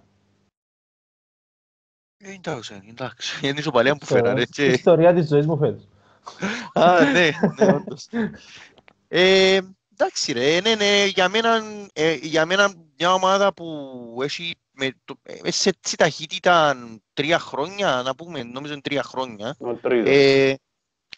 Ε, 2.17 2.33
Εντάξει, 2.33 2.83
εντάξει. 2.89 3.47
Είναι 3.47 3.59
ισοπαλία 3.59 3.97
που 3.97 4.07
φέρα, 4.07 4.35
ρε. 4.35 4.41
Η 4.41 4.47
και- 4.47 4.67
ιστορία 4.67 5.15
της 5.15 5.29
ζωής 5.29 5.47
μου 5.47 5.57
φέτος. 5.59 5.89
Α, 6.73 7.05
ναι, 7.05 7.31
ναι, 7.59 7.73
όντως. 7.73 8.09
Ε, 9.09 9.61
εντάξει 9.93 10.33
ρε, 10.33 10.61
ναι, 10.61 10.75
ναι, 10.75 11.05
για 11.05 11.29
μένα, 11.29 11.63
ε, 11.93 12.15
για 12.15 12.47
μένα 12.47 12.75
μια 13.03 13.13
ομάδα 13.13 13.55
που 13.55 14.19
έχει 14.23 14.55
με, 14.73 14.91
το, 15.05 15.15
ε, 15.23 15.51
σε 15.51 15.69
έτσι 15.69 15.97
ταχύτητα 15.97 16.77
τρία 17.13 17.39
χρόνια, 17.39 18.03
να 18.05 18.15
πούμε, 18.15 18.43
νομίζω 18.43 18.73
είναι 18.73 18.83
τρία 18.83 19.03
χρόνια, 19.03 19.57
Ο 19.59 19.75
τρίτος. 19.75 20.09
ε, 20.15 20.47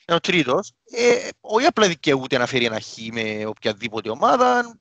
είναι 0.07 0.17
ο 0.17 0.21
τρίτος, 0.21 0.73
ε, 0.85 1.29
όχι 1.41 1.67
απλά 1.67 1.89
δικαιούται 1.89 2.39
να 2.39 2.47
φέρει 2.47 2.65
ένα 2.65 2.81
χ 2.81 2.87
με 3.13 3.47
οποιαδήποτε 3.47 4.11
ομάδα, 4.11 4.79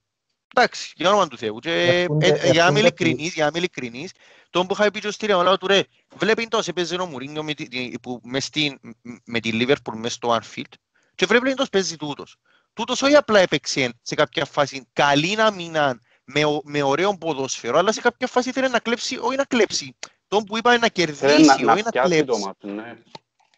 εντάξει, 0.55 0.93
για 0.95 1.09
όνομα 1.09 1.27
του 1.27 1.37
Θεού. 1.37 1.59
Και, 1.59 1.71
Έρχονται- 1.71 2.27
ε, 2.27 2.29
για 2.29 2.41
να 2.41 2.49
είμαι 2.49 2.61
έρχονται 2.61 2.79
ειλικρινής, 2.79 3.33
για 3.33 3.43
να 3.43 3.49
είμαι 3.49 3.57
ειλικρινής, 3.57 4.11
τον 4.49 4.67
που 4.67 4.73
είχα 4.79 4.91
πει 4.91 4.99
και 4.99 5.11
στη 5.11 5.25
Ρεαλά 5.25 5.57
του, 5.57 5.67
ρε, 5.67 5.81
βλέπει 6.15 6.47
τόσο 6.47 6.69
έπαιζε 6.69 6.95
ο 6.95 7.05
Μουρίνιο 7.05 7.43
με, 7.43 7.53
τη, 7.53 7.67
τη- 7.67 7.99
που, 8.01 8.19
μες 8.23 8.43
στην, 8.45 8.79
με 9.25 9.39
τη 9.39 9.49
Liverpool 9.53 9.93
μες 9.95 10.13
στο 10.13 10.39
Anfield 10.41 10.73
και 11.15 11.25
βλέπει 11.25 11.53
τόσο 11.53 11.69
παίζει 11.69 11.95
τούτος. 11.95 12.35
Τούτος 12.73 13.01
όχι 13.01 13.15
απλά 13.15 13.39
έπαιξε 13.39 13.93
σε 14.01 14.15
κάποια 14.15 14.45
φάση 14.45 14.87
καλή 14.93 15.35
να 15.35 15.51
μείναν 15.51 16.01
με, 16.23 16.45
ο- 16.45 16.62
με 16.63 16.81
ωραίο 16.81 17.17
ποδόσφαιρο, 17.17 17.77
αλλά 17.77 17.91
σε 17.91 18.01
κάποια 18.01 18.27
φάση 18.27 18.49
ήθελε 18.49 18.67
να 18.67 18.79
κλέψει, 18.79 19.17
όχι 19.17 19.36
να 19.36 19.45
κλέψει, 19.45 19.95
τον 20.27 20.43
που 20.43 20.57
είπα 20.57 20.77
να 20.77 20.77
Θέλει 20.77 20.91
κερδίσει, 20.91 21.43
να, 21.45 21.63
να 21.63 21.73
όχι 21.73 21.83
να 21.83 21.89
πιάσει 21.89 22.23
το 22.23 22.33
κλέψει. 22.33 22.41
μάτι, 22.45 22.67
ναι. 22.67 22.97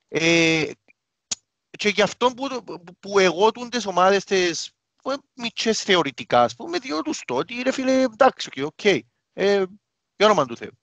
Ε, 0.07 0.71
και 1.77 1.89
γι' 1.89 2.01
αυτό 2.01 2.31
που, 2.31 2.63
που 2.99 3.19
εγώ 3.19 3.51
τούν 3.51 3.69
τις 3.69 3.85
ομάδες 3.85 4.23
τις 4.23 4.69
που 5.01 5.11
είναι 5.11 5.21
μητσές 5.33 5.83
θεωρητικά, 5.83 6.41
ας 6.41 6.55
πούμε, 6.55 6.77
διότι 6.77 7.03
τους 7.03 7.21
το 7.25 7.35
ότι 7.35 7.61
ρε 7.61 7.71
φίλε, 7.71 8.01
εντάξει, 8.01 8.49
οκ, 8.57 8.65
οκ, 8.65 8.85
ε, 9.33 9.63
για 10.15 10.25
όνομα 10.25 10.45
του 10.45 10.57
Θεού. 10.57 10.79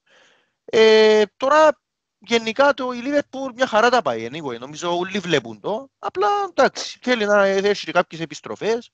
Ε, 0.64 1.22
τώρα, 1.36 1.80
γενικά 2.18 2.74
το 2.74 2.92
η 2.92 3.00
Liverpool 3.04 3.52
μια 3.54 3.66
χαρά 3.66 3.90
τα 3.90 4.02
πάει, 4.02 4.28
anyway, 4.32 4.58
νομίζω 4.58 4.98
όλοι 4.98 5.18
βλέπουν 5.18 5.60
το, 5.60 5.88
απλά 5.98 6.28
εντάξει, 6.48 6.98
θέλει 7.02 7.26
να 7.26 7.44
έχει 7.44 7.84
και 7.84 7.92
κάποιες 7.92 8.20
επιστροφές. 8.20 8.90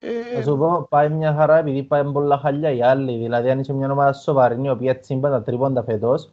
Θα 0.00 0.38
Ε, 0.38 0.42
σου 0.42 0.56
πω, 0.58 0.86
πάει 0.90 1.08
μια 1.08 1.34
χαρά 1.34 1.58
επειδή 1.58 1.82
πάει 1.82 2.04
πολλά 2.04 2.38
χαλιά 2.38 2.70
οι 2.70 2.82
άλλοι. 2.82 3.16
Δηλαδή, 3.22 3.50
αν 3.50 3.58
είσαι 3.58 3.72
μια 3.72 3.90
ομάδα 3.92 4.12
σοβαρή, 4.12 4.62
η 4.62 4.70
οποία 4.70 4.98
τσίμπα 5.00 5.30
τα 5.30 5.42
τρίποντα 5.42 5.82
φέτος, 5.84 6.30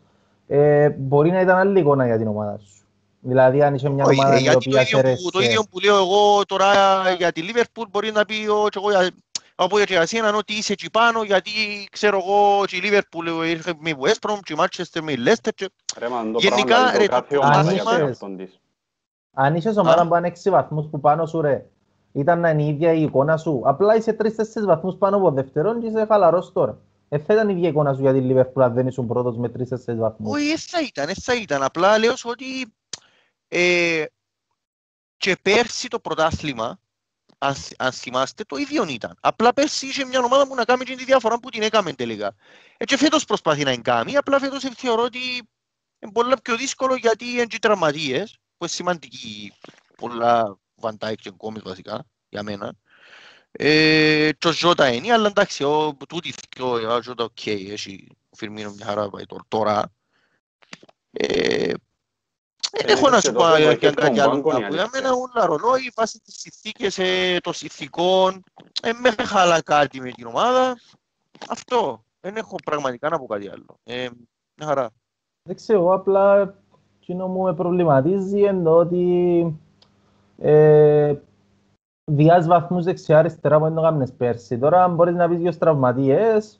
ε, 0.47 0.89
μπορεί 0.89 1.31
να 1.31 1.41
ήταν 1.41 1.57
άλλη 1.57 1.79
εικόνα 1.79 2.05
για 2.05 2.17
την 2.17 2.27
ομάδα 2.27 2.57
σου. 2.57 2.85
Δηλαδή, 3.19 3.61
αν 3.63 3.73
είσαι 3.75 3.89
μια 3.89 4.05
όχι, 4.05 4.19
ομάδα 4.19 4.35
ε, 4.35 4.39
η 4.39 4.41
γιατί 4.41 4.69
το 4.69 4.69
οποία 4.69 4.81
ίδιο, 4.81 4.97
που, 4.99 5.29
το 5.31 5.37
σέρεσε... 5.39 5.49
ίδιο 5.49 5.63
που 5.71 5.79
λέω 5.79 5.95
εγώ 5.95 6.45
τώρα 6.45 6.65
για 7.17 7.31
τη 7.31 7.41
Liverpool 7.53 7.85
μπορεί 7.91 8.11
να 8.11 8.25
πει 8.25 8.33
ο, 8.33 8.67
και 8.69 8.79
εγώ 8.81 8.89
για, 8.89 9.09
από 9.55 9.79
για 9.79 10.01
εσένα 10.01 10.35
ότι 10.35 10.53
είσαι 10.53 10.71
εκεί 10.73 10.91
πάνω 10.91 11.23
γιατί 11.23 11.49
ξέρω 11.91 12.17
εγώ 12.17 12.65
και 12.65 12.75
η 12.75 12.79
Liverpool 12.83 13.45
ήρθε 13.47 13.73
με 13.79 13.89
η 13.89 13.95
West 13.99 14.29
Brom 14.29 14.37
και 14.43 14.53
η 14.53 14.55
Manchester 14.59 14.99
με 15.01 15.11
η 15.11 15.17
Leicester 15.25 15.49
και 15.55 15.69
Ρε, 15.99 16.09
μα 16.09 16.31
το 16.31 16.39
Γενικά, 16.39 16.65
πράγμα, 16.65 16.91
δηλαδή, 16.91 16.97
ρε, 16.97 17.05
το 17.05 17.11
κάθε 17.11 17.35
το 17.35 17.41
ομάδα 17.41 17.59
αν 17.59 17.73
για 17.73 17.83
τον 17.83 17.93
είσαι- 17.93 18.01
εαυτόν 18.03 18.37
της. 18.37 18.59
Αν 19.33 19.55
είσαι 19.55 19.69
ομάδα 19.69 20.07
που 20.07 20.15
είναι 20.15 20.27
6 20.43 20.49
βαθμούς 20.51 20.87
που 20.91 20.99
πάνω 20.99 21.25
σου, 21.25 21.41
ρε, 21.41 21.65
ήταν 22.15 22.39
να 22.39 22.49
είναι 22.49 22.63
η 22.63 22.67
ίδια 22.67 22.93
η 22.93 23.01
εικόνα 23.01 23.37
σου. 23.37 23.61
Απλά 23.65 23.95
είσαι 23.95 24.17
3-4 24.19 24.27
βαθμούς 24.65 24.95
πάνω 24.95 25.17
από 25.17 25.31
δεύτερον 25.31 25.81
και 25.81 25.87
είσαι 25.87 26.05
χαλαρός 26.05 26.51
τώρα. 26.51 26.77
Ε, 27.09 27.19
θα 27.19 27.33
ήταν 27.33 27.49
η 27.49 27.53
ίδια 27.57 27.69
εικόνα 27.69 27.93
σου 27.93 28.01
για 28.01 28.13
την 28.13 28.31
Liverpool 28.31 28.61
αν 28.61 28.73
δεν 28.73 28.87
ήσουν 28.87 29.07
πρώτος 29.07 29.37
με 29.37 29.51
3-4 29.57 29.95
βαθμούς. 29.95 30.33
όχι 30.33 30.49
ε, 30.49 30.57
θα 30.57 30.81
ήταν, 30.81 31.09
ε, 31.09 31.13
θα 31.21 31.35
ήταν 31.35 31.63
απλά 31.63 31.97
λέω 31.97 32.15
σου 32.15 32.29
ότι 32.31 32.73
ε, 33.47 34.05
και 35.17 35.35
πέρσι 35.41 35.87
το 35.87 35.99
πρωτάθλημα 35.99 36.79
αν, 37.37 37.55
θ- 37.55 37.83
αν 37.83 37.91
θυμάστε 37.91 38.43
το 38.43 38.55
ίδιο 38.57 38.85
ήταν 38.89 39.17
απλά 39.21 39.53
πέρσι 39.53 39.87
είχε 39.87 40.05
μια 40.05 40.19
ομάδα 40.19 40.47
που 40.47 40.55
να 40.55 40.63
κάνει 40.63 40.83
και 40.83 40.95
τη 40.95 41.03
διαφορά 41.03 41.39
που 41.39 41.49
την 41.49 41.61
έκαμε 41.61 41.93
τελικά 41.93 42.35
ε, 42.77 42.85
και 42.85 42.97
φέτος 42.97 43.25
προσπαθεί 43.25 43.63
να 43.63 43.71
την 43.71 43.81
κάνει 43.81 44.17
απλά 44.17 44.39
φέτος 44.39 44.63
ε, 44.63 44.69
θεωρώ 44.75 45.03
ότι 45.03 45.19
είναι 45.99 46.11
πολύ 46.11 46.33
πιο 46.43 46.55
δύσκολο 46.55 46.95
γιατί 46.95 47.25
είναι 47.25 47.45
και 47.45 47.55
οι 47.55 47.59
τραυματίες 47.59 48.31
που 48.31 48.63
είναι 48.63 48.69
σημαντικοί 48.69 49.53
πολλά 49.95 50.57
Βαντάικ 50.85 51.19
και 51.19 51.29
Γκόμες 51.29 51.61
βασικά 51.65 52.03
για 52.29 52.43
μένα 52.43 52.73
ε, 53.51 54.29
και 54.37 54.47
ο 54.47 54.51
Ζώτα 54.51 54.87
είναι, 54.93 55.13
αλλά 55.13 55.27
εντάξει, 55.27 55.63
ο, 55.63 55.97
τούτοι 56.07 56.31
οι 56.31 56.47
θκυο, 56.47 56.95
ο 56.95 57.01
Ζώτα 57.01 57.23
οκ, 57.23 57.45
έχει 57.45 58.07
ο 58.29 58.35
Φιρμίνο 58.35 58.71
μια 58.71 58.85
χαρά 58.85 59.09
πάει 59.09 59.25
τω- 59.25 59.45
τώρα. 59.47 59.91
Ε, 61.11 61.71
δεν 62.71 62.87
Ε, 62.87 62.91
έχω 62.91 63.09
να 63.09 63.19
και 63.19 63.27
σου 63.27 63.33
τότε 63.33 63.45
πω 63.45 63.51
το 63.51 63.57
για 63.57 63.69
έχει 63.69 63.79
κάτι 63.79 63.95
τον 63.95 64.19
άλλο. 64.19 64.41
πάγκο, 64.41 64.51
να 64.51 64.57
η 64.57 64.61
πω. 64.61 64.67
Για 64.67 64.67
αλήθεια. 64.67 64.89
μένα 64.93 65.11
όλα 65.13 65.45
ρολόι, 65.45 65.91
βάσει 65.95 66.19
τις 66.19 66.35
συνθήκες 66.39 66.97
ε, 66.97 67.37
των 67.43 67.53
συνθήκων, 67.53 68.43
ε, 68.81 68.91
με 68.93 69.23
χαλά 69.23 69.61
κάτι 69.61 70.01
με 70.01 70.11
την 70.11 70.25
ομάδα. 70.27 70.79
Αυτό. 71.49 72.03
Δεν 72.19 72.35
έχω 72.35 72.55
πραγματικά 72.65 73.09
να 73.09 73.19
πω 73.19 73.25
κάτι 73.25 73.49
άλλο. 73.49 73.79
Ε, 73.83 74.07
μια 74.55 74.67
χαρά. 74.67 74.89
Δεν 75.43 75.55
ξέρω, 75.55 75.93
απλά 75.93 76.55
εκείνο 77.01 77.27
μου 77.27 77.41
με 77.43 77.53
προβληματίζει 77.55 78.39
είναι 78.41 78.69
ότι 78.69 79.45
ε, 80.37 81.13
διάς 82.11 82.47
βαθμούς 82.47 82.83
δεξιά 82.83 83.17
αριστερά 83.19 83.57
που 83.57 83.63
δεν 83.63 83.73
το 83.75 83.81
κάνεις 83.81 84.11
πέρσι. 84.13 84.57
Τώρα 84.57 84.83
αν 84.83 84.95
μπορείς 84.95 85.15
να 85.15 85.29
πεις 85.29 85.37
δύο 85.37 85.57
τραυματίες, 85.57 86.59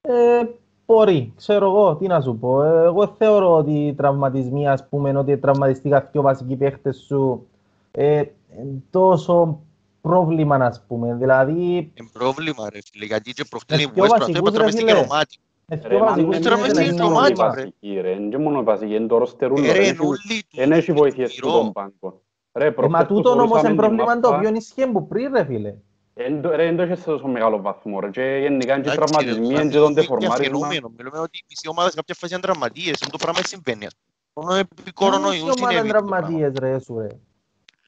ε, 0.00 0.42
μπορεί, 0.86 1.32
ξέρω 1.36 1.66
εγώ, 1.66 1.96
τι 1.96 2.06
να 2.06 2.20
σου 2.20 2.36
πω. 2.38 2.62
Ε, 2.62 2.84
εγώ 2.84 3.14
θεωρώ 3.18 3.54
ότι 3.56 3.86
οι 3.86 3.94
τραυματισμοί, 3.94 4.68
ας 4.68 4.88
πούμε, 4.88 5.18
ότι 5.18 5.38
τραυματιστήκα 5.38 6.08
δύο 6.12 6.22
βασικοί 6.22 6.56
παίχτες 6.56 6.96
σου, 6.96 7.46
ε, 7.90 8.22
είναι 8.58 8.82
τόσο 8.90 9.60
πρόβλημα, 10.00 10.56
ας 10.56 10.84
πούμε. 10.88 11.14
Δηλαδή, 11.14 11.62
Είναι 11.76 12.08
πρόβλημα 12.12 12.70
ρε 12.72 12.78
φίλε, 12.90 13.04
γιατί 13.04 13.32
και 13.32 13.44
προχτές 13.50 13.78
Ε, 13.78 13.82
η 13.82 13.88
πιο 13.88 14.04
West 14.04 14.06
Brom 14.06 14.18
βασικούς, 14.18 14.32
θέλει 14.34 14.42
να 14.44 14.50
ρε, 14.50 14.54
τραυματιστεί 14.56 14.84
και 14.84 14.90
φίλε. 14.90 15.00
ρομάτι. 15.00 15.36
ε, 15.68 15.74
Ρε, 15.74 15.88
πιο 15.88 15.98
μα 15.98 16.04
βασικούς 16.06 16.34
δεν 16.38 16.42
τώρα 16.42 16.54
είναι 16.58 16.66
μες 16.66 16.76
είναι 16.76 16.84
στην 16.86 16.96
να 16.96 17.04
μόνο 17.04 17.20
το 17.20 17.26
η 17.26 17.34
μάτι, 17.36 17.40
ρε. 17.40 17.46
βασική, 17.46 18.00
ρε. 18.00 18.10
Είναι 18.10 18.28
και 18.28 18.38
μόνο 18.38 18.60
η 18.60 18.62
βασική, 18.62 18.94
είναι 18.94 19.06
το 19.06 19.18
ροστερούλο, 19.18 19.64
Ε, 19.64 19.72
ρε. 19.72 19.78
ρε, 19.78 19.78
Έχει- 19.84 19.96
νουλί 20.04 20.44
τους, 20.50 20.58
Εν 20.58 20.72
έχει 20.72 20.92
βοηθειές 20.92 21.34
του 21.34 21.46
γυρό. 21.46 21.58
τον 21.58 21.72
πάγκο. 21.72 22.20
Ρε, 22.52 22.66
Ε, 22.66 22.70
προχτές 22.70 23.00
μα 23.00 23.06
που 23.06 23.14
τούτον 23.14 23.32
όμως 23.32 23.48
θωρούσαμε 23.48 23.68
είναι 23.72 23.78
την 23.78 23.96
πρόβλημα 23.96 24.20
το 24.20 24.28
μάπα, 24.30 24.36
οποίο 24.46 24.56
ισχύει 24.56 24.86
που 24.86 25.06
πριν, 25.08 25.32
ρε 25.32 25.44
φίλε. 25.44 25.74
εν 26.14 26.42
το- 26.42 26.50
ρε, 26.56 26.66
εν 26.66 26.76
το 26.76 26.82
έχεις 26.82 26.98
σε 26.98 27.04
τόσο 27.04 27.26
μεγάλο 27.26 27.60
βαθμό, 27.60 28.00
ρε. 28.00 28.10
Και 28.10 28.20
γενικά 28.22 28.74
είναι 28.74 28.82
και 28.82 28.90
Εντάξει, 28.90 28.90
ρε, 28.90 28.94
τραυματισμοί, 28.96 29.54
μα 29.54 29.60
είναι 29.60 29.70
και 29.70 29.78
τον 29.78 29.92
μιλούμε 29.92 29.92
για 29.92 30.02
ντεφορμάρισμα. 30.02 30.44
φαινόμενο. 30.58 30.92
Μιλούμε 30.96 31.18
ότι 31.18 31.38
οι 31.38 31.44
μισοί 31.48 31.68
ομάδες 31.68 31.94
κάποια 31.94 32.14
φάση 32.14 32.32
είναι 32.32 32.42
τραυματίες. 32.42 33.00
Είναι 33.00 33.10
το 33.10 33.18
πράγμα 33.18 33.40
συμβαίνει. 33.42 33.86
ας 33.86 33.92
πούμε. 34.32 34.46
Μόνο 34.46 34.58
επί 34.58 34.82
Ποια 34.82 34.92
κορονοϊού 34.94 35.42
ομάδα 35.42 35.56
συνέβη 35.68 35.88
είναι 35.88 35.98
το 35.98 36.04
πράγμα. 36.04 36.16
τραυματίες 36.26 36.52
ρε 36.58 36.78
σου 36.80 36.98
ρε. 36.98 37.06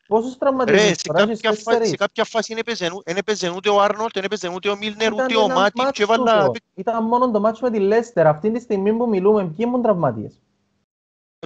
Πόσους 0.06 0.30
Ρε, 0.32 0.36
τραυματίες 0.38 0.96
σε 0.98 1.02
τώρα 1.06 1.22
έχεις 1.22 1.40
κάποια, 1.40 1.50
φάση, 1.50 1.62
σε 1.62 1.70
τέσσερις. 1.78 1.96
κάποια 1.96 2.24
φάση 2.24 2.54
δεν 2.54 2.62
έπαιζε 2.66 2.86
ου- 2.92 3.02
δεν 3.04 3.16
έπαιζε 3.16 3.48
ούτε 3.56 3.68
ο 3.70 3.80
Άρνολτ, 3.80 4.12
δεν 4.14 4.24
έπαιζε 4.24 4.48
ούτε 4.54 4.68
ο 4.68 4.76
Μίλνερ, 4.76 5.12
Ήταν 5.12 5.24
ούτε 5.24 5.36
ο 5.36 5.44
ένα 5.44 5.54
Μάτιπ 5.54 5.76
μάτς 5.82 5.96
και 5.96 6.02
έβαλα... 6.02 6.44
τούτο. 6.46 6.52
Ήταν 6.74 7.04
μόνο 7.04 7.30
το 7.30 7.40
ματς 7.40 7.60
με 7.64 7.70
τη 7.70 7.78
Λέστερ. 7.78 8.26
Αυτή 8.26 8.50
τη 8.50 8.60
στιγμή 8.60 8.92
που 8.92 9.08
μιλούμε, 9.08 9.42
ποιοι 9.44 9.56
ήμουν 9.58 9.82
τραυματίες. 9.82 10.40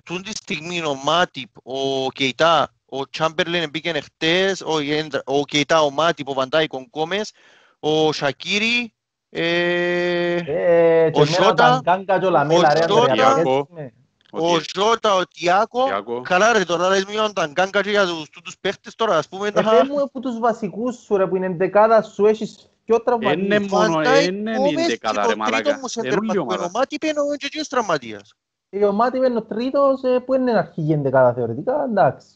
Τούν 0.04 0.22
τη 0.22 0.30
στιγμή 0.30 0.80
ο 0.84 0.94
Μάτιπ, 1.04 1.48
ο 1.62 2.08
Κεϊτά, 2.12 2.74
ο 2.98 3.08
Τσάμπερλεν 3.10 3.68
μπήκε 3.70 4.00
χτες, 4.00 4.60
ο, 4.60 4.80
Ιέντρα- 4.80 5.22
ο 5.24 5.44
Κεϊτά, 5.44 5.80
ο 5.82 5.90
Μάτιπ, 5.90 6.28
ο 6.28 6.32
Βαντάικ, 6.32 6.72
ο 6.72 6.78
Γκόμες, 6.78 7.32
ο 7.80 8.12
Σακίρι, 8.12 8.92
ε, 9.30 10.34
Ε, 10.36 11.10
και 11.10 11.20
Ο 11.20 11.22
εμένα 11.22 11.42
Ζώτα, 11.44 11.54
τα 11.54 11.80
γκάγκα 11.84 12.18
και 12.18 12.26
ο 12.26 12.30
Λαμέλα, 12.30 12.68
ο 12.68 12.72
ρε, 12.72 12.82
Ζώτα, 12.88 13.00
Ανδρέα, 13.10 13.14
Τιάκο. 13.34 13.58
έτσι 13.58 13.72
με. 13.72 13.92
ο 14.32 14.52
Ότι- 14.52 14.64
Ζώτα, 14.76 15.14
ο 15.14 15.22
Τιάκο. 15.26 15.84
Τιάκο. 15.84 16.20
Καλά 16.20 16.52
ρε, 16.52 16.64
τώρα 16.64 16.88
λες 16.88 17.04
μειώνουν 17.04 17.32
τα 17.32 17.46
γκάγκα 17.46 17.80
και 17.82 17.90
για 17.90 18.06
τους, 18.06 18.28
τους 18.44 18.58
παίχτες 18.60 18.94
τώρα, 18.94 19.16
ας 19.18 19.28
πούμε. 19.28 19.48
Ε, 19.48 19.50
τα- 19.50 19.62
πέ 19.62 19.84
μου 19.88 20.00
από 20.02 20.20
τους 20.20 20.38
βασικούς 20.38 20.96
σου 20.96 21.16
ρε, 21.16 21.26
που 21.26 21.36
είναι 21.36 21.48
δεκάδα 21.48 22.02
σου, 22.02 22.26
έχεις 22.26 22.68
πιο 22.84 22.94
Είναι 22.94 23.04
τραυματίες. 23.04 23.70
μόνο, 23.70 23.92
Βαντάικ, 23.92 24.26
είναι 24.26 24.50
Γκόμες 24.52 24.70
είναι 24.72 24.80
και 24.82 24.86
δεκάδα, 24.86 25.14
το 25.22 25.28
ρε, 25.28 25.34
τρίτο 25.34 25.36
μαλάκα. 25.50 25.70
μου 25.70 25.76
Είναι 25.96 26.08
όλη 26.08 26.16
η 26.16 26.28
σέντερ 26.28 26.38
ομάδα. 26.38 26.64
ο 26.64 26.70
Μάτιπ 26.72 27.02
είναι 27.02 27.20
ο 27.20 27.36
Τζετζίος 27.36 27.68
τραυματίας. 27.68 28.34
Η 28.70 28.84
ομάδα 28.84 29.16
είναι 29.16 29.36
ο 29.36 29.42
τρίτος, 29.42 30.02
ε, 30.02 30.18
που 30.18 30.34
είναι 30.34 30.52
αρχηγή 30.58 30.92
εν 30.92 31.02
δεκάδα 31.02 31.32
θεωρητικά, 31.32 31.84
εντάξει. 31.90 32.26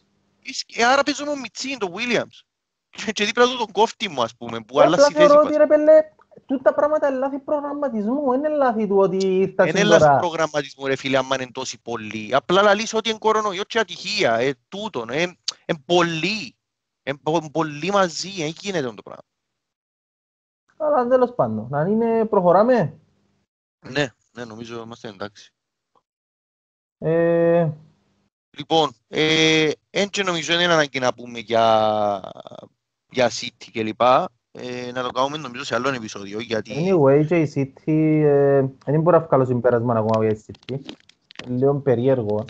Ε, 0.74 0.84
Άρα 0.84 1.02
παίζουν 1.02 1.28
ο 1.28 1.36
Μιτσίν, 1.36 1.78
τον 1.78 1.92
Βίλιαμς. 1.94 2.42
Και 2.90 3.12
και 3.12 3.24
δίπλα 3.24 3.44
του 3.44 3.56
τον 3.56 3.72
κόφτη 3.72 4.08
μου, 4.08 4.22
ας 4.22 4.36
πούμε, 4.36 4.58
που 4.60 4.80
Απλά 4.80 4.84
άλλασε 4.84 5.02
η 5.10 5.12
θέση 5.12 5.16
θεωρώ 5.26 5.34
μας. 5.34 5.44
ότι 5.44 5.56
ρε 5.56 5.66
πέλε, 5.66 6.02
τούτα 6.46 6.74
πράγματα 6.74 7.08
είναι 7.08 7.16
λάθη 7.18 7.38
προγραμματισμού, 7.38 8.32
είναι 8.32 8.48
λάθη 8.48 8.86
του 8.86 8.96
ότι 8.96 9.16
ήρθα 9.16 9.68
Είναι 9.68 9.78
σήμερα. 9.78 9.98
λάθος 9.98 10.18
προγραμματισμού 10.20 10.86
ρε 10.86 10.96
φίλε, 10.96 11.16
άμα 11.18 11.34
είναι 11.42 11.50
τόσοι 11.52 11.80
πολλοί. 11.80 12.34
Απλά 12.34 12.62
λαλείς 12.62 12.94
ότι 12.94 13.08
είναι 13.08 13.18
κορονοϊό 13.18 13.64
και 13.64 13.78
ατυχία, 13.78 14.34
ε, 14.34 14.54
τούτον, 14.68 15.10
ε, 15.10 15.22
ε, 15.64 15.74
πολλοί. 15.84 16.54
Ε, 17.02 17.12
πο- 17.22 17.50
πολλοί 17.52 17.90
μαζί, 17.90 18.42
ε, 18.42 18.46
γίνεται 18.46 18.92
το 18.94 19.02
πράγμα. 19.02 19.22
Αλλά 20.76 21.08
τέλος 21.08 21.34
πάντων, 21.34 21.66
να 21.70 21.80
είναι, 21.82 22.24
προχωράμε. 22.24 22.98
Ναι, 23.88 24.06
ναι, 24.32 24.44
νομίζω 24.44 24.82
είμαστε 24.82 25.08
εντάξει. 25.08 25.52
Ε, 26.98 27.68
Λοιπόν, 28.60 28.90
ε, 29.08 29.70
εν 29.90 30.08
και 30.08 30.22
νομίζω 30.22 30.52
είναι 30.52 30.64
ανάγκη 30.64 30.98
να 30.98 31.14
πούμε 31.14 31.38
για, 31.38 31.64
για 33.10 33.28
City 33.28 33.68
και 33.72 33.82
λοιπά. 33.82 34.28
Ε, 34.52 34.92
να 34.92 35.02
το 35.02 35.08
κάνουμε 35.08 35.36
νομίζω 35.36 35.64
σε 35.64 35.74
άλλο 35.74 35.88
επεισόδιο, 35.88 36.40
γιατί... 36.40 36.72
anyway, 36.74 37.26
και 37.26 37.40
η 37.40 37.52
City, 37.54 38.22
ε, 38.24 38.64
δεν 38.84 39.00
μπορώ 39.00 39.18
να 39.18 39.26
βγάλω 39.26 39.44
συμπέρασμα 39.44 39.94
ακόμα 39.94 40.24
για 40.24 40.36
η 40.36 40.44
City. 40.46 40.76
Λίγο 41.46 41.74
περίεργο. 41.74 42.44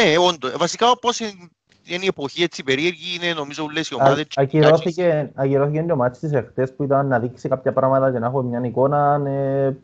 Ναι, 0.00 0.18
όντως. 0.18 0.52
Βασικά, 0.56 0.90
όπως 0.90 1.20
είναι 1.20 1.50
είναι 1.84 2.04
η 2.04 2.06
εποχή 2.06 2.42
έτσι 2.42 2.62
περίεργη, 2.62 3.14
είναι 3.14 3.32
νομίζω 3.32 3.64
όλες 3.64 3.90
οι 3.90 3.94
Α- 3.94 4.04
ομάδες... 4.04 4.26
Ακυρώθηκε, 4.36 5.30
ακυρώθηκε 5.34 5.84
το 5.88 5.96
μάτι 5.96 6.18
της 6.18 6.32
εχθές 6.32 6.74
που 6.74 6.82
ήταν 6.82 7.06
να 7.06 7.18
δείξει 7.18 7.48
κάποια 7.48 7.72
πράγματα 7.72 8.12
και 8.12 8.18
να 8.18 8.26
έχω 8.26 8.42
μια 8.42 8.60
εικόνα. 8.64 9.22
Ε, 9.26 9.64
ε, 9.66 9.76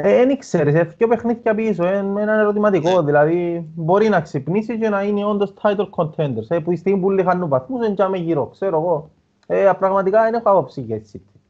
δεν 0.00 0.38
ξέρεις, 0.38 0.74
ε, 0.74 0.84
πιο 0.84 1.08
παιχνίδια 1.08 1.54
πίσω, 1.54 1.84
ε, 1.84 2.02
με 2.02 2.22
έναν 2.22 2.38
ερωτηματικό. 2.38 2.90
Ναι. 2.90 3.04
Δηλαδή, 3.04 3.70
μπορεί 3.74 4.08
να 4.08 4.20
ξυπνήσει 4.20 4.78
και 4.78 4.88
να 4.88 5.02
είναι 5.02 5.24
όντως 5.24 5.52
title 5.62 5.90
contenders. 5.90 6.48
Ε, 6.48 6.58
που 6.58 6.72
η 6.72 6.76
στιγμή 6.76 7.00
που 7.00 7.10
λίγαν 7.10 7.48
βαθμούς, 7.48 7.80
δεν 7.80 7.94
τζάμε 7.94 8.18
γύρω, 8.18 8.46
ξέρω 8.46 8.76
εγώ. 8.78 9.10
Ε, 9.46 9.72
πραγματικά 9.78 10.22
δεν 10.22 10.34
έχω 10.34 10.50
άποψη 10.50 10.80
για 10.80 11.00
τη 11.00 11.10
City. 11.12 11.40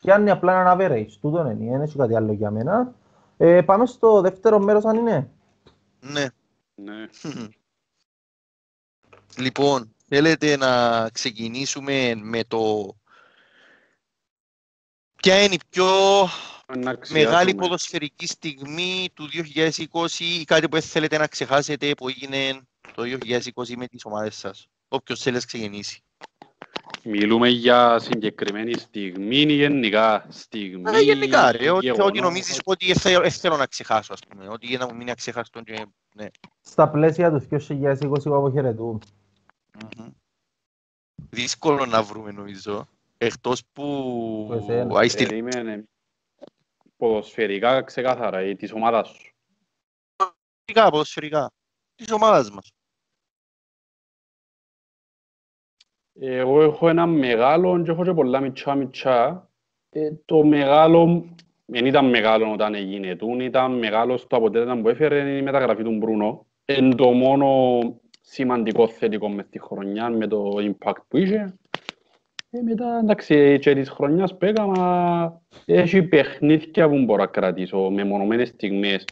Πιάνει 0.00 0.30
απλά 0.30 0.60
έναν 0.60 0.78
average, 0.78 1.12
τούτο 1.20 1.50
είναι, 1.50 1.70
δεν 1.70 1.80
έχει 1.80 1.96
κάτι 1.96 2.16
άλλο 2.16 2.32
για 2.32 2.50
μένα. 2.50 2.94
Ε, 3.36 3.62
πάμε 3.62 3.86
στο 3.86 4.20
δεύτερο 4.20 4.58
μέρος 4.58 4.84
αν 4.84 4.96
είναι. 4.96 5.30
Ναι. 6.00 6.26
Ναι. 6.74 7.06
Λοιπόν, 9.36 9.94
θέλετε 10.08 10.56
να 10.56 11.08
ξεκινήσουμε 11.12 12.12
με 12.14 12.44
το 12.44 12.94
ποια 15.16 15.42
είναι 15.42 15.54
η 15.54 15.60
πιο 15.68 15.84
Να 15.86 16.28
αξιάσουμε. 16.28 16.61
Μεγάλη 17.10 17.54
ποδοσφαιρική 17.54 18.26
στιγμή 18.26 19.08
του 19.14 19.28
2020 19.54 19.76
ή 20.18 20.44
κάτι 20.44 20.68
που 20.68 20.80
θέλετε 20.80 21.18
να 21.18 21.26
ξεχάσετε 21.26 21.94
που 21.94 22.08
έγινε 22.08 22.60
το 22.94 23.02
2020 23.02 23.74
με 23.76 23.86
τις 23.86 24.04
ομάδες 24.04 24.36
σας. 24.36 24.66
Όποιος 24.88 25.20
θέλει 25.20 25.36
να 25.36 25.42
ξεκινήσει. 25.42 26.02
Μιλούμε 27.04 27.48
για 27.48 27.98
συγκεκριμένη 27.98 28.72
στιγμή 28.72 29.36
ή 29.36 29.52
γενικά 29.52 30.26
στιγμή. 30.28 30.82
Αλλά 30.86 31.00
γενικά 31.00 31.52
ρε, 31.52 31.70
ό,τι, 31.70 31.84
γεγονός. 31.84 32.06
ό,τι 32.06 32.20
νομίζεις 32.20 32.60
ότι 32.64 32.90
ε, 32.90 32.94
θέλω, 32.94 33.24
ε, 33.24 33.28
θέλω 33.28 33.56
να 33.56 33.66
ξεχάσω 33.66 34.12
ας 34.12 34.20
πούμε. 34.28 34.48
Ότι 34.48 34.66
για 34.66 34.78
να 34.78 34.86
μου 34.86 34.94
μείνει 34.96 35.10
αξεχάστο 35.10 35.60
και 35.60 35.86
ναι. 36.14 36.26
Στα 36.60 36.88
πλαίσια 36.88 37.30
του 37.30 37.46
2020 37.50 37.96
που 38.22 38.34
αποχαιρετούν. 38.34 39.02
Μμμ. 39.96 40.08
Δύσκολο 41.30 41.86
να 41.86 42.02
βρούμε 42.02 42.30
νομίζω. 42.32 42.88
Εκτός 43.18 43.62
που 43.72 43.82
Που 44.48 44.54
εσένα. 44.54 44.98
άι 44.98 45.08
στη 45.08 45.26
Περίμενε. 45.26 45.84
Ποδοσφαιρικά 47.02 47.82
ξεκάθαρα 47.82 48.42
ή 48.42 48.56
της 48.56 48.72
ομάδας 48.72 49.08
σου; 49.08 49.34
ποδοσφαιρικά, 50.16 50.90
ποδοσφαιρικά. 50.90 51.52
Της 51.94 52.12
ομάδας 52.12 52.50
μας. 52.50 52.72
Εγώ 56.12 56.62
έχω 56.62 56.88
ένα 56.88 57.06
μεγάλο 57.06 57.82
και 57.82 57.90
έχω 57.90 58.04
και 58.04 58.12
πολλά 58.12 58.40
μητσά 58.40 58.74
μητσά. 58.74 59.50
Ε, 59.90 60.10
το 60.24 60.44
μεγάλο 60.44 61.28
δεν 61.64 61.86
ήταν 61.86 62.08
μεγάλο 62.08 62.52
όταν 62.52 62.74
έγινε 62.74 63.16
τούν, 63.16 63.40
ήταν 63.40 63.78
μεγάλος 63.78 64.20
στο 64.20 64.36
αποτέλεσμα 64.36 64.80
που 64.80 64.88
έφερε 64.88 65.36
η 65.36 65.42
μεταγραφή 65.42 65.82
του 65.82 65.96
Μπρούνο. 65.96 66.46
Είναι 66.64 66.94
το 66.94 67.12
μόνο 67.12 67.80
σημαντικό 68.20 68.88
θετικό 68.88 69.28
μες 69.28 69.48
τη 69.48 69.58
χρονιά 69.60 70.10
με 70.10 70.26
το 70.26 70.54
impact 70.58 71.02
που 71.08 71.16
είχε. 71.16 71.56
Ε, 72.54 72.62
μετά, 72.62 72.98
εντάξει, 73.02 73.58
και 73.58 73.74
της 73.74 73.90
χρονιάς 73.90 74.36
που 74.36 74.44
έκανα, 74.44 75.40
έχει 75.64 76.02
παιχνίδια 76.02 76.88
που 76.88 77.04
μπορώ 77.04 77.22
να 77.22 77.26
κρατήσω, 77.26 77.90
με 77.90 78.04
μονομένες 78.04 78.48
στιγμές. 78.48 79.04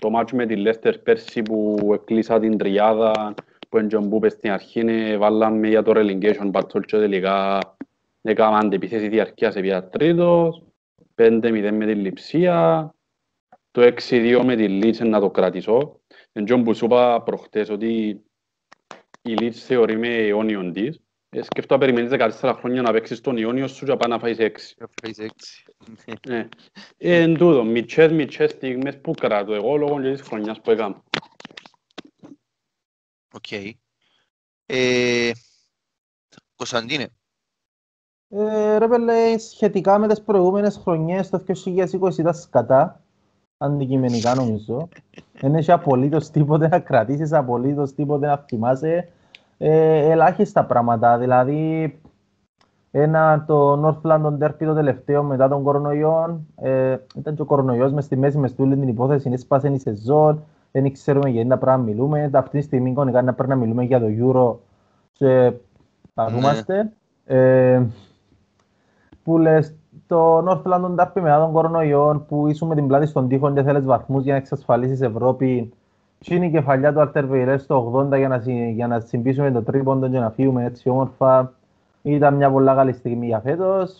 Το 0.00 0.10
μάτσο 0.10 0.36
με 0.36 0.46
τη 0.46 0.56
Λέστερ 0.56 0.98
πέρσι 0.98 1.42
που 1.42 1.90
εκλείσα 1.94 2.40
την 2.40 2.58
τριάδα, 2.58 3.34
που 3.68 3.78
εντζον 3.78 4.08
που 4.08 4.18
πες 4.18 4.32
στην 4.32 4.50
αρχή, 4.50 4.80
ε, 4.80 5.16
βάλαμε 5.16 5.68
για 5.68 5.82
το 5.82 5.92
relegation 5.94 6.50
battle 6.50 6.80
και 6.86 6.96
τελικά 6.96 7.60
έκαναν 8.22 8.64
αντεπιθέση 8.64 9.08
διαρκείας 9.08 9.56
επί 9.56 9.88
τρίτος, 9.90 10.62
5-0 11.14 11.72
με 11.72 11.86
την 11.86 12.00
Λιψία, 12.00 12.90
το 13.70 13.82
6-2 13.82 14.44
με 14.44 14.56
τη 14.56 14.68
Λιντς 14.68 15.00
να 15.00 15.20
το 15.20 15.30
κρατήσω. 15.30 16.00
Εν 16.32 16.39
τζείνον 16.39 16.64
που 16.64 16.74
σου 16.74 16.84
είπα 16.84 17.22
προχτές 17.22 17.70
ότι 17.70 18.22
η 19.22 19.32
Λιντς 19.32 19.64
θεωρεί 19.64 19.98
με 19.98 20.08
αιώνιον 20.08 20.72
της. 20.72 21.00
Ε, 21.30 21.42
σκέφτομαι 21.42 21.86
να 21.86 21.92
περιμένεις 21.92 22.38
14 22.40 22.54
χρόνια 22.58 22.82
να 22.82 22.92
παίξεις 22.92 23.20
τον 23.20 23.36
αιώνιο 23.36 23.66
σου 23.68 23.84
και 23.84 23.90
να 23.90 23.96
πάει 23.96 24.10
να 24.10 24.18
φάεις 24.18 24.36
6. 24.38 24.86
Φάεις 25.00 25.18
έξι. 25.18 25.64
Ναι. 26.28 26.48
Ε, 26.96 27.22
εν 27.22 27.34
τούτο, 27.36 27.64
μιτσές 27.64 28.12
μιτσές 28.12 28.50
στιγμές 28.50 29.00
που 29.00 29.10
κρατώ 29.10 29.54
εγώ 29.54 29.76
λόγω 29.76 30.02
και 30.02 30.12
της 30.12 30.20
χρονιάς 30.20 30.60
που 30.60 30.70
έκανα. 30.70 31.02
Οκ. 33.34 33.50
Ε, 34.66 35.30
Κωνσταντίνε, 36.56 37.08
Ε, 38.28 38.78
ρε 38.78 38.88
πελλέ, 38.88 39.38
σχετικά 39.38 39.98
με 39.98 40.08
τις 40.08 40.22
προηγούμενες 40.22 40.76
χρονιές, 40.76 41.28
το 41.28 41.38
2020 41.38 42.18
ήταν 42.18 42.34
σκατά, 42.34 43.04
αντικειμενικά 43.56 44.34
νομίζω. 44.34 44.88
Δεν 45.40 45.54
έχει 45.54 45.72
απολύτως 45.72 46.30
τίποτε 46.30 46.68
να 46.68 46.80
κρατήσεις, 46.80 47.32
απολύτως 47.32 47.94
τίποτε 47.94 48.26
να 48.26 48.36
θυμάσαι. 48.36 49.12
Ε, 49.58 50.10
ελάχιστα 50.10 50.64
πράγματα, 50.64 51.18
δηλαδή 51.18 51.92
ένα 52.90 53.44
το 53.46 53.86
North 53.86 54.10
London 54.10 54.38
Derby 54.38 54.64
το 54.64 54.74
τελευταίο 54.74 55.22
μετά 55.22 55.48
τον 55.48 55.62
κορονοϊό. 55.62 56.40
Ε, 56.56 56.96
ήταν 57.16 57.34
και 57.34 57.42
ο 57.42 57.44
κορονοϊός 57.44 57.92
μες 57.92 58.04
στη 58.04 58.16
μέση 58.16 58.38
μες 58.38 58.54
τούτη 58.54 58.76
την 58.76 58.88
υπόθεση, 58.88 59.30
έσπασε 59.32 59.68
η 59.68 59.78
σεζόν, 59.78 60.42
δεν 60.72 60.92
ξέρουμε 60.92 61.28
για 61.30 61.42
τι 61.46 61.56
πράγμα 61.56 61.84
μιλούμε. 61.84 62.30
Αυτή 62.32 62.58
τη 62.58 62.64
στιγμή 62.64 62.90
εικονικά 62.90 63.22
να 63.22 63.34
πρέπει 63.34 63.50
να 63.50 63.56
μιλούμε 63.56 63.84
για 63.84 64.00
το 64.00 64.06
Euro 64.08 64.56
και 65.12 65.52
θα 66.14 66.24
Ναι. 66.24 66.30
δούμαστε. 66.30 66.92
Ε, 67.24 67.82
που 69.22 69.38
λες 69.38 69.74
το 70.06 70.38
North 70.38 70.62
London 70.72 70.94
Derby 70.96 71.20
μετά 71.20 71.38
τον 71.38 71.52
κορονοϊό 71.52 72.24
που 72.28 72.46
ήσουν 72.46 72.68
με 72.68 72.74
την 72.74 72.86
πλάτη 72.86 73.06
στον 73.06 73.28
τοίχο 73.28 73.52
και 73.52 73.62
θέλεις 73.62 73.84
βαθμούς 73.84 74.22
για 74.22 74.32
να 74.32 74.38
εξασφαλίσεις 74.38 75.00
Ευρώπη 75.00 75.56
και 75.56 75.77
είναι 76.24 76.46
η 76.46 76.50
κεφαλιά 76.50 76.92
του 76.92 77.00
Άρτερ 77.00 77.26
Βεϊρές 77.26 77.62
στο 77.62 77.92
80 78.12 78.16
για 78.16 78.28
να, 78.28 78.40
συ- 78.40 78.70
για 78.74 78.86
να 78.86 79.00
συμπίσουμε 79.00 79.50
το 79.50 79.62
τρίποντο 79.62 80.08
και 80.08 80.18
να 80.18 80.30
φύγουμε 80.30 80.64
έτσι 80.64 80.88
όμορφα. 80.88 81.52
Ήταν 82.02 82.34
μια 82.34 82.50
πολλά 82.50 82.74
καλή 82.74 82.92
στιγμή 82.92 83.26
για 83.26 83.40
φέτος. 83.40 83.96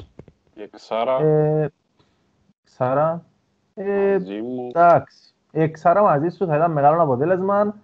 Η 0.55 0.63
Εξάρα, 0.63 1.21
Ε, 1.23 1.71
Ξάρα. 2.65 3.25
Ε, 3.75 4.13
μαζί 4.19 4.41
μου. 4.43 4.67
εντάξει. 4.69 5.35
Ε, 5.53 5.67
Ξάρα 5.67 6.03
μαζί 6.03 6.29
σου 6.29 6.47
θα 6.47 6.57
ήταν 6.57 6.73
μεγάλο 6.73 7.03
αποτέλεσμα 7.03 7.75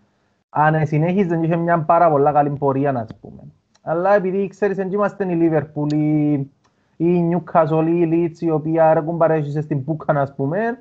αν 0.51 0.87
συνέχιζε 0.87 1.37
και 1.37 1.47
είχε 1.47 1.57
μια 1.57 1.79
πάρα 1.83 2.11
πολλά 2.11 2.33
καλή 2.33 2.51
πορεία, 2.51 2.93
να 2.93 3.07
πούμε. 3.21 3.41
Αλλά 3.83 4.15
επειδή 4.15 4.47
ξέρεις, 4.49 4.77
δεν 4.77 4.93
είμαστε 4.93 5.25
η 5.33 5.39
Liverpool 5.43 5.93
ή 5.93 6.33
η 6.97 7.31
Newcastle 7.33 7.85
ή 7.87 8.01
η 8.01 8.09
Leeds, 8.13 8.39
η 8.41 8.51
οποία 8.51 8.85
έρχουν 8.91 9.17
παρέχει 9.17 9.61
στην 9.61 9.79
Μπούκα, 9.79 10.13
να 10.13 10.33
πούμε, 10.37 10.79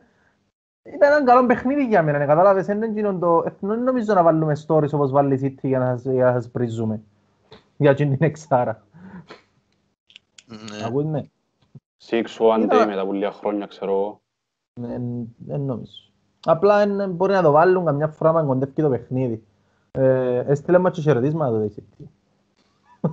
ήταν 0.84 1.11
ένα 1.13 1.23
καλό 1.23 1.45
παιχνίδι 1.45 1.86
για 1.86 2.03
μένα, 2.03 2.17
ναι, 2.17 2.25
κατάλαβες, 2.25 2.65
δεν 2.65 2.75
είναι 2.77 2.86
εκείνο 2.86 3.17
το... 3.19 3.43
ε, 3.47 3.53
Δεν 3.59 3.84
νομίζω 3.84 4.13
να 4.13 4.23
βάλουμε 4.23 4.53
stories 4.67 4.89
όπως 4.91 5.11
βάλει 5.11 5.36
η 5.36 5.39
City 5.43 5.67
για 5.67 5.79
να, 5.79 5.86
σας- 5.97 6.13
για 6.13 6.25
να 6.25 6.31
σας 6.34 6.49
πρίζουμε. 6.51 7.01
Για 7.77 7.91
εκείνη 7.91 8.17
την 8.17 8.27
εξάρα. 8.27 8.84
ναι. 10.47 10.86
Ακούς 10.86 11.03
με. 11.03 11.29
Six 12.09 12.23
one 12.23 12.59
day 12.59 12.63
Ήταν- 12.63 12.88
μετά 12.88 13.01
από 13.01 13.13
λίγα 13.13 13.31
χρόνια, 13.31 13.65
ξέρω 13.65 13.91
εγώ. 13.91 14.21
Δεν 14.81 15.01
δεν 15.38 15.61
νομίζω. 15.61 15.93
Απλά 16.45 16.81
εν- 16.81 17.11
μπορεί 17.11 17.34
να 17.34 17.41
το 17.41 17.51
βάλουν 17.51 17.86
καμιά 17.86 18.07
φορά 18.07 18.31
να 18.31 18.43
κοντεύει 18.43 18.81
το 18.81 18.89
παιχνίδι. 18.89 19.43
Ε, 19.91 20.38
έστειλε 20.47 20.77
μας 20.77 20.93
και 20.95 21.01
χαιρετίσματα 21.01 21.59
το 21.59 21.71
City. 21.75 22.05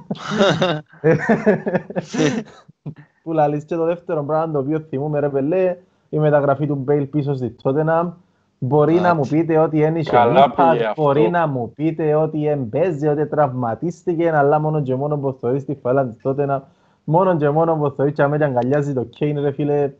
που 3.22 3.32
λαλείς 3.32 3.64
και 3.64 3.74
το 3.76 3.84
δεύτερο 3.84 4.24
πράγμα 4.24 4.52
το 4.52 4.58
οποίο 4.58 4.80
θυμούμε 4.80 5.20
ρε 5.20 5.28
πελέ 5.28 5.76
η 6.10 6.18
μεταγραφή 6.18 6.66
του 6.66 6.74
Μπέιλ 6.74 7.06
πίσω 7.06 7.34
στη 7.34 7.56
Tottenham 7.62 8.10
μπορεί 8.58 8.94
να 8.94 9.14
μου 9.14 9.26
πείτε 9.28 9.58
ότι 9.58 9.78
είναι 9.78 10.02
Καλά 10.02 10.50
πήγε 10.50 10.54
impact, 10.56 10.84
αυτό. 10.88 11.02
μπορεί 11.02 11.30
να 11.30 11.46
μου 11.46 11.72
πείτε 11.74 12.14
ότι 12.14 12.46
εμπέζει, 12.46 13.06
ότι 13.06 13.26
τραυματίστηκε 13.26 14.30
αλλά 14.36 14.58
μόνο 14.58 14.82
και 14.82 14.94
μόνο 14.94 15.18
που 15.18 15.36
θεωρεί 15.40 15.60
στη 15.60 15.74
φάλα 15.82 16.06
της 16.06 16.16
Tottenham 16.24 16.60
μόνο 17.04 17.36
και 17.36 17.50
μόνο 17.50 17.76
που 17.76 17.90
θεωρεί 17.90 18.12
και 18.12 18.22
αμέσως 18.22 18.46
αγκαλιάζει 18.46 18.92
το 18.92 19.04
Κέιν 19.04 19.40
ρε 19.40 19.50
φίλε 19.50 19.92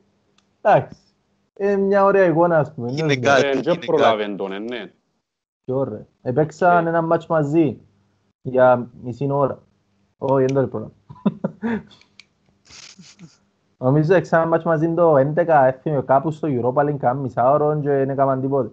εντάξει 0.60 0.98
είναι 1.60 1.76
μια 1.76 2.04
ωραία 2.04 2.24
εικόνα 2.24 2.58
ας 2.58 2.74
πούμε 2.74 2.92
Είναι 2.92 3.02
ναι, 3.02 3.16
κάτι. 3.16 3.46
Ε, 3.46 3.50
είναι 3.50 3.60
Δεν 3.60 3.78
προλάβαινε 3.78 4.36
τον, 4.36 4.52
ε, 4.52 4.58
ναι. 4.58 4.92
Ποιο, 5.64 5.84
ρε. 5.84 6.06
Επαίξαν 6.22 6.86
Ε. 6.86 6.88
ένα 6.88 7.02
ματς 7.02 7.26
μαζί 7.26 7.80
για 8.42 8.90
μισή 9.02 9.28
ώρα. 9.30 9.62
Όχι, 10.18 10.44
δεν 10.44 10.54
το 10.54 10.66
πρόγραμμα. 10.66 10.92
Νομίζω 13.82 14.14
επαίξαν 14.14 14.46
ματς 14.46 14.64
μαζί 14.64 14.94
το 14.94 15.14
11, 15.16 15.46
έφυγε 15.66 16.00
κάπου 16.04 16.30
στο 16.30 16.48
Europa 16.50 16.84
League 16.84 16.96
κάνα 16.98 17.20
μισά 17.20 17.50
ώρα 17.50 17.78
και 17.82 17.88
δεν 17.88 18.10
έκαναν 18.10 18.40
τίποτε. 18.40 18.70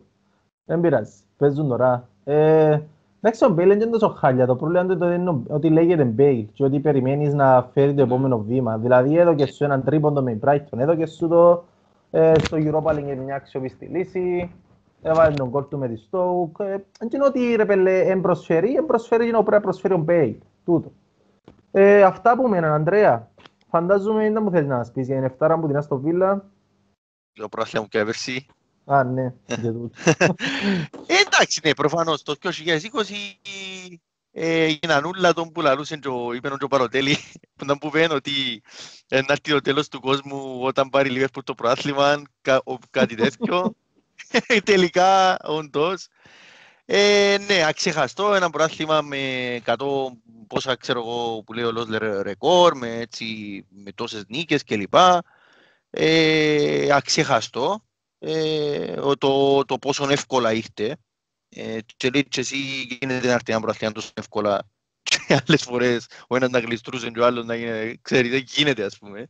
Δεν 0.65 0.79
πειράζει, 0.81 1.13
παίζουν 1.37 1.67
τώρα. 1.67 2.07
Ε, 2.23 2.79
Εντάξει, 3.21 3.45
ο 3.45 3.49
Μπέιλ 3.49 3.69
είναι 3.71 3.83
και 3.83 3.89
τόσο 3.89 4.07
χάλια. 4.07 4.45
Το 4.45 4.55
πρόβλημα 4.55 4.83
είναι 4.83 5.05
ότι 5.05 5.15
είναι 5.15 5.29
ο- 5.29 5.43
ότι 5.47 5.69
λέγεται 5.69 6.03
Μπέιλ 6.03 6.45
και 6.53 6.63
ότι 6.63 6.79
περιμένεις 6.79 7.33
να 7.33 7.69
φέρει 7.73 7.93
το 7.93 8.01
επόμενο 8.01 8.39
βήμα. 8.39 8.77
Δηλαδή 8.77 9.17
έδωκε 9.17 9.45
σου 9.45 9.63
έναν 9.63 9.83
τρίποντο 9.83 10.21
με 10.21 10.31
η 10.31 10.39
Brighton, 10.45 10.77
έδωκε 10.77 11.05
σου 11.05 11.27
το 11.27 11.63
ε, 12.11 12.33
στο 12.39 12.57
Europa 12.59 12.91
League 12.91 12.99
είναι 12.99 13.15
μια 13.15 13.35
αξιοπιστή 13.35 13.85
λύση. 13.85 14.51
Έβαλε 15.01 15.33
τον 15.35 15.49
κόλ 15.49 15.63
του 15.69 15.77
με 15.77 15.87
τη 15.87 16.01
Stoke. 16.11 16.65
Ε, 16.65 16.75
Δεν 16.99 17.09
είναι 17.13 17.25
ότι 17.25 17.55
ρε 17.55 17.65
πέλε 17.65 17.99
εν 17.99 18.21
προσφέρει, 18.21 18.73
εν 18.75 18.85
προσφέρει 18.85 19.25
και 19.25 19.31
να 19.31 19.37
πρέπει 19.37 19.55
να 19.55 19.61
προσφέρει 19.61 19.93
ο 19.93 19.97
Μπέιλ. 19.97 20.35
Τούτο. 20.65 20.91
Ε, 21.71 22.03
αυτά 22.03 22.35
που 22.35 22.47
μέναν, 22.47 22.71
Ανδρέα. 22.71 23.27
Φαντάζομαι 23.69 24.31
δεν 24.31 24.43
μου 24.43 24.51
θέλεις 24.51 24.67
να 24.67 24.75
μας 24.75 24.91
πεις 24.91 25.05
για 25.07 25.15
την 25.15 25.23
εφτάρα 25.23 25.59
που 25.59 25.67
την 25.67 25.81
στο 25.81 25.97
Βίλα. 25.99 26.45
Το 27.33 27.49
πρόθυμα 27.49 27.81
μου 27.81 27.87
και 27.87 27.99
έβερση. 27.99 28.45
Α, 28.85 29.03
ναι, 29.03 29.33
για 29.45 29.71
τούτο. 29.71 29.89
Ε, 31.05 31.15
εντάξει, 31.25 31.59
ναι, 31.63 31.73
προφανώς 31.73 32.23
το 32.23 32.35
2020 32.41 32.51
ε, 34.31 34.63
έγιναν 34.63 35.05
όλα 35.05 35.33
τον 35.33 35.51
που 35.51 35.61
λαλούσαν 35.61 35.99
και 35.99 36.07
ο- 36.07 36.33
είπεν 36.33 36.51
ο 36.51 36.57
και 36.57 36.67
Παροτέλη 36.67 37.15
που 37.55 37.65
να 37.65 37.77
που 37.77 37.89
πέν 37.89 38.11
ότι 38.11 38.61
ε, 39.07 39.19
να 39.19 39.25
έρθει 39.29 39.51
το 39.51 39.61
τέλος 39.61 39.87
του 39.87 39.99
κόσμου 39.99 40.59
όταν 40.61 40.89
πάρει 40.89 41.09
η 41.09 41.11
Λίβερπουλ 41.11 41.43
το 41.43 41.53
προάθλημα, 41.55 42.21
κα, 42.41 42.61
ο- 42.65 42.77
κάτι 42.89 43.15
τέτοιο. 43.15 43.73
Τελικά, 44.63 45.37
όντως. 45.43 46.07
Ε, 46.89 47.37
ναι, 47.47 47.63
αξεχαστό, 47.65 48.33
ένα 48.33 48.49
πρωτάθλημα 48.49 49.01
με 49.01 49.17
100 49.65 49.75
πόσα 50.47 50.75
ξέρω 50.75 50.99
εγώ 50.99 51.43
που 51.43 51.53
λέει 51.53 51.63
ο 51.63 51.71
Λόσλερ 51.71 52.21
ρεκόρ, 52.21 52.75
με, 52.75 52.99
έτσι, 52.99 53.25
με 53.69 53.91
τόσες 53.91 54.23
νίκες 54.27 54.63
κλπ. 54.63 54.93
Ε, 55.89 56.91
αξεχαστό. 56.91 57.83
Ε, 58.19 58.95
το, 59.17 59.65
το 59.65 59.77
πόσο 59.77 60.09
εύκολα 60.09 60.53
ήρθε. 60.53 60.97
Ε, 61.49 61.77
και 61.97 62.09
λέει 62.09 62.23
και 62.23 62.39
εσύ 62.39 62.57
γίνεται 63.01 63.27
να 63.27 63.33
έρθει 63.33 63.51
ένα 63.51 63.61
πρωτάθλημα 63.61 63.93
τόσο 63.93 64.11
εύκολα 64.13 64.69
και 65.27 65.41
άλλες 65.47 65.61
φορές 65.61 66.07
ο 66.27 66.35
ένας 66.35 66.49
να 66.49 66.59
γλιστρούσε 66.59 67.09
και 67.09 67.19
ο 67.19 67.25
άλλος 67.25 67.45
να 67.45 67.55
γίνεται, 67.55 67.97
ξέρει, 68.01 68.29
δεν 68.29 68.43
γίνεται 68.47 68.83
ας 68.83 68.97
πούμε. 68.97 69.27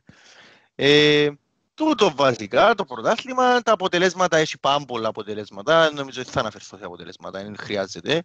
Ε, 0.75 1.29
τούτο 1.77 2.15
βασικά, 2.15 2.75
το 2.75 2.85
πρωτάθλημα, 2.85 3.61
τα 3.61 3.71
αποτελέσματα, 3.71 4.37
έχει 4.37 4.59
πάρα 4.59 4.85
πολλά 4.85 5.07
αποτελέσματα, 5.07 5.91
νομίζω 5.91 6.21
ότι 6.21 6.29
θα 6.29 6.39
αναφερθώ 6.39 6.77
σε 6.77 6.85
αποτελέσματα, 6.85 7.43
δεν 7.43 7.57
χρειάζεται. 7.57 8.23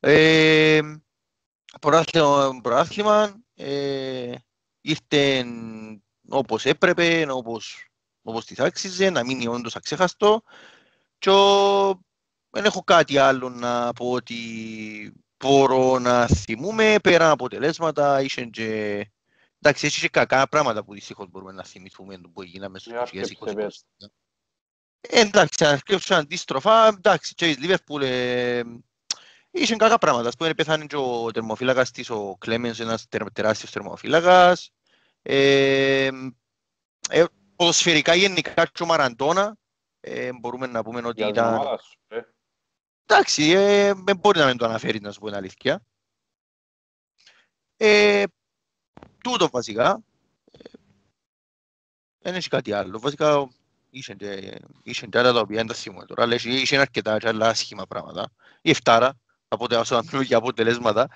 Ε, 0.00 0.80
πρωτάθλημα, 1.80 2.60
πρωτάθλημα 2.62 3.34
ε, 3.54 4.34
ήρθε 4.80 5.44
όπως 6.28 6.64
έπρεπε, 6.64 7.26
όπως, 7.30 7.86
όπως 8.22 8.44
της 8.44 8.58
άξιζε, 8.58 9.10
να 9.10 9.24
μείνει 9.24 9.46
όντως 9.46 9.76
αξέχαστο 9.76 10.42
και 11.18 11.30
δεν 12.50 12.64
έχω 12.64 12.84
κάτι 12.84 13.18
άλλο 13.18 13.48
να 13.48 13.92
πω 13.92 14.10
ότι 14.10 14.36
μπορώ 15.36 15.98
να 15.98 16.26
θυμούμε 16.26 16.96
πέρα 17.02 17.30
αποτελέσματα, 17.30 18.22
είσαι 18.22 18.44
και... 18.44 19.06
Εντάξει, 19.64 19.86
έχει 19.86 20.00
και 20.00 20.08
κακά 20.08 20.48
πράγματα 20.48 20.84
που 20.84 20.94
δυστυχώς 20.94 21.28
μπορούμε 21.30 21.52
να 21.52 21.64
θυμηθούμε 21.64 22.20
που 22.32 22.42
έγιναμε 22.42 22.78
στο 22.78 22.92
2020. 23.12 23.68
Εντάξει, 25.00 25.64
αν 25.64 25.78
σκέψω 25.78 26.14
αντίστροφα, 26.14 26.86
εντάξει, 26.86 27.34
και 27.34 27.50
η 27.50 27.54
Λίβερπουλ 27.54 28.02
ε, 28.02 28.62
είχε 29.50 29.76
κακά 29.76 29.98
πράγματα. 29.98 30.28
Ας 30.28 30.36
πούμε, 30.36 30.54
πέθανε 30.54 30.86
και 30.86 30.96
ο 30.96 31.30
τερμοφύλακας 31.30 31.90
της, 31.90 32.10
ο 32.10 32.36
Κλέμενς, 32.38 32.80
ένας 32.80 33.06
τεράστιος 33.32 33.70
τερμοφύλακας. 33.70 34.70
Ε, 35.22 36.08
ε, 37.08 37.24
ποδοσφαιρικά 37.56 38.14
γενικά 38.14 38.66
και 38.66 38.82
ο 38.82 38.86
Μαραντώνα, 38.86 39.56
ε, 40.00 40.32
μπορούμε 40.32 40.66
να 40.66 40.82
πούμε 40.82 41.00
ότι 41.04 41.26
ήταν... 41.26 41.78
Εντάξει, 43.06 43.50
ε, 43.50 43.92
δεν 43.94 44.16
μπορεί 44.16 44.38
να 44.38 44.46
μην 44.46 44.56
το 44.56 44.64
αναφέρεις, 44.64 45.00
να 45.00 45.12
σου 45.12 45.20
πω 45.20 45.26
την 45.26 45.34
αλήθεια. 45.34 45.84
Ε, 47.76 48.24
τούτο 49.22 49.48
βασικά. 49.48 50.02
Δεν 52.18 52.34
έχει 52.34 52.48
κάτι 52.48 52.72
άλλο. 52.72 52.98
Βασικά, 52.98 53.48
είχε 53.90 54.14
και 55.06 55.18
άλλα 55.18 55.32
τα 55.32 55.40
οποία 55.40 55.56
δεν 55.56 55.66
τα 55.66 55.74
θυμούμαι 55.74 56.04
τώρα, 56.04 56.22
αλλά 56.22 56.34
είχε 56.34 56.78
αρκετά 56.78 57.18
και 57.18 57.28
άλλα 57.28 57.48
άσχημα 57.48 57.86
πράγματα. 57.86 58.30
Η 58.62 58.70
εφτάρα, 58.70 59.18
οπότε 59.48 59.76
όσο 59.76 59.94
να 59.94 60.02
μιλούμε 60.02 60.24
για 60.24 60.36
αποτελέσματα. 60.36 61.08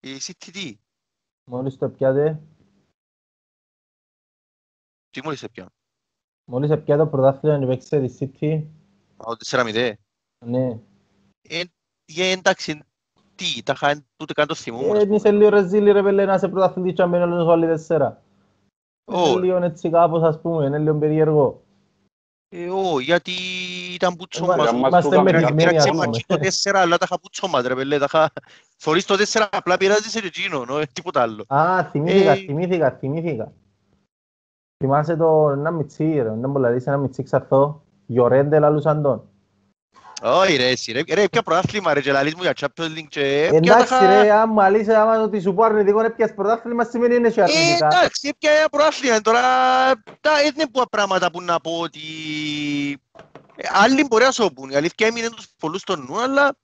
Η 0.00 0.16
CTT. 0.20 0.72
Μόλις 1.44 1.76
το 1.76 1.88
πιάτε. 1.88 2.40
Τι 5.10 5.22
μόλις 5.24 5.40
το 5.40 5.48
πιάτε. 5.48 5.70
Μόλις 6.44 6.70
έπια 6.70 6.96
το 6.96 7.06
πρωτάθλημα 7.06 7.58
να 7.58 7.66
παίξει 7.66 8.00
τη 8.00 8.16
City. 8.20 8.64
Ο 9.16 9.32
4-0. 9.46 9.92
Ναι. 10.46 10.78
Ε, 11.42 11.62
εντάξει, 12.14 12.82
τι, 13.42 13.62
τα 13.62 13.72
είχα 13.76 14.02
τούτε 14.16 14.32
καν 14.32 14.46
το 14.46 14.54
θυμούμαι. 14.54 14.98
Ε, 14.98 15.06
είσαι 15.10 15.30
λίγο 15.30 15.48
ρεζίλη 15.48 15.92
ρε 15.92 16.02
πέλε 16.02 16.24
να 16.24 16.38
σε 16.38 16.48
πρωταθλητής 16.48 16.92
και 16.92 17.02
αμένει 17.02 17.22
όλους 17.22 17.46
όλοι 17.46 17.66
τέσσερα. 17.66 18.22
Είναι 19.12 19.40
λίγο 19.40 19.56
έτσι 19.56 19.90
κάπως 19.90 20.22
ας 20.22 20.40
πούμε, 20.40 20.66
είναι 20.66 20.78
λίγο 20.78 20.94
περίεργο. 20.94 21.62
Ε, 22.48 22.68
ώ, 22.68 23.00
γιατί 23.00 23.32
ήταν 23.94 24.16
πουτσό 24.16 24.46
μας. 24.46 24.70
Είμαστε 24.70 25.22
μεθυσμένοι 25.22 25.76
ας 25.76 25.88
πούμε. 25.88 26.06
Το 26.26 26.38
τέσσερα, 26.38 26.80
αλλά 26.80 26.98
τα 26.98 27.04
είχα 27.08 27.20
πουτσό 27.20 27.48
μας 27.48 27.66
ρε 27.66 27.74
πέλε, 27.74 27.98
τα 27.98 28.04
είχα... 28.04 28.32
Θωρείς 28.76 29.04
το 29.04 29.16
τέσσερα, 29.16 29.48
απλά 29.52 29.76
πειράζεις 29.76 30.10
σε 30.10 30.18
εκείνο, 30.18 30.64
τίποτα 30.92 31.22
άλλο. 31.22 31.44
Α, 31.48 31.84
θυμήθηκα, 31.84 32.34
θυμήθηκα, 32.34 32.90
θυμήθηκα. 32.90 33.52
Θυμάσαι 34.84 35.16
το 35.16 35.50
ένα 35.50 35.70
μιτσί, 35.70 36.12
ρε, 36.12 36.34
δεν 36.34 36.50
μπορεί 36.50 36.64
να 36.64 36.70
δεις 36.70 36.86
ένα 36.86 36.96
μιτσί 36.96 37.22
ξαρθό, 37.22 37.82
Γιορέντε 38.06 38.58
λαλούσαν 38.58 39.02
τον. 39.02 39.28
Όχι 40.24 40.56
ρε, 40.56 40.68
εσύ 40.68 40.92
ρε, 40.92 41.02
ρε, 41.08 41.28
ποια 41.28 41.42
πρωτάθλημα 41.42 41.94
ρε, 41.94 42.00
και 42.00 42.12
λαλείς 42.12 42.34
μου 42.34 42.42
για 42.42 42.54
Champions 42.60 42.98
League 42.98 43.06
και... 43.08 43.50
Εντάξει 43.52 43.94
ρε, 44.06 44.32
άμα 44.32 44.68
λύσε, 44.68 44.96
άμα 44.96 45.16
το 45.16 45.22
ότι 45.22 45.40
σου 45.40 45.54
πω 45.54 45.62
αρνητικό 45.62 46.02
να 46.02 46.10
πιάσεις 46.10 46.34
πρωτάθλημα, 46.34 46.84
σημαίνει 46.84 47.14
είναι 47.14 47.30
και 47.30 47.42
αρνητικά. 47.42 47.88
Ε, 47.92 47.96
εντάξει, 47.96 48.34
πια 48.38 48.50
ένα 48.50 48.68
πρωτάθλημα, 48.68 49.20
τώρα, 49.20 49.40
τα 50.20 50.42
είναι 50.42 50.66
που 50.72 50.82
πράγματα 50.90 51.30
που 51.30 51.42
να 51.42 51.60
πω 51.60 51.78
ότι... 51.80 52.00
Άλλοι 53.72 54.04
μπορεί 54.04 54.24
να 54.24 54.30
σου 54.30 54.52
πούν, 54.54 54.70
η 54.70 54.76
αλήθεια 54.76 55.06
έμεινε 55.06 55.30
τους 55.30 55.46
πολλούς 55.58 55.80
στον 55.80 56.04
νου, 56.08 56.20
αλλά 56.20 56.56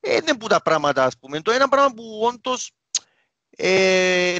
είναι 0.00 0.36
που 0.38 0.46
τα 0.46 0.62
πράγματα, 0.62 1.04
ας 1.04 1.18
πούμε. 1.20 1.40
Το 1.40 1.50
ένα 1.50 1.68
πράγμα 1.68 1.90
που 1.94 2.20
όντως 2.22 2.72
ε, 3.56 4.36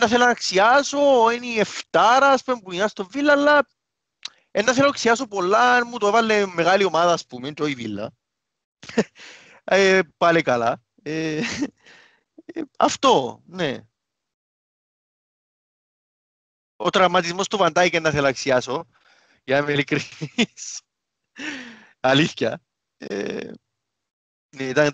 να 0.00 0.06
θέλω 0.06 0.24
να 0.24 0.30
αξιάσω, 0.30 0.98
είναι 1.34 1.46
η 1.46 1.58
εφτάρα, 1.58 2.28
ας 2.28 2.42
πούμε, 2.42 2.60
που 2.64 2.72
είναι 2.72 2.86
στο 2.88 3.06
Βίλα, 3.10 3.32
αλλά 3.32 3.66
να 4.52 4.72
θέλω 4.72 4.84
να 4.84 4.88
αξιάσω 4.88 5.26
πολλά, 5.26 5.74
αν 5.74 5.86
μου 5.90 5.98
το 5.98 6.06
έβαλε 6.06 6.46
μεγάλη 6.46 6.84
ομάδα, 6.84 7.12
ας 7.12 7.26
πούμε, 7.26 7.50
και 7.50 7.68
η 7.68 7.74
Βίλα. 7.74 8.12
ε, 9.64 10.00
πάλι 10.16 10.42
καλά. 10.42 10.82
Ε, 11.02 11.42
ε, 12.44 12.62
αυτό, 12.78 13.42
ναι. 13.46 13.78
Ο 16.76 16.90
τραυματισμός 16.90 17.48
του 17.48 17.56
Βαντάικ 17.56 18.00
να 18.00 18.10
θέλω 18.10 18.22
να 18.22 18.28
αξιάσω, 18.28 18.86
για 19.44 19.56
να 19.56 19.62
είμαι 19.62 19.72
ειλικρινής. 19.72 20.82
Αλήθεια. 22.00 22.62
Ε, 22.96 23.50
ναι, 24.56 24.62
ήταν 24.62 24.92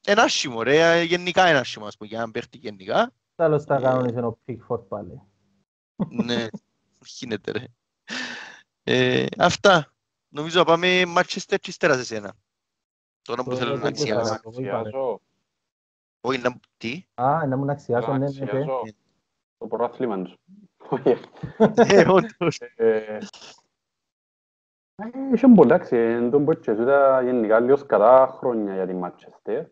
ένα 0.00 0.22
άσχημο, 0.22 0.62
ρε, 0.62 1.02
γενικά 1.02 1.46
ένα 1.46 1.58
άσχημο, 1.58 1.86
ας 1.86 1.96
πούμε, 1.96 2.08
για 2.08 2.18
να 2.18 2.30
παίχτη 2.30 2.58
γενικά. 2.58 3.14
Τέλος 3.34 3.64
θα 3.64 3.80
κανόνισε 3.80 4.20
ο 4.20 4.38
Pickford 4.46 4.88
πάλι. 4.88 5.22
Ναι, 6.08 6.46
γίνεται 7.04 7.50
ρε. 7.50 7.64
Ε, 8.90 9.26
αυτά. 9.38 9.92
Νομίζω 10.28 10.58
να 10.58 10.64
πάμε 10.64 11.02
Manchester 11.16 11.56
και 11.60 11.70
ύστερα 11.70 11.94
σε 11.94 12.04
σένα. 12.04 12.34
Τώρα 13.22 13.44
που 13.44 13.56
θέλω 13.56 13.76
να 13.76 13.88
αξιάσω. 13.88 14.40
Όχι, 16.20 16.38
να... 16.38 16.60
Τι; 16.76 17.04
Α, 17.14 17.46
να 17.46 17.56
μου 17.56 17.70
αξιάσω, 17.70 18.16
ναι, 18.16 18.28
ναι, 18.30 18.52
ναι. 18.52 18.64
Το 19.58 19.66
πρωτάθλημα 19.68 20.22
τους. 20.22 20.36
Ναι, 21.58 22.04
όντως. 22.08 22.60
Είχε 25.34 25.48
πολλά, 25.54 25.74
εντάξει, 25.74 26.28
τον 26.30 26.44
πω 26.44 26.50
έτσι, 26.50 26.74
γενικά 27.24 27.60
λίγο 27.60 27.76
σκατά 27.76 28.36
χρόνια 28.38 28.74
για 28.74 28.86
την 28.86 29.04
Manchester. 29.04 29.66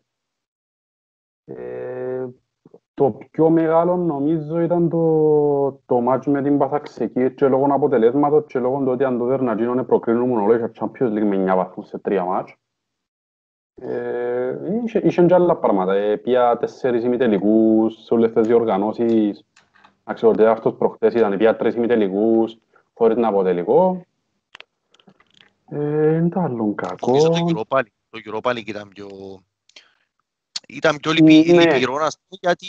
Το 2.97 3.17
πιο 3.31 3.49
μεγάλο 3.49 3.95
νομίζω 3.95 4.59
ήταν 4.59 4.89
το, 4.89 5.81
το 5.85 6.01
μάτσο 6.01 6.31
με 6.31 6.41
την 6.41 6.57
Παθαξική 6.57 7.33
και 7.33 7.47
λόγω 7.47 7.67
αποτελέσματος 7.69 8.43
και 8.47 8.59
λόγω 8.59 8.77
του 8.77 8.91
ότι 8.91 9.03
αν 9.03 9.17
το 9.17 9.23
Βερνατζίνο 9.23 9.83
προκρίνουμε 9.83 10.41
όλο 10.41 10.55
για 10.55 10.71
Champions 10.79 11.11
League 11.11 11.23
με 11.23 11.53
9 11.53 11.55
βαθμούς 11.55 11.87
σε 11.87 11.97
τρία 11.97 12.23
μάτς. 12.23 12.55
Ε, 13.75 14.55
είχε, 14.83 14.99
είχε 15.03 15.25
και 15.25 15.33
άλλα 15.33 15.55
πράγματα. 15.55 15.93
Ε, 15.93 16.15
πια 16.15 16.57
τέσσερις 16.57 17.03
ημιτελικούς 17.03 18.03
σε 18.03 18.13
όλες 18.13 18.31
τις 18.31 18.47
διοργανώσεις. 18.47 19.45
ότι 20.21 20.45
αυτός 20.45 20.73
προχτές 20.73 21.13
ήταν 21.13 21.37
πια 21.37 21.55
τρεις 21.55 21.75
ημιτελικούς 21.75 22.57
χωρίς 22.93 23.17
να 23.17 23.27
αποτελικό. 23.27 24.05
Ε, 25.69 26.15
είναι 26.15 26.29
το 26.29 26.39
άλλο 26.39 26.73
κακό. 26.75 27.11
Νομίζω 27.11 27.53
το 27.53 27.63
Europa 27.69 27.77
League, 27.77 27.93
το 28.09 28.19
Europa 28.25 28.51
League 28.51 28.75
ήταν 30.67 30.97
πιο 31.01 31.11
ήταν 31.11 31.43
πιο 31.43 31.53
λυπηρό, 31.53 31.93
να 31.93 32.07
πούμε, 32.07 32.39
γιατί 32.41 32.67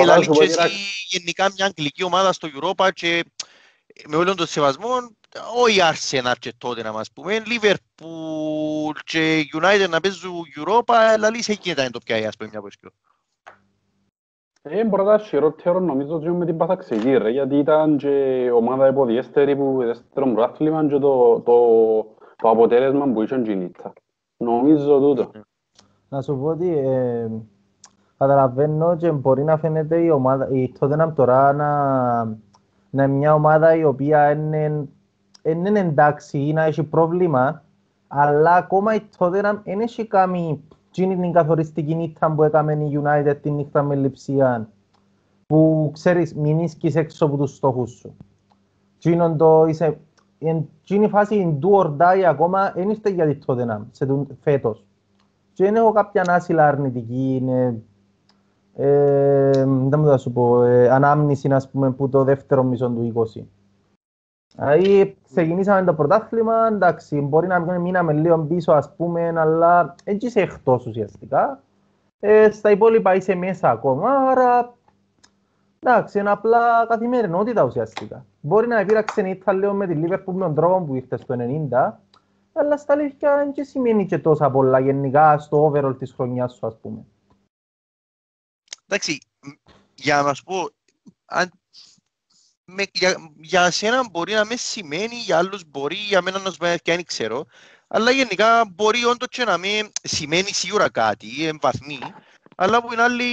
έλαβε 0.00 0.26
και 0.26 0.44
εσύ 0.44 0.68
γενικά 1.08 1.50
μια 1.56 1.66
αγγλική 1.66 2.04
ομάδα 2.04 2.32
στο 2.32 2.48
Europa 2.60 2.88
και 2.94 3.24
με 4.08 4.16
όλον 4.16 4.36
τον 4.36 4.46
σεβασμό, 4.46 4.88
όχι 5.56 5.78
Arsenal 5.82 6.32
και 6.38 6.52
τότε 6.58 6.82
να 6.82 6.92
μας 6.92 7.12
πούμε, 7.12 7.42
Liverpool 7.46 8.96
και 9.04 9.44
United 9.60 9.88
να 9.88 10.00
παίζουν 10.00 10.42
Europa, 10.60 10.94
αλλά 10.94 11.30
λύση 11.30 11.52
εκεί 11.52 11.70
ήταν 11.70 11.90
το 11.92 11.98
πια, 12.04 12.28
ας 12.28 12.36
πούμε, 12.36 12.50
μια 12.52 12.60
ποσκιό. 12.60 12.90
Ε, 14.62 14.84
πρώτα 14.90 15.18
χειρότερο 15.18 15.80
νομίζω 15.80 16.14
ότι 16.14 16.30
με 16.30 16.44
την 16.44 16.56
Παθαξική, 16.56 17.16
ρε, 17.16 17.30
γιατί 17.30 17.56
ήταν 17.56 17.96
και 17.96 18.48
ομάδα 18.54 18.88
υποδιέστερη 18.88 19.56
που 19.56 19.76
δεύτερο 19.78 20.32
πρωτάθλημα 20.32 20.86
και 20.88 20.98
το, 20.98 21.40
το, 21.40 21.56
το 22.36 22.48
αποτέλεσμα 22.48 23.06
που 23.12 23.22
είχε 23.22 23.40
Τζινίτσα. 23.40 23.92
Νομίζω 24.36 24.98
τούτο. 24.98 25.30
Να 26.08 26.22
σου 26.22 26.38
πω 26.38 26.46
ότι 26.46 26.78
ε, 26.78 27.28
καταλαβαίνω 28.18 28.96
και 28.96 29.10
μπορεί 29.12 29.44
να 29.44 29.56
φαίνεται 29.56 29.96
η 29.96 30.10
ομάδα, 30.10 30.48
η 30.50 30.72
Tottenham 30.78 31.12
τώρα 31.14 31.52
να, 31.52 32.24
να 32.90 33.02
είναι 33.04 33.06
μια 33.06 33.34
ομάδα 33.34 33.74
η 33.74 33.84
οποία 33.84 34.30
είναι, 34.30 34.88
είναι 35.42 35.78
εντάξει 35.80 36.38
ή 36.38 36.52
να 36.52 36.62
έχει 36.62 36.82
πρόβλημα, 36.82 37.62
αλλά 38.08 38.54
ακόμα 38.54 38.94
η 38.94 39.00
Tottenham 39.18 39.58
δεν 39.64 39.80
έχει 39.80 40.06
κάνει 40.06 40.62
την 40.90 41.32
καθοριστική 41.32 41.94
νύχτα 41.94 42.32
που 42.32 42.42
έκαμε 42.42 42.72
η 42.72 43.00
United 43.02 43.36
την 43.42 43.54
νύχτα 43.54 43.82
με 43.82 43.94
λειψία 43.94 44.68
που 45.46 45.90
ξέρεις 45.92 46.34
μην 46.34 46.58
ίσκεις 46.58 46.94
έξω 46.96 47.24
από 47.24 47.36
τους 47.36 47.56
στόχους 47.56 47.90
σου. 47.90 48.16
το 49.36 49.64
είσαι, 49.68 49.98
εκείνη 50.38 51.04
η 51.04 51.08
φάση 51.08 51.58
do 51.62 51.82
or 51.82 51.96
die 51.96 52.22
ακόμα 52.28 52.72
δεν 52.74 52.90
ήρθε 52.90 53.10
για 53.10 53.26
τη 53.26 53.38
Tottenham 53.46 53.80
σε 53.90 54.06
τούν- 54.06 54.38
φέτος. 54.40 54.87
Και 55.58 55.64
δεν 55.64 55.76
έχω 55.76 55.92
κάποια 55.92 56.22
άσυλα 56.28 56.66
αρνητική, 56.66 57.36
είναι, 57.40 57.82
ε, 58.74 59.64
δεν 59.64 60.00
μου 60.00 60.06
θα 60.06 60.16
σου 60.16 60.32
πω, 60.32 60.62
ε, 60.62 60.90
ανάμνηση 60.90 61.52
ας 61.52 61.70
πούμε 61.70 61.90
που 61.90 62.08
το 62.08 62.24
δεύτερο 62.24 62.62
μισό 62.62 62.88
του 62.88 63.12
20. 63.36 63.42
Δηλαδή 64.56 65.16
ξεκινήσαμε 65.32 65.84
το 65.84 65.94
πρωτάθλημα, 65.94 66.66
εντάξει, 66.66 67.20
μπορεί 67.20 67.46
να 67.46 67.58
μην 67.58 67.80
μείναμε 67.80 68.12
λίγο 68.12 68.38
πίσω 68.38 68.72
ας 68.72 68.94
πούμε, 68.96 69.32
αλλά 69.36 69.94
έτσι 70.04 70.26
είσαι 70.26 70.40
εκτός 70.40 70.86
ουσιαστικά. 70.86 71.62
Ε, 72.20 72.50
στα 72.50 72.70
υπόλοιπα 72.70 73.14
είσαι 73.14 73.34
μέσα 73.34 73.70
ακόμα, 73.70 74.10
άρα 74.10 74.74
εντάξει, 75.78 76.18
είναι 76.18 76.30
απλά 76.30 76.86
καθημερινότητα 76.88 77.64
ουσιαστικά. 77.64 78.24
Μπορεί 78.40 78.66
να 78.66 78.78
επήραξε 78.78 79.20
η 79.20 79.30
Ήττα 79.30 79.52
λίγο 79.52 79.72
με 79.72 79.86
τη 79.86 79.94
Λίβερπουλ 79.94 80.36
με 80.36 80.44
τον 80.44 80.54
τρόπο 80.54 80.84
που 80.84 80.94
ήρθε 80.94 81.16
στο 81.16 81.36
90, 81.70 81.92
αλλά 82.58 82.76
στα 82.76 82.92
αλήθεια 82.92 83.36
δεν 83.36 83.64
σημαίνει 83.64 84.06
και 84.06 84.18
τόσα 84.18 84.50
πολλά 84.50 84.78
γενικά 84.78 85.38
στο 85.38 85.72
overall 85.72 85.98
της 85.98 86.12
χρονιάς 86.12 86.54
σου 86.54 86.66
ας 86.66 86.80
πούμε. 86.80 87.04
Εντάξει, 88.86 89.20
μ, 89.46 89.50
για 89.94 90.22
να 90.22 90.34
σου 90.34 90.44
πω, 90.44 90.70
αν, 91.24 91.50
με, 92.64 92.84
για, 92.92 93.32
για 93.36 93.70
σένα 93.70 94.08
μπορεί 94.10 94.32
να 94.32 94.44
μες 94.44 94.60
σημαίνει, 94.60 95.14
για 95.14 95.38
άλλους 95.38 95.64
μπορεί, 95.66 95.96
για 95.96 96.22
μένα 96.22 96.38
να 96.38 96.50
σου 96.50 96.56
πει 96.56 96.78
και 96.82 96.92
αν 96.92 97.04
ξέρω, 97.04 97.46
αλλά 97.86 98.10
γενικά 98.10 98.64
μπορεί 98.74 99.04
όντως 99.04 99.28
και 99.28 99.44
να 99.44 99.58
με 99.58 99.90
σημαίνει 100.02 100.52
σίγουρα 100.52 100.90
κάτι, 100.90 101.46
εμβαθμεί, 101.46 101.98
αλλά 102.56 102.82
που 102.82 102.92
είναι 102.92 103.02
άλλη, 103.02 103.32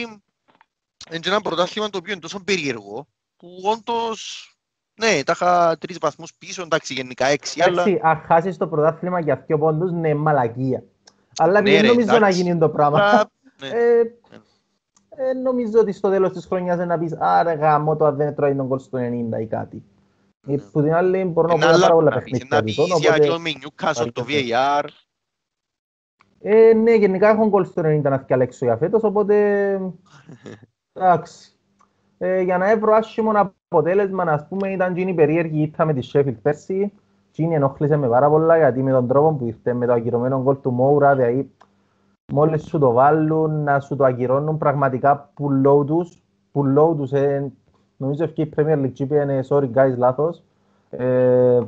είναι 1.09 1.19
και 1.19 1.29
ένα 1.29 1.41
πρωτάθλημα 1.41 1.89
το 1.89 1.97
οποίο 1.97 2.11
είναι 2.11 2.21
τόσο 2.21 2.43
περίεργο, 2.43 3.07
που 3.37 3.61
όντως, 3.63 4.49
ναι, 4.97 5.23
τα 5.23 5.31
είχα 5.35 5.77
τρεις 5.79 5.97
βαθμούς 5.97 6.33
πίσω, 6.33 6.61
εντάξει, 6.61 6.93
γενικά 6.93 7.25
έξι, 7.25 7.61
αλλά 7.61 7.81
Εντάξει, 7.81 7.99
αν 8.03 8.17
χάσεις 8.17 8.57
το 8.57 8.67
πρωτάθλημα 8.67 9.19
για 9.19 9.43
δύο 9.47 9.57
πόντους, 9.57 9.91
ναι, 9.91 10.13
μαλακία. 10.15 10.83
Αλλά 11.37 11.61
Ναι, 11.61 11.71
δεν 11.71 11.81
ρε, 11.81 11.87
νομίζω 11.87 12.07
να 12.07 12.15
εντάξει. 12.15 12.41
γίνει 12.41 12.57
το 12.57 12.69
πράγμα. 12.69 12.99
Α, 12.99 13.25
ναι. 13.59 13.67
Ε, 13.67 13.99
ε, 15.17 15.33
νομίζω 15.33 15.79
ότι 15.79 15.91
στο 15.91 16.09
τέλος 16.09 16.31
της 16.31 16.45
χρονιάς 16.45 16.77
να 16.77 16.97
πεις 16.97 17.15
«Άρα 17.19 17.53
γάμο 17.53 17.95
το 17.95 18.05
αν 18.05 18.15
δεν 18.15 18.35
τρώει 18.35 18.55
τον 18.55 18.67
κόλ 18.67 18.79
στο 18.79 18.97
90» 18.97 19.41
ή 19.41 19.45
κάτι. 19.45 19.83
Ε, 20.47 20.55
Που 20.71 20.81
την 20.81 20.93
άλλη 20.93 21.23
μπορώ 21.23 21.47
να 21.47 21.53
είναι 21.53 21.63
πω 21.65 21.71
πάρα 21.71 21.85
άλλα 21.85 21.93
πολλά 21.93 22.09
να 22.09 22.21
πεις, 22.21 22.31
παιχνίδια 22.31 22.47
να 22.49 22.57
του 22.57 22.63
πεις 22.63 22.75
τον, 22.75 22.99
για 22.99 23.09
οπότε... 23.09 23.27
το 23.27 23.39
με 23.39 23.51
Newcastle, 23.53 24.07
το 24.13 24.23
Παρακαλώ. 24.23 24.81
VAR, 24.81 24.89
Ε, 26.41 26.73
ναι, 26.73 26.93
γενικά 26.93 27.29
έχω 27.29 27.47
γκολ 27.47 27.65
στο 27.65 27.81
90 27.85 28.01
να 28.01 28.17
διαλέξω 28.17 28.65
για 28.65 28.77
φέτος, 28.77 29.03
οπότε... 29.03 29.35
Εντάξει. 30.93 31.49
Ε, 32.17 32.41
για 32.41 32.57
να 32.57 32.69
έβρω 32.69 32.93
άσχημο 32.93 33.31
αποτέλεσμα, 33.77 34.23
ας 34.23 34.47
πούμε, 34.47 34.71
ήταν 34.71 34.91
εκείνη 34.91 35.11
η 35.11 35.13
περίεργη 35.13 35.61
ήττα 35.61 35.85
με 35.85 35.93
τη 35.93 36.09
Sheffield 36.13 36.37
πέρσι. 36.41 36.91
Εκείνη 37.29 37.55
ενόχλησε 37.55 37.95
με 37.95 38.07
πάρα 38.07 38.29
πολλά, 38.29 38.57
γιατί 38.57 38.83
με 38.83 38.91
τον 38.91 39.07
τρόπο 39.07 39.33
που 39.33 39.45
ήρθε 39.45 39.73
με 39.73 39.85
το 39.85 39.93
ακυρωμένο 39.93 40.41
γκολ 40.41 40.61
του 40.61 40.71
Μόουρα, 40.71 41.15
δηλαδή 41.15 41.51
μόλις 42.33 42.63
σου 42.65 42.79
το 42.79 42.91
βάλουν, 42.91 43.63
να 43.63 43.79
σου 43.79 43.95
το 43.95 44.03
ακυρώνουν 44.03 44.57
πραγματικά 44.57 45.31
πουλό 45.33 45.83
τους. 45.83 46.21
Πουλό 46.51 46.95
τους, 46.95 47.11
ε, 47.11 47.51
νομίζω 47.97 48.23
ευκεί 48.23 48.41
η 48.41 48.53
Premier 48.55 48.77
League 48.77 48.91
και 48.93 49.03
είπε, 49.03 49.21
«Ε, 49.21 49.39
sorry 49.49 49.71
guys, 49.73 49.97
λάθος. 49.97 50.43
Ε, 50.89 51.59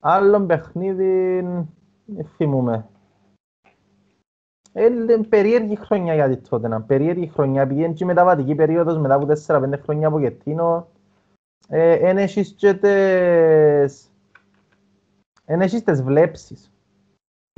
άλλον 0.00 0.46
παιχνίδι, 0.46 1.40
δεν 2.04 2.24
θυμούμαι. 2.36 2.86
Είναι 4.76 5.18
περίεργη 5.28 5.76
χρονιά 5.76 6.14
για 6.14 6.28
τη 6.28 6.36
τότε, 6.36 6.84
περίεργη 6.86 7.30
χρονιά, 7.34 7.66
πήγαινε 7.66 7.92
και 7.92 8.04
η 8.04 8.06
μεταβατική 8.06 8.54
περίοδος 8.54 8.98
μετά 8.98 9.14
από 9.14 9.26
4-5 9.46 9.72
χρόνια 9.82 10.08
από 10.08 10.18
Γετίνο. 10.18 10.88
Ε, 11.68 11.92
εν 11.92 12.18
έχεις 12.18 12.54
και 12.56 12.74
τες... 12.74 14.10
Εν 15.44 15.60
έχεις 15.60 15.82
τες 15.82 16.02
βλέψεις. 16.02 16.70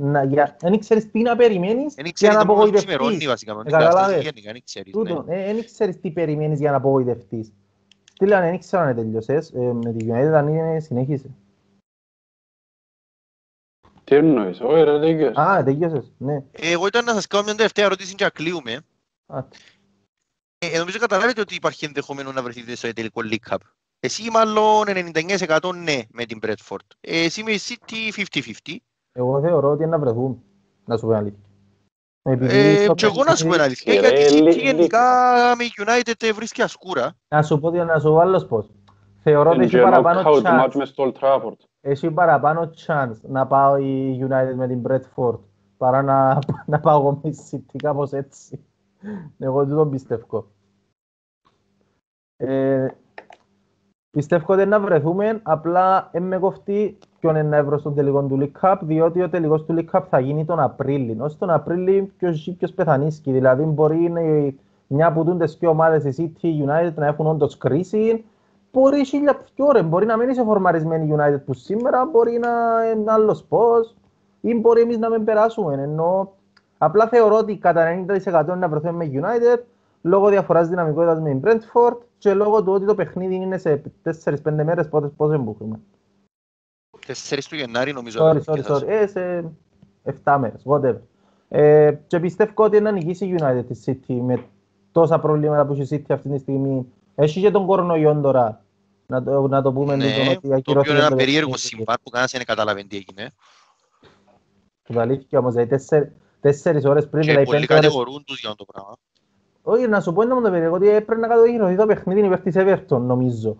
Να, 0.03 0.23
για, 0.23 0.55
εν 0.61 0.79
ξέρεις 0.79 1.11
τι 1.11 1.21
να 1.21 1.35
περιμένεις 1.35 1.93
δεν 1.93 2.03
για 2.03 2.13
ξέρεις 2.13 2.35
να 2.35 2.41
το 2.41 2.47
μόνο 2.47 2.57
που 2.57 2.63
απογοητευτείς. 2.63 2.95
ξημερώνει 2.95 3.27
βασικά, 3.27 3.55
με 3.55 3.63
την 3.63 3.71
καταλάβες. 3.71 3.99
κατάσταση 3.99 4.23
γενικά, 4.23 4.51
δεν 4.51 4.61
ξέρεις, 4.65 4.93
ναι. 4.93 5.03
Τούτο, 5.03 5.25
ε, 5.27 5.49
εν 5.49 5.65
ξέρεις 5.65 5.99
τι 5.99 6.11
περιμένεις 6.11 6.59
για 6.59 6.71
να 6.71 6.77
απογοητευτείς. 6.77 7.53
Τι 8.19 8.25
λένε, 8.25 8.49
δεν 8.49 8.59
ξέρω 8.59 8.83
αν 8.83 8.95
τελειώσες, 8.95 9.51
ε, 9.51 9.59
με 9.59 9.93
τη 9.93 10.05
United 10.09 10.33
αν 10.33 10.47
είναι 10.47 10.79
συνέχισε. 10.79 11.29
Τι 14.09 14.15
εννοείς, 14.15 14.59
όχι 14.61 14.83
ρε 14.83 14.99
τελειώσε. 14.99 15.41
Α, 15.41 15.63
τελειώσες, 15.63 16.13
ναι. 16.17 16.43
Εγώ 16.51 16.87
ήταν 16.87 17.05
να 17.05 17.13
σας 17.13 17.27
κάνω 17.27 17.43
μια 17.43 17.55
τελευταία 17.55 17.85
ερώτηση 17.85 18.15
και 18.15 18.23
να 18.23 18.29
κλείουμε. 18.29 18.81
Α, 19.25 19.43
Ε, 20.57 20.77
νομίζω 20.77 20.97
καταλάβετε 20.99 21.41
ότι 21.41 21.55
υπάρχει 21.55 21.85
ενδεχομένο 21.85 22.31
να 22.31 22.41
βρεθείτε 22.43 22.75
στο 22.75 22.93
τελικό 22.93 23.21
League 23.31 23.49
Cup. 23.53 23.57
Εσύ 23.99 24.29
μάλλον 24.31 24.83
99% 24.87 25.73
ναι 25.83 26.01
με 26.11 26.25
την 26.25 26.39
Bradford. 26.43 26.85
Ε, 27.01 27.23
εσύ 27.23 27.43
με 27.43 27.51
η 27.51 27.59
City 27.67 28.11
50-50. 28.15 28.75
Εγώ 29.11 29.41
θεωρώ 29.41 29.69
ότι 29.71 29.81
είναι 29.83 29.91
να 29.91 29.99
βρεθούν, 29.99 30.43
να 30.85 30.97
σου 30.97 31.01
πω 31.01 31.07
την 31.07 31.17
αλήθεια. 31.17 31.39
Επειδή 32.21 32.57
Ε, 32.57 32.83
στο 32.83 32.93
και 32.93 33.05
εγώ 33.05 33.23
να 33.23 33.35
σου 33.35 33.45
πω 33.45 33.51
την 33.51 33.61
αλήθεια, 33.61 33.93
Ε, 33.93 33.99
γιατί 33.99 34.15
η 34.15 34.23
ρε, 34.23 34.29
City 34.29 34.43
λι- 34.43 34.61
γενικά 34.61 35.01
με 35.57 35.63
η 35.63 35.71
United 35.85 36.23
ε, 36.23 36.31
βρίσκεις 36.31 36.63
ασκούρα. 36.63 37.15
Να 37.27 37.41
σου 37.43 37.59
πω, 37.59 37.69
να 37.71 37.99
σου 37.99 38.07
πω 38.09 38.17
άλλος 38.19 38.45
πώς. 38.47 38.69
Θεωρώ 39.29 39.49
ότι 39.49 39.55
Είναι 39.57 39.65
έχει 39.65 39.75
και 39.75 39.81
παραπάνω 39.81 40.21
knockout 40.21 40.41
match 40.41 40.67
chance, 40.67 40.75
μες 40.75 40.89
στο 40.89 41.11
Old 41.11 41.19
Trafford. 41.19 41.57
έχει 41.81 42.11
παραπάνω 42.11 42.69
chance 42.87 43.17
να 43.21 43.47
πάω 43.47 43.77
η 43.77 44.27
United 44.29 44.53
με 44.55 44.67
την 44.67 44.81
Bradford 44.87 45.39
παρά 45.77 46.01
να, 46.01 46.39
να 46.71 46.79
πάω 46.79 46.99
εγώ 46.99 47.19
με 47.23 47.29
η 47.29 47.35
City, 47.51 47.75
κάπως 47.83 48.11
έτσι. 48.11 48.65
Εγώ 49.39 49.65
δεν 49.65 49.75
τον 49.75 49.89
πιστεύω. 49.89 50.45
Ε, 52.37 52.87
πιστεύω 54.11 54.53
ότι 54.53 54.65
να 54.65 54.79
βρεθούμε, 54.79 55.39
απλά 55.43 56.09
δεν 56.11 56.23
με 56.23 56.37
κοφτεί 56.37 56.97
ποιον 57.19 57.35
είναι 57.35 57.49
να 57.49 57.57
ευρώ 57.57 57.77
στον 57.77 57.95
τελικό 57.95 58.23
του 58.23 58.37
League 58.41 58.61
Cup, 58.61 58.77
διότι 58.81 59.21
ο 59.21 59.29
τελικός 59.29 59.65
του 59.65 59.75
League 59.77 59.97
Cup 59.97 60.03
θα 60.09 60.19
γίνει 60.19 60.45
τον 60.45 60.59
Απρίλιο. 60.59 61.23
Ως 61.23 61.37
τον 61.37 61.49
Απρίλιο 61.49 62.09
ποιος, 62.17 62.53
ποιος 62.57 62.73
πεθανίσκει, 62.73 63.31
δηλαδή 63.31 63.63
μπορεί 63.63 64.09
να, 64.09 64.21
μια 64.87 65.07
από 65.07 65.23
τούντες 65.23 65.57
δύο 65.57 65.69
ομάδες, 65.69 66.17
η 66.17 66.33
City, 66.41 66.43
η 66.43 66.63
United, 66.67 66.93
να 66.95 67.05
έχουν 67.05 67.27
όντως 67.27 67.57
κρίση, 67.57 68.25
μπορεί 68.71 69.05
χίλια 69.05 69.35
πιο 69.35 69.65
ώρα, 69.65 69.83
μπορεί 69.83 70.05
να 70.05 70.17
μην 70.17 70.29
είσαι 70.29 70.43
φορμαρισμένη 70.43 71.05
η 71.07 71.15
United 71.17 71.41
που 71.45 71.53
σήμερα, 71.53 72.05
μπορεί 72.05 72.39
να 72.39 72.49
είναι 72.95 73.11
άλλος 73.11 73.43
πώς, 73.43 73.95
ή 74.41 74.53
μπορεί 74.55 74.81
εμείς 74.81 74.97
να 74.97 75.09
μην 75.09 75.23
περάσουμε, 75.23 75.73
ενώ 75.83 76.33
απλά 76.77 77.07
θεωρώ 77.07 77.37
ότι 77.37 77.57
κατά 77.57 78.05
90% 78.07 78.57
να 78.57 78.67
βρεθούμε 78.69 78.91
με 78.91 79.11
United, 79.13 79.63
λόγω 80.01 80.29
διαφοράς 80.29 80.67
δυναμικότητας 80.67 81.19
με 81.19 81.29
την 81.29 81.41
Brentford 81.43 81.97
και 82.17 82.33
λόγω 82.33 82.63
του 82.63 82.71
ότι 82.71 82.85
το 82.85 82.95
παιχνίδι 82.95 83.35
είναι 83.35 83.57
σε 83.57 83.81
4-5 84.23 84.35
μέρες, 84.63 84.89
πότε 84.89 85.07
πώς 85.07 85.29
δεν 85.29 85.41
μπορούμε. 85.41 85.79
4 87.07 87.47
του 87.49 87.55
Γενάρη 87.55 87.93
νομίζω. 87.93 88.19
Sorry, 88.29 88.35
ότι 88.35 88.43
sorry, 88.45 88.59
θα- 88.59 88.75
sorry. 88.75 88.87
Ε, 88.87 89.07
σε 89.07 89.51
7 90.03 90.37
μέρες, 90.39 90.63
whatever. 90.65 90.97
Ε, 91.47 91.91
και 92.07 92.19
πιστεύω 92.19 92.63
ότι 92.63 92.79
να 92.79 92.91
νικήσει 92.91 93.25
η 93.25 93.35
United 93.39 93.63
τη 93.67 93.83
City 93.85 94.13
με 94.21 94.43
τόσα 94.91 95.19
προβλήματα 95.19 95.65
που 95.65 95.73
έχει 95.73 95.95
η 95.95 96.03
City 96.07 96.13
αυτή 96.13 96.29
τη 96.29 96.37
στιγμή. 96.37 96.93
Έχει 97.21 97.41
και 97.41 97.51
τον 97.51 97.65
κορονοϊό 97.65 98.19
τώρα. 98.21 98.63
Να 99.05 99.23
το, 99.23 99.47
να 99.47 99.61
το 99.61 99.73
πούμε 99.73 99.95
Ναι, 99.95 100.03
τούτον 100.05 100.27
ότι 100.27 100.33
το 100.33 100.37
οποίο 100.37 100.55
ακυρώθηκε 100.55 100.91
είναι 100.91 100.99
ένα 100.99 101.09
το 101.09 101.15
περίεργο 101.15 101.49
παιχνίδι. 101.51 101.67
συμβάν 101.75 101.95
που 102.03 102.09
κανένας 102.09 102.31
δεν 102.31 102.45
καταλαβαίνει 102.45 102.87
τι 102.87 102.97
έγινε. 102.97 103.29
Που 104.83 104.93
τα 104.93 105.01
αλήθεια 105.01 105.39
όμως, 105.39 105.53
δηλαδή 105.53 105.69
τέσσερι- 105.69 106.11
τέσσερις 106.41 106.85
ώρες 106.85 107.07
πριν, 107.09 107.21
Και 107.21 107.27
δηλαδή 107.29 107.45
πολλοί 107.45 107.59
πέντε 107.59 107.73
ώρες... 107.73 107.85
κατηγορούν 107.85 108.23
τους 108.23 108.39
για 108.39 108.55
το 108.55 108.65
πράγμα. 108.65 108.93
Όχι, 109.61 109.87
να 109.87 110.01
σου 110.01 110.13
πω 110.13 110.21
είναι 110.21 110.33
μόνο 110.33 110.45
το 110.45 110.51
περίεργο, 110.51 110.75
ότι 110.75 110.89
έπρεπε 110.89 111.21
να 111.21 111.27
κατοχυρωθεί 111.27 111.75
το 111.75 111.85
παιχνίδι 111.85 112.25
υπέρ 112.25 112.39
της 112.39 112.55
Everton, 112.57 112.99
νομίζω. 113.01 113.57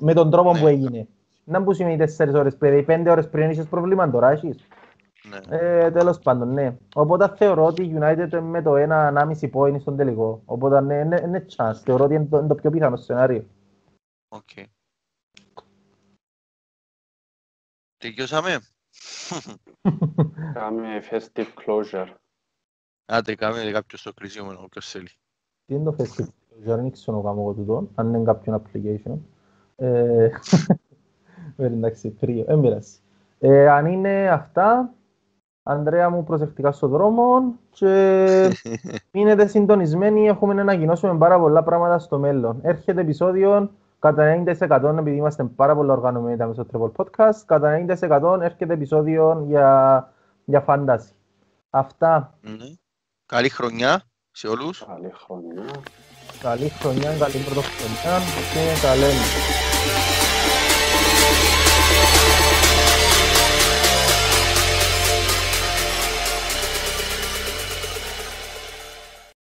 Με 0.00 0.12
τον 0.14 0.30
τρόπο 0.30 0.52
Ναι. 0.52 0.60
που 0.60 0.66
έγινε. 0.66 1.06
Να 1.44 1.62
που 1.62 1.72
σημαίνει 1.72 1.96
τέσσερις 1.96 2.34
ώρες 2.34 2.56
πριν, 2.56 2.70
δηλαδή 2.70 2.86
πέντε 2.86 3.10
ώρες 3.10 3.28
πριν 3.28 3.50
είχες 3.50 3.66
πρόβλημα, 3.66 4.10
τώρα 4.10 4.30
έχεις; 4.30 4.56
Ναι. 5.28 5.38
Ε, 5.48 5.90
τέλος 5.90 6.18
πάντων, 6.18 6.52
ναι. 6.52 6.76
Οπότε 6.94 7.34
θεωρώ 7.36 7.64
ότι 7.64 7.82
η 7.82 7.96
United 8.00 8.40
με 8.42 8.62
το 8.62 8.72
1,5 8.76 9.50
point 9.52 9.80
στον 9.80 9.96
τελικό. 9.96 10.42
Οπότε 10.44 10.80
ναι, 10.80 10.94
είναι, 10.94 11.20
είναι 11.24 11.46
chance. 11.56 11.74
Θεωρώ 11.84 12.04
ότι 12.04 12.14
είναι 12.14 12.26
το, 12.26 12.38
είναι 12.38 12.48
το 12.48 12.54
πιο 12.54 12.70
πιθανό 12.70 12.96
σενάριο. 12.96 13.46
Οκ. 14.28 14.48
Τελειώσαμε; 17.96 18.58
Κάμε 20.52 21.02
festive 21.10 21.46
closure. 21.66 22.14
Άντε, 23.06 23.34
κάμε 23.34 23.70
κάποιος 23.72 24.02
το 24.02 24.12
κλείσιμο, 24.12 24.50
όποιος 24.64 24.90
θέλει. 24.90 25.08
Τι 25.64 25.74
είναι 25.74 25.84
το 25.84 25.96
festival? 25.98 26.28
Δεν 26.58 26.90
ξέρω 26.90 27.16
να 27.16 27.22
κάνω 27.22 27.40
εγώ 27.40 27.52
τούτο, 27.52 27.88
αν 27.94 28.14
είναι 28.14 28.24
κάποιον 28.24 28.62
application. 28.62 29.18
Ε, 29.76 30.24
ε, 31.56 31.64
εντάξει, 31.64 32.10
κρύο, 32.10 32.44
δεν 32.44 32.60
πειράζει. 32.60 32.98
Ε, 33.38 33.68
αν 33.68 33.86
είναι 33.86 34.28
αυτά, 34.30 34.94
Ανδρέα 35.70 36.10
μου 36.10 36.24
προσεκτικά 36.24 36.72
στον 36.72 36.90
δρόμο 36.90 37.54
και 37.70 38.52
μείνετε 39.12 39.46
συντονισμένοι, 39.46 40.26
έχουμε 40.26 40.54
να 40.54 40.60
ανακοινώσουμε 40.60 41.18
πάρα 41.18 41.38
πολλά 41.38 41.62
πράγματα 41.62 41.98
στο 41.98 42.18
μέλλον. 42.18 42.58
Έρχεται 42.62 43.00
επεισόδιο 43.00 43.70
κατά 43.98 44.42
90% 44.46 44.96
επειδή 44.98 45.16
είμαστε 45.16 45.44
πάρα 45.44 45.74
πολλά 45.74 45.92
οργανωμένοι 45.92 46.36
τα 46.36 46.46
μέσα 46.46 46.66
στο 46.68 46.92
Treble 46.96 47.04
Podcast, 47.04 47.36
κατά 47.46 47.84
90% 48.00 48.40
έρχεται 48.40 48.72
επεισόδιο 48.72 49.44
για, 49.46 50.12
για 50.44 50.60
φάνταση. 50.60 51.12
Αυτά. 51.70 52.38
Ναι. 52.40 52.74
Καλή 53.26 53.48
χρονιά 53.48 54.02
σε 54.30 54.48
όλους. 54.48 54.84
Καλή 54.86 55.12
χρονιά. 55.24 55.62
Καλή 56.40 56.68
χρονιά, 56.68 57.10
καλή 57.18 57.44
πρωτοχρονιά 57.44 58.18
και 58.52 58.80
τα 58.82 58.94
λέμε. 58.94 59.24
Thank 62.12 62.49